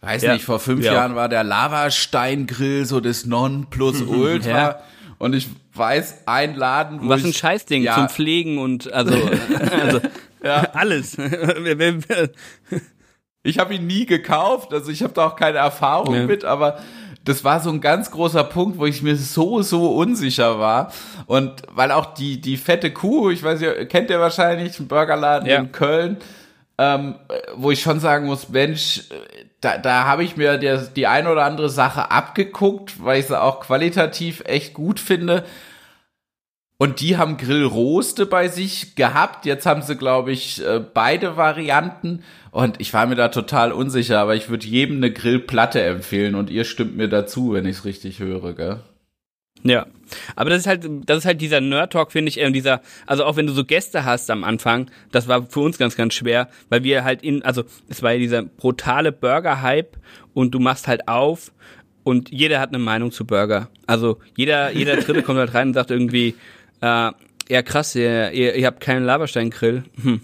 weiß 0.00 0.22
ja. 0.22 0.34
nicht, 0.34 0.44
vor 0.44 0.60
fünf 0.60 0.84
ja. 0.84 0.94
Jahren 0.94 1.14
war 1.14 1.28
der 1.28 1.44
Lavasteingrill 1.44 2.84
so 2.84 3.00
das 3.00 3.26
Non-Plus-Ultra. 3.26 4.50
Ja. 4.50 4.80
Und 5.18 5.34
ich 5.34 5.48
weiß, 5.74 6.22
ein 6.26 6.54
Laden, 6.54 7.02
wo 7.02 7.08
Was 7.08 7.24
ein 7.24 7.32
Scheißding 7.32 7.82
ja. 7.82 7.94
zum 7.94 8.08
Pflegen 8.08 8.58
und 8.58 8.92
also, 8.92 9.14
also 9.82 10.00
ja. 10.42 10.70
alles. 10.74 11.16
ich 13.42 13.58
habe 13.58 13.74
ihn 13.74 13.86
nie 13.86 14.06
gekauft, 14.06 14.72
also 14.72 14.90
ich 14.90 15.02
habe 15.02 15.14
da 15.14 15.26
auch 15.26 15.36
keine 15.36 15.58
Erfahrung 15.58 16.14
ja. 16.14 16.26
mit, 16.26 16.44
aber 16.44 16.78
das 17.24 17.42
war 17.42 17.60
so 17.60 17.70
ein 17.70 17.80
ganz 17.80 18.10
großer 18.10 18.44
Punkt, 18.44 18.78
wo 18.78 18.86
ich 18.86 19.02
mir 19.02 19.16
so, 19.16 19.62
so 19.62 19.96
unsicher 19.96 20.60
war. 20.60 20.92
Und 21.26 21.62
weil 21.72 21.90
auch 21.90 22.14
die, 22.14 22.40
die 22.40 22.56
fette 22.56 22.92
Kuh, 22.92 23.30
ich 23.30 23.42
weiß 23.42 23.60
ja, 23.60 23.84
kennt 23.84 24.10
ihr 24.10 24.20
wahrscheinlich, 24.20 24.78
einen 24.78 24.86
Burgerladen 24.86 25.48
ja. 25.48 25.58
in 25.58 25.72
Köln, 25.72 26.18
ähm, 26.78 27.16
wo 27.56 27.72
ich 27.72 27.82
schon 27.82 27.98
sagen 27.98 28.26
muss, 28.26 28.48
Mensch, 28.48 29.04
da, 29.60 29.78
da 29.78 30.04
habe 30.04 30.24
ich 30.24 30.36
mir 30.36 30.58
der, 30.58 30.78
die 30.78 31.06
ein 31.06 31.26
oder 31.26 31.44
andere 31.44 31.70
Sache 31.70 32.10
abgeguckt, 32.10 33.02
weil 33.04 33.20
ich 33.20 33.26
sie 33.26 33.40
auch 33.40 33.60
qualitativ 33.60 34.42
echt 34.46 34.74
gut 34.74 35.00
finde. 35.00 35.44
Und 36.78 37.00
die 37.00 37.16
haben 37.16 37.38
Grillroste 37.38 38.26
bei 38.26 38.48
sich 38.48 38.96
gehabt. 38.96 39.46
Jetzt 39.46 39.64
haben 39.64 39.80
sie, 39.80 39.96
glaube 39.96 40.30
ich, 40.32 40.62
äh, 40.62 40.78
beide 40.80 41.38
Varianten. 41.38 42.22
Und 42.50 42.80
ich 42.80 42.92
war 42.92 43.06
mir 43.06 43.14
da 43.14 43.28
total 43.28 43.72
unsicher, 43.72 44.18
aber 44.18 44.34
ich 44.34 44.50
würde 44.50 44.66
jedem 44.66 44.96
eine 44.98 45.10
Grillplatte 45.10 45.82
empfehlen 45.82 46.34
und 46.34 46.50
ihr 46.50 46.64
stimmt 46.64 46.96
mir 46.96 47.08
dazu, 47.08 47.54
wenn 47.54 47.64
ich 47.64 47.78
es 47.78 47.84
richtig 47.86 48.18
höre, 48.18 48.54
gell? 48.54 48.80
Ja, 49.62 49.86
aber 50.36 50.50
das 50.50 50.60
ist 50.60 50.66
halt, 50.66 50.88
das 51.06 51.18
ist 51.18 51.24
halt 51.24 51.40
dieser 51.40 51.60
Nerd-Talk, 51.60 52.12
finde 52.12 52.28
ich, 52.28 52.40
äh, 52.40 52.50
dieser, 52.50 52.80
also 53.06 53.24
auch 53.24 53.36
wenn 53.36 53.46
du 53.46 53.52
so 53.52 53.64
Gäste 53.64 54.04
hast 54.04 54.30
am 54.30 54.44
Anfang, 54.44 54.90
das 55.10 55.28
war 55.28 55.46
für 55.46 55.60
uns 55.60 55.78
ganz, 55.78 55.96
ganz 55.96 56.14
schwer, 56.14 56.48
weil 56.68 56.84
wir 56.84 57.04
halt 57.04 57.22
in, 57.22 57.42
also 57.42 57.64
es 57.88 58.02
war 58.02 58.12
ja 58.12 58.18
dieser 58.18 58.42
brutale 58.42 59.12
Burger-Hype 59.12 59.96
und 60.34 60.52
du 60.52 60.60
machst 60.60 60.86
halt 60.86 61.08
auf 61.08 61.52
und 62.04 62.30
jeder 62.30 62.60
hat 62.60 62.68
eine 62.68 62.78
Meinung 62.78 63.10
zu 63.10 63.24
Burger. 63.24 63.68
Also 63.86 64.18
jeder, 64.36 64.70
jeder 64.70 64.96
Dritte 64.96 65.22
kommt 65.22 65.38
halt 65.38 65.54
rein 65.54 65.68
und 65.68 65.74
sagt 65.74 65.90
irgendwie, 65.90 66.34
äh, 66.80 67.10
ja 67.48 67.62
krass, 67.62 67.94
ihr, 67.96 68.30
ihr, 68.32 68.54
ihr 68.54 68.66
habt 68.66 68.80
keinen 68.80 69.04
Laberstein-Grill. 69.04 69.84
Hm. 70.02 70.20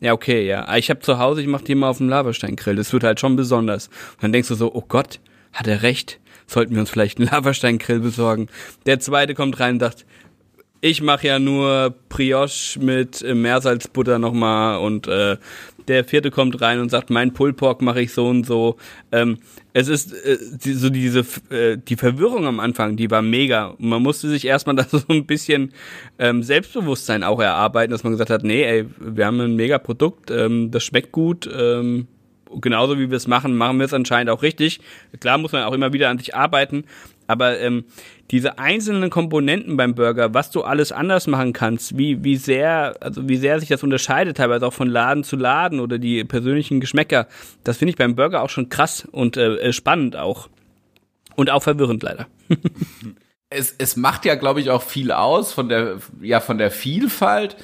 Ja, 0.00 0.12
okay, 0.14 0.46
ja. 0.46 0.76
Ich 0.76 0.90
habe 0.90 1.00
zu 1.00 1.18
Hause, 1.18 1.40
ich 1.40 1.46
mache 1.46 1.64
die 1.64 1.74
mal 1.74 1.88
auf 1.88 1.98
dem 1.98 2.08
Laberstein-Grill. 2.08 2.74
Das 2.74 2.92
wird 2.92 3.04
halt 3.04 3.20
schon 3.20 3.36
besonders. 3.36 3.86
Und 3.86 4.22
dann 4.22 4.32
denkst 4.32 4.48
du 4.48 4.56
so, 4.56 4.74
oh 4.74 4.84
Gott, 4.86 5.20
hat 5.52 5.68
er 5.68 5.82
recht? 5.82 6.18
Sollten 6.52 6.74
wir 6.74 6.80
uns 6.80 6.90
vielleicht 6.90 7.18
einen 7.18 7.28
Lavasteingrill 7.28 8.00
besorgen. 8.00 8.48
Der 8.86 9.00
zweite 9.00 9.34
kommt 9.34 9.58
rein 9.60 9.74
und 9.74 9.80
sagt, 9.80 10.06
ich 10.84 11.00
mache 11.00 11.28
ja 11.28 11.38
nur 11.38 11.94
Brioche 12.08 12.78
mit 12.80 13.22
äh, 13.22 13.34
Meersalzbutter 13.34 14.18
nochmal 14.18 14.78
und 14.78 15.06
äh, 15.06 15.36
der 15.88 16.04
vierte 16.04 16.30
kommt 16.30 16.60
rein 16.60 16.80
und 16.80 16.90
sagt, 16.90 17.10
mein 17.10 17.32
Pullpork 17.32 17.82
mache 17.82 18.02
ich 18.02 18.12
so 18.12 18.26
und 18.28 18.44
so. 18.44 18.76
Ähm, 19.10 19.38
es 19.72 19.88
ist 19.88 20.12
äh, 20.12 20.38
die, 20.64 20.74
so 20.74 20.90
diese 20.90 21.24
äh, 21.50 21.78
die 21.78 21.96
Verwirrung 21.96 22.46
am 22.46 22.60
Anfang, 22.60 22.96
die 22.96 23.10
war 23.10 23.22
mega. 23.22 23.74
Man 23.78 24.02
musste 24.02 24.28
sich 24.28 24.44
erstmal 24.44 24.76
da 24.76 24.84
so 24.84 25.00
ein 25.08 25.24
bisschen 25.24 25.72
ähm, 26.18 26.42
Selbstbewusstsein 26.42 27.22
auch 27.22 27.40
erarbeiten, 27.40 27.92
dass 27.92 28.02
man 28.02 28.12
gesagt 28.12 28.30
hat, 28.30 28.42
nee, 28.42 28.64
ey, 28.64 28.86
wir 28.98 29.26
haben 29.26 29.40
ein 29.40 29.56
mega 29.56 29.78
Produkt, 29.78 30.30
ähm, 30.32 30.70
das 30.72 30.82
schmeckt 30.82 31.12
gut, 31.12 31.48
ähm, 31.52 32.08
genauso 32.60 32.98
wie 32.98 33.10
wir 33.10 33.16
es 33.16 33.26
machen, 33.26 33.56
machen 33.56 33.78
wir 33.78 33.86
es 33.86 33.94
anscheinend 33.94 34.30
auch 34.30 34.42
richtig. 34.42 34.80
Klar 35.20 35.38
muss 35.38 35.52
man 35.52 35.64
auch 35.64 35.72
immer 35.72 35.92
wieder 35.92 36.08
an 36.08 36.18
sich 36.18 36.34
arbeiten, 36.34 36.84
aber 37.26 37.58
ähm, 37.60 37.84
diese 38.30 38.58
einzelnen 38.58 39.10
Komponenten 39.10 39.76
beim 39.76 39.94
Burger, 39.94 40.34
was 40.34 40.50
du 40.50 40.62
alles 40.62 40.92
anders 40.92 41.26
machen 41.26 41.52
kannst, 41.52 41.96
wie, 41.96 42.22
wie 42.24 42.36
sehr, 42.36 42.94
also 43.00 43.28
wie 43.28 43.36
sehr 43.36 43.60
sich 43.60 43.68
das 43.68 43.82
unterscheidet, 43.82 44.36
teilweise 44.36 44.66
auch 44.66 44.72
von 44.72 44.88
Laden 44.88 45.24
zu 45.24 45.36
Laden 45.36 45.80
oder 45.80 45.98
die 45.98 46.24
persönlichen 46.24 46.80
Geschmäcker, 46.80 47.26
das 47.64 47.78
finde 47.78 47.90
ich 47.90 47.96
beim 47.96 48.16
Burger 48.16 48.42
auch 48.42 48.50
schon 48.50 48.68
krass 48.68 49.06
und 49.10 49.36
äh, 49.36 49.56
äh 49.56 49.72
spannend 49.72 50.16
auch. 50.16 50.48
Und 51.34 51.50
auch 51.50 51.62
verwirrend 51.62 52.02
leider. 52.02 52.26
es, 53.48 53.74
es 53.78 53.96
macht 53.96 54.26
ja, 54.26 54.34
glaube 54.34 54.60
ich, 54.60 54.68
auch 54.68 54.82
viel 54.82 55.12
aus 55.12 55.52
von 55.52 55.70
der, 55.70 55.96
ja, 56.20 56.40
von 56.40 56.58
der 56.58 56.70
Vielfalt 56.70 57.56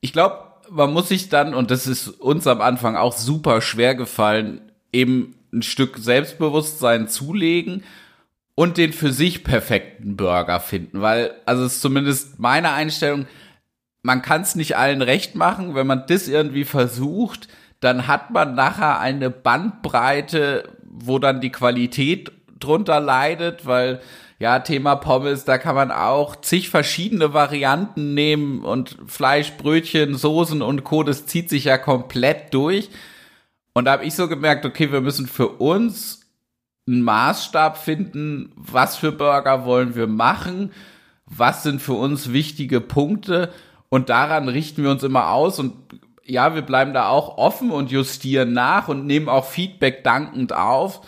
ich 0.00 0.12
glaube, 0.12 0.38
man 0.70 0.92
muss 0.92 1.08
sich 1.08 1.28
dann, 1.28 1.54
und 1.54 1.70
das 1.70 1.86
ist 1.86 2.08
uns 2.08 2.46
am 2.46 2.60
Anfang 2.60 2.96
auch 2.96 3.16
super 3.16 3.60
schwer 3.60 3.94
gefallen, 3.94 4.60
eben 4.92 5.34
ein 5.52 5.62
Stück 5.62 5.98
Selbstbewusstsein 5.98 7.08
zulegen 7.08 7.84
und 8.54 8.76
den 8.76 8.92
für 8.92 9.12
sich 9.12 9.44
perfekten 9.44 10.16
Burger 10.16 10.60
finden, 10.60 11.00
weil, 11.00 11.34
also 11.46 11.64
es 11.64 11.74
ist 11.74 11.82
zumindest 11.82 12.38
meine 12.38 12.72
Einstellung, 12.72 13.26
man 14.02 14.22
kann 14.22 14.42
es 14.42 14.54
nicht 14.54 14.76
allen 14.76 15.02
recht 15.02 15.34
machen, 15.34 15.74
wenn 15.74 15.86
man 15.86 16.04
das 16.06 16.28
irgendwie 16.28 16.64
versucht, 16.64 17.48
dann 17.80 18.06
hat 18.06 18.30
man 18.30 18.54
nachher 18.54 19.00
eine 19.00 19.30
Bandbreite, 19.30 20.68
wo 20.84 21.18
dann 21.18 21.40
die 21.40 21.52
Qualität 21.52 22.32
drunter 22.58 23.00
leidet, 23.00 23.66
weil 23.66 24.00
ja, 24.40 24.58
Thema 24.60 24.96
Pommes, 24.96 25.44
da 25.44 25.58
kann 25.58 25.74
man 25.74 25.92
auch 25.92 26.34
zig 26.34 26.70
verschiedene 26.70 27.34
Varianten 27.34 28.14
nehmen 28.14 28.64
und 28.64 28.96
Fleisch, 29.06 29.52
Brötchen, 29.58 30.16
Soßen 30.16 30.62
und 30.62 30.82
Co. 30.82 31.02
Das 31.02 31.26
zieht 31.26 31.50
sich 31.50 31.64
ja 31.64 31.76
komplett 31.76 32.54
durch. 32.54 32.88
Und 33.74 33.84
da 33.84 33.92
habe 33.92 34.04
ich 34.04 34.14
so 34.14 34.28
gemerkt, 34.28 34.64
okay, 34.64 34.90
wir 34.90 35.02
müssen 35.02 35.26
für 35.26 35.48
uns 35.48 36.22
einen 36.88 37.02
Maßstab 37.02 37.76
finden, 37.76 38.52
was 38.56 38.96
für 38.96 39.12
Burger 39.12 39.66
wollen 39.66 39.94
wir 39.94 40.06
machen, 40.06 40.72
was 41.26 41.62
sind 41.62 41.82
für 41.82 41.92
uns 41.92 42.32
wichtige 42.32 42.80
Punkte 42.80 43.52
und 43.90 44.08
daran 44.08 44.48
richten 44.48 44.82
wir 44.82 44.90
uns 44.90 45.02
immer 45.02 45.30
aus 45.30 45.58
und 45.58 45.74
ja, 46.24 46.54
wir 46.54 46.62
bleiben 46.62 46.94
da 46.94 47.08
auch 47.08 47.36
offen 47.36 47.70
und 47.70 47.90
justieren 47.90 48.54
nach 48.54 48.88
und 48.88 49.04
nehmen 49.04 49.28
auch 49.28 49.44
Feedback 49.44 50.02
dankend 50.02 50.52
auf. 50.54 51.02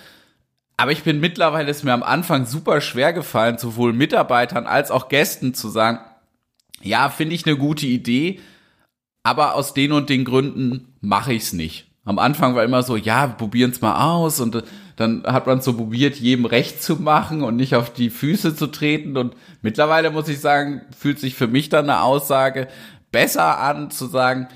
Aber 0.76 0.92
ich 0.92 1.02
bin 1.02 1.20
mittlerweile, 1.20 1.70
ist 1.70 1.84
mir 1.84 1.92
am 1.92 2.02
Anfang 2.02 2.46
super 2.46 2.80
schwer 2.80 3.12
gefallen, 3.12 3.58
sowohl 3.58 3.92
Mitarbeitern 3.92 4.66
als 4.66 4.90
auch 4.90 5.08
Gästen 5.08 5.54
zu 5.54 5.68
sagen, 5.68 6.00
ja, 6.80 7.08
finde 7.08 7.34
ich 7.34 7.46
eine 7.46 7.56
gute 7.56 7.86
Idee, 7.86 8.40
aber 9.22 9.54
aus 9.54 9.74
den 9.74 9.92
und 9.92 10.10
den 10.10 10.24
Gründen 10.24 10.94
mache 11.00 11.32
ich 11.32 11.42
es 11.42 11.52
nicht. 11.52 11.86
Am 12.04 12.18
Anfang 12.18 12.56
war 12.56 12.64
immer 12.64 12.82
so, 12.82 12.96
ja, 12.96 13.28
probieren 13.28 13.70
es 13.70 13.80
mal 13.80 14.04
aus 14.04 14.40
und 14.40 14.56
äh, 14.56 14.62
dann 14.96 15.22
hat 15.24 15.46
man 15.46 15.60
so 15.60 15.74
probiert, 15.74 16.16
jedem 16.16 16.44
recht 16.44 16.82
zu 16.82 16.96
machen 16.96 17.42
und 17.42 17.56
nicht 17.56 17.74
auf 17.74 17.92
die 17.92 18.10
Füße 18.10 18.54
zu 18.56 18.66
treten. 18.66 19.16
Und 19.16 19.34
mittlerweile 19.62 20.10
muss 20.10 20.28
ich 20.28 20.40
sagen, 20.40 20.82
fühlt 20.96 21.18
sich 21.18 21.34
für 21.34 21.46
mich 21.46 21.68
dann 21.68 21.88
eine 21.88 22.02
Aussage 22.02 22.68
besser 23.10 23.58
an, 23.58 23.90
zu 23.90 24.06
sagen, 24.06 24.48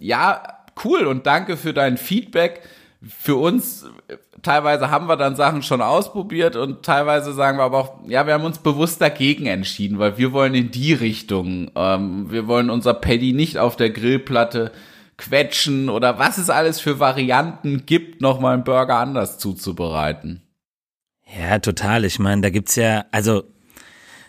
ja, 0.00 0.42
cool 0.84 1.06
und 1.06 1.26
danke 1.26 1.56
für 1.56 1.72
dein 1.72 1.96
Feedback. 1.96 2.62
Für 3.02 3.36
uns, 3.36 3.86
teilweise 4.42 4.90
haben 4.90 5.06
wir 5.06 5.16
dann 5.16 5.36
Sachen 5.36 5.62
schon 5.62 5.82
ausprobiert 5.82 6.56
und 6.56 6.82
teilweise 6.82 7.32
sagen 7.32 7.58
wir 7.58 7.64
aber 7.64 7.78
auch, 7.78 7.94
ja, 8.06 8.26
wir 8.26 8.34
haben 8.34 8.44
uns 8.44 8.58
bewusst 8.58 9.00
dagegen 9.00 9.46
entschieden, 9.46 9.98
weil 9.98 10.18
wir 10.18 10.32
wollen 10.32 10.54
in 10.54 10.70
die 10.70 10.92
Richtung. 10.92 11.70
Ähm, 11.74 12.30
wir 12.30 12.46
wollen 12.46 12.70
unser 12.70 12.94
Paddy 12.94 13.32
nicht 13.32 13.58
auf 13.58 13.76
der 13.76 13.90
Grillplatte 13.90 14.72
quetschen 15.16 15.88
oder 15.88 16.18
was 16.18 16.38
es 16.38 16.50
alles 16.50 16.80
für 16.80 16.98
Varianten 16.98 17.84
gibt, 17.86 18.20
nochmal 18.20 18.54
einen 18.54 18.64
Burger 18.64 18.96
anders 18.96 19.38
zuzubereiten. 19.38 20.42
Ja, 21.38 21.58
total. 21.58 22.04
Ich 22.04 22.18
meine, 22.18 22.40
da 22.40 22.50
gibt's 22.50 22.76
ja, 22.76 23.04
also 23.12 23.44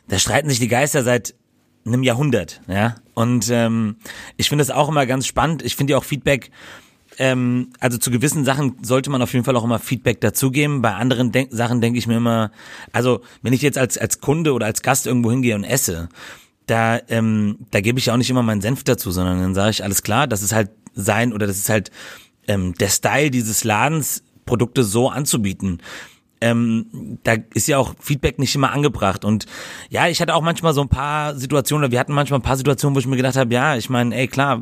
da 0.07 0.19
streiten 0.19 0.49
sich 0.49 0.59
die 0.59 0.67
Geister 0.67 1.03
seit 1.03 1.33
einem 1.85 2.03
Jahrhundert, 2.03 2.61
ja. 2.67 2.95
Und 3.13 3.49
ähm, 3.49 3.97
ich 4.37 4.49
finde 4.49 4.61
es 4.61 4.69
auch 4.69 4.89
immer 4.89 5.05
ganz 5.05 5.25
spannend. 5.25 5.63
Ich 5.63 5.75
finde 5.75 5.91
ja 5.91 5.97
auch 5.97 6.03
Feedback, 6.03 6.51
ähm, 7.21 7.69
also 7.79 7.99
zu 7.99 8.09
gewissen 8.09 8.45
Sachen 8.45 8.77
sollte 8.81 9.11
man 9.11 9.21
auf 9.21 9.31
jeden 9.33 9.45
Fall 9.45 9.55
auch 9.55 9.63
immer 9.63 9.77
Feedback 9.77 10.19
dazugeben. 10.21 10.81
Bei 10.81 10.95
anderen 10.95 11.31
Denk 11.31 11.49
Sachen 11.51 11.79
denke 11.79 11.99
ich 11.99 12.07
mir 12.07 12.17
immer, 12.17 12.51
also 12.93 13.21
wenn 13.43 13.53
ich 13.53 13.61
jetzt 13.61 13.77
als 13.77 13.99
als 13.99 14.21
Kunde 14.21 14.53
oder 14.53 14.65
als 14.65 14.81
Gast 14.81 15.05
irgendwo 15.05 15.29
hingehe 15.29 15.53
und 15.53 15.63
esse, 15.63 16.09
da 16.65 16.99
ähm, 17.09 17.59
da 17.69 17.79
gebe 17.79 17.99
ich 17.99 18.07
ja 18.07 18.13
auch 18.13 18.17
nicht 18.17 18.31
immer 18.31 18.41
meinen 18.41 18.61
Senf 18.61 18.83
dazu, 18.83 19.11
sondern 19.11 19.39
dann 19.39 19.53
sage 19.53 19.69
ich 19.69 19.83
alles 19.83 20.01
klar, 20.01 20.25
das 20.25 20.41
ist 20.41 20.51
halt 20.51 20.71
sein 20.95 21.31
oder 21.31 21.45
das 21.45 21.57
ist 21.57 21.69
halt 21.69 21.91
ähm, 22.47 22.73
der 22.73 22.89
Style 22.89 23.29
dieses 23.29 23.63
Ladens, 23.63 24.23
Produkte 24.47 24.83
so 24.83 25.07
anzubieten. 25.07 25.79
Ähm, 26.41 27.19
da 27.23 27.35
ist 27.53 27.67
ja 27.67 27.77
auch 27.77 27.93
Feedback 27.99 28.39
nicht 28.39 28.55
immer 28.55 28.71
angebracht. 28.71 29.23
Und 29.23 29.45
ja, 29.89 30.07
ich 30.07 30.21
hatte 30.21 30.33
auch 30.33 30.41
manchmal 30.41 30.73
so 30.73 30.81
ein 30.81 30.89
paar 30.89 31.35
Situationen, 31.35 31.85
oder 31.85 31.91
wir 31.91 31.99
hatten 31.99 32.13
manchmal 32.13 32.39
ein 32.39 32.43
paar 32.43 32.57
Situationen, 32.57 32.95
wo 32.95 32.99
ich 32.99 33.07
mir 33.07 33.17
gedacht 33.17 33.35
habe, 33.35 33.53
ja, 33.53 33.75
ich 33.77 33.89
meine, 33.89 34.15
ey 34.15 34.27
klar, 34.27 34.61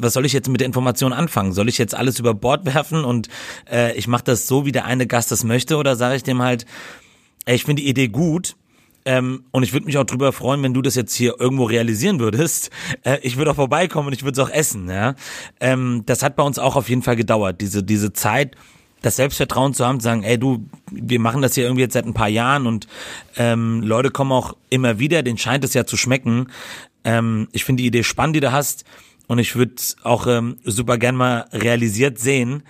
was 0.00 0.12
soll 0.12 0.26
ich 0.26 0.32
jetzt 0.32 0.48
mit 0.48 0.60
der 0.60 0.66
Information 0.66 1.12
anfangen? 1.12 1.52
Soll 1.52 1.68
ich 1.68 1.78
jetzt 1.78 1.94
alles 1.94 2.18
über 2.18 2.34
Bord 2.34 2.66
werfen 2.66 3.04
und 3.04 3.28
äh, 3.70 3.96
ich 3.96 4.08
mache 4.08 4.24
das 4.24 4.46
so, 4.46 4.66
wie 4.66 4.72
der 4.72 4.84
eine 4.84 5.06
Gast 5.06 5.30
das 5.30 5.44
möchte, 5.44 5.76
oder 5.76 5.96
sage 5.96 6.16
ich 6.16 6.22
dem 6.22 6.42
halt, 6.42 6.66
ey, 7.44 7.54
ich 7.54 7.64
finde 7.64 7.82
die 7.82 7.88
Idee 7.88 8.08
gut, 8.08 8.56
ähm, 9.04 9.44
und 9.50 9.62
ich 9.62 9.72
würde 9.72 9.86
mich 9.86 9.98
auch 9.98 10.04
drüber 10.04 10.32
freuen, 10.32 10.62
wenn 10.62 10.74
du 10.74 10.82
das 10.82 10.94
jetzt 10.94 11.14
hier 11.14 11.34
irgendwo 11.38 11.64
realisieren 11.64 12.20
würdest. 12.20 12.70
Äh, 13.04 13.18
ich 13.22 13.36
würde 13.36 13.50
auch 13.50 13.56
vorbeikommen 13.56 14.08
und 14.08 14.12
ich 14.12 14.22
würde 14.22 14.40
es 14.40 14.46
auch 14.46 14.52
essen. 14.52 14.88
Ja, 14.88 15.14
ähm, 15.60 16.02
das 16.06 16.22
hat 16.22 16.36
bei 16.36 16.42
uns 16.42 16.58
auch 16.58 16.76
auf 16.76 16.88
jeden 16.88 17.02
Fall 17.02 17.16
gedauert. 17.16 17.60
Diese 17.60 17.82
diese 17.82 18.12
Zeit, 18.12 18.54
das 19.02 19.16
Selbstvertrauen 19.16 19.74
zu 19.74 19.84
haben, 19.84 20.00
zu 20.00 20.04
sagen, 20.04 20.22
ey 20.22 20.38
du, 20.38 20.64
wir 20.90 21.20
machen 21.20 21.42
das 21.42 21.54
hier 21.54 21.64
irgendwie 21.64 21.82
jetzt 21.82 21.94
seit 21.94 22.06
ein 22.06 22.14
paar 22.14 22.28
Jahren 22.28 22.66
und 22.66 22.86
ähm, 23.36 23.82
Leute 23.82 24.10
kommen 24.10 24.32
auch 24.32 24.56
immer 24.70 24.98
wieder. 24.98 25.22
Den 25.22 25.38
scheint 25.38 25.64
es 25.64 25.74
ja 25.74 25.84
zu 25.84 25.96
schmecken. 25.96 26.46
Ähm, 27.04 27.48
ich 27.52 27.64
finde 27.64 27.82
die 27.82 27.88
Idee 27.88 28.04
spannend, 28.04 28.36
die 28.36 28.40
du 28.40 28.52
hast. 28.52 28.84
Und 29.28 29.38
ich 29.38 29.56
würde 29.56 29.74
auch 30.02 30.26
ähm, 30.26 30.58
super 30.64 30.98
gern 30.98 31.16
mal 31.16 31.46
realisiert 31.52 32.18
sehen. 32.18 32.64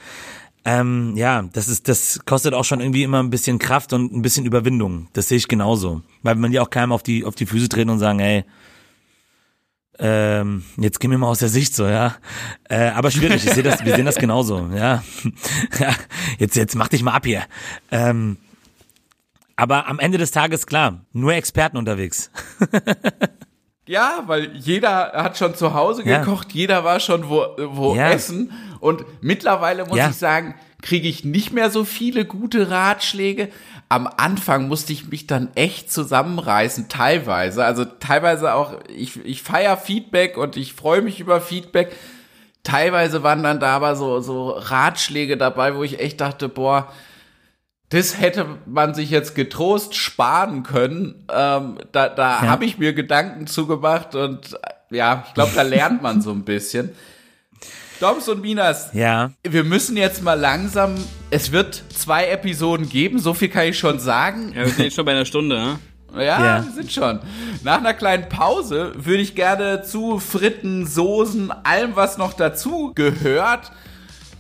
Ähm, 0.64 1.14
ja, 1.16 1.42
das 1.52 1.68
ist, 1.68 1.88
das 1.88 2.20
kostet 2.24 2.54
auch 2.54 2.64
schon 2.64 2.80
irgendwie 2.80 3.02
immer 3.02 3.20
ein 3.20 3.30
bisschen 3.30 3.58
Kraft 3.58 3.92
und 3.92 4.12
ein 4.12 4.22
bisschen 4.22 4.46
Überwindung. 4.46 5.08
Das 5.12 5.28
sehe 5.28 5.38
ich 5.38 5.48
genauso. 5.48 6.02
Weil 6.22 6.36
man 6.36 6.52
ja 6.52 6.62
auch 6.62 6.70
keinem 6.70 6.92
auf 6.92 7.02
die, 7.02 7.24
auf 7.24 7.34
die 7.34 7.46
Füße 7.46 7.68
treten 7.68 7.90
und 7.90 7.98
sagen, 7.98 8.20
ey, 8.20 8.44
ähm, 9.98 10.64
jetzt 10.78 11.00
gehen 11.00 11.10
wir 11.10 11.18
mal 11.18 11.28
aus 11.28 11.40
der 11.40 11.48
Sicht 11.48 11.74
so, 11.74 11.86
ja. 11.86 12.16
Äh, 12.68 12.88
aber 12.90 13.10
schwierig, 13.10 13.44
ich 13.44 13.52
sehe 13.52 13.62
das, 13.62 13.84
wir 13.84 13.94
sehen 13.94 14.06
das 14.06 14.16
genauso, 14.16 14.68
ja. 14.74 15.02
ja. 15.78 15.94
Jetzt, 16.38 16.56
jetzt 16.56 16.74
mach 16.74 16.88
dich 16.88 17.02
mal 17.02 17.12
ab 17.12 17.26
hier. 17.26 17.42
Ähm, 17.90 18.38
aber 19.56 19.86
am 19.86 19.98
Ende 19.98 20.18
des 20.18 20.30
Tages, 20.30 20.66
klar, 20.66 21.04
nur 21.12 21.34
Experten 21.34 21.76
unterwegs. 21.76 22.30
Ja, 23.84 24.22
weil 24.26 24.56
jeder 24.56 25.12
hat 25.12 25.36
schon 25.36 25.56
zu 25.56 25.74
Hause 25.74 26.04
gekocht, 26.04 26.52
ja. 26.52 26.60
jeder 26.60 26.84
war 26.84 27.00
schon 27.00 27.28
wo, 27.28 27.44
wo 27.58 27.96
ja. 27.96 28.10
essen 28.12 28.52
und 28.78 29.04
mittlerweile 29.20 29.84
muss 29.84 29.98
ich 29.98 30.16
sagen, 30.16 30.54
kriege 30.82 31.08
ich 31.08 31.24
nicht 31.24 31.52
mehr 31.52 31.70
so 31.70 31.84
viele 31.84 32.24
gute 32.24 32.70
Ratschläge. 32.70 33.48
Am 33.88 34.06
Anfang 34.06 34.68
musste 34.68 34.92
ich 34.92 35.08
mich 35.08 35.26
dann 35.26 35.48
echt 35.54 35.92
zusammenreißen, 35.92 36.88
teilweise. 36.88 37.64
Also 37.64 37.84
teilweise 37.84 38.54
auch, 38.54 38.80
ich, 38.88 39.24
ich 39.24 39.42
feier 39.42 39.76
Feedback 39.76 40.36
und 40.36 40.56
ich 40.56 40.74
freue 40.74 41.00
mich 41.00 41.20
über 41.20 41.40
Feedback. 41.40 41.96
Teilweise 42.64 43.22
waren 43.22 43.42
dann 43.42 43.60
da 43.60 43.76
aber 43.76 43.96
so, 43.96 44.20
so 44.20 44.50
Ratschläge 44.50 45.36
dabei, 45.36 45.76
wo 45.76 45.82
ich 45.82 46.00
echt 46.00 46.20
dachte, 46.20 46.48
boah, 46.48 46.92
das 47.88 48.20
hätte 48.20 48.46
man 48.66 48.94
sich 48.94 49.10
jetzt 49.10 49.34
getrost 49.34 49.94
sparen 49.94 50.62
können. 50.62 51.26
Ähm, 51.30 51.78
da 51.92 52.08
da 52.08 52.42
ja. 52.42 52.48
habe 52.48 52.64
ich 52.64 52.78
mir 52.78 52.94
Gedanken 52.94 53.46
zugemacht 53.46 54.14
und 54.14 54.58
ja, 54.90 55.24
ich 55.26 55.34
glaube, 55.34 55.52
da 55.54 55.62
lernt 55.62 56.02
man 56.02 56.22
so 56.22 56.30
ein 56.30 56.44
bisschen. 56.44 56.90
Doms 58.02 58.28
und 58.28 58.42
Minas, 58.42 58.88
ja. 58.94 59.30
wir 59.44 59.62
müssen 59.62 59.96
jetzt 59.96 60.24
mal 60.24 60.34
langsam, 60.34 60.96
es 61.30 61.52
wird 61.52 61.84
zwei 61.94 62.26
Episoden 62.26 62.88
geben, 62.88 63.20
so 63.20 63.32
viel 63.32 63.48
kann 63.48 63.66
ich 63.66 63.78
schon 63.78 64.00
sagen. 64.00 64.52
Ja, 64.56 64.62
wir 64.62 64.70
sind 64.70 64.84
jetzt 64.86 64.96
schon 64.96 65.04
bei 65.04 65.12
einer 65.12 65.24
Stunde, 65.24 65.54
ne? 65.56 65.78
Ja, 66.16 66.22
ja, 66.24 66.64
wir 66.64 66.72
sind 66.72 66.90
schon. 66.90 67.20
Nach 67.62 67.78
einer 67.78 67.94
kleinen 67.94 68.28
Pause 68.28 68.92
würde 68.96 69.22
ich 69.22 69.36
gerne 69.36 69.84
zu 69.84 70.18
Fritten, 70.18 70.84
Soßen, 70.84 71.52
allem, 71.62 71.94
was 71.94 72.18
noch 72.18 72.32
dazu 72.32 72.90
gehört, 72.96 73.70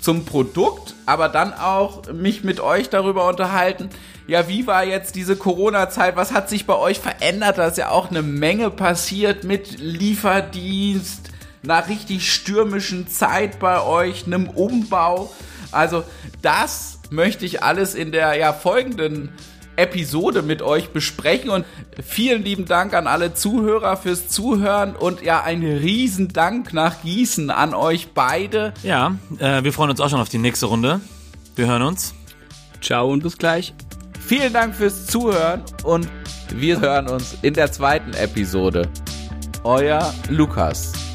zum 0.00 0.24
Produkt, 0.24 0.94
aber 1.06 1.28
dann 1.28 1.54
auch 1.54 2.12
mich 2.12 2.42
mit 2.42 2.58
euch 2.58 2.90
darüber 2.90 3.28
unterhalten. 3.28 3.90
Ja, 4.26 4.48
wie 4.48 4.66
war 4.66 4.82
jetzt 4.82 5.14
diese 5.14 5.36
Corona-Zeit? 5.36 6.16
Was 6.16 6.32
hat 6.32 6.50
sich 6.50 6.66
bei 6.66 6.74
euch 6.74 6.98
verändert? 6.98 7.58
Da 7.58 7.68
ist 7.68 7.78
ja 7.78 7.90
auch 7.90 8.10
eine 8.10 8.22
Menge 8.22 8.70
passiert 8.70 9.44
mit 9.44 9.78
Lieferdienst, 9.78 11.31
einer 11.62 11.88
richtig 11.88 12.32
stürmischen 12.32 13.08
Zeit 13.08 13.58
bei 13.58 13.82
euch, 13.82 14.26
einem 14.26 14.48
Umbau. 14.48 15.32
Also 15.70 16.04
das 16.42 16.98
möchte 17.10 17.46
ich 17.46 17.62
alles 17.62 17.94
in 17.94 18.12
der 18.12 18.34
ja 18.34 18.52
folgenden 18.52 19.30
Episode 19.76 20.42
mit 20.42 20.62
euch 20.62 20.90
besprechen. 20.90 21.50
Und 21.50 21.64
vielen 22.04 22.42
lieben 22.42 22.66
Dank 22.66 22.94
an 22.94 23.06
alle 23.06 23.34
Zuhörer 23.34 23.96
fürs 23.96 24.28
Zuhören 24.28 24.94
und 24.96 25.22
ja, 25.22 25.42
ein 25.42 25.62
Riesendank 25.62 26.72
nach 26.72 27.02
Gießen 27.02 27.50
an 27.50 27.74
euch 27.74 28.12
beide. 28.12 28.74
Ja, 28.82 29.16
äh, 29.38 29.64
wir 29.64 29.72
freuen 29.72 29.90
uns 29.90 30.00
auch 30.00 30.10
schon 30.10 30.20
auf 30.20 30.28
die 30.28 30.38
nächste 30.38 30.66
Runde. 30.66 31.00
Wir 31.56 31.66
hören 31.66 31.82
uns. 31.82 32.14
Ciao 32.80 33.10
und 33.10 33.22
bis 33.22 33.38
gleich. 33.38 33.74
Vielen 34.26 34.52
Dank 34.52 34.74
fürs 34.74 35.06
Zuhören 35.06 35.62
und 35.84 36.08
wir 36.54 36.80
hören 36.80 37.08
uns 37.08 37.36
in 37.42 37.54
der 37.54 37.72
zweiten 37.72 38.12
Episode. 38.14 38.88
Euer 39.64 40.12
Lukas. 40.28 41.11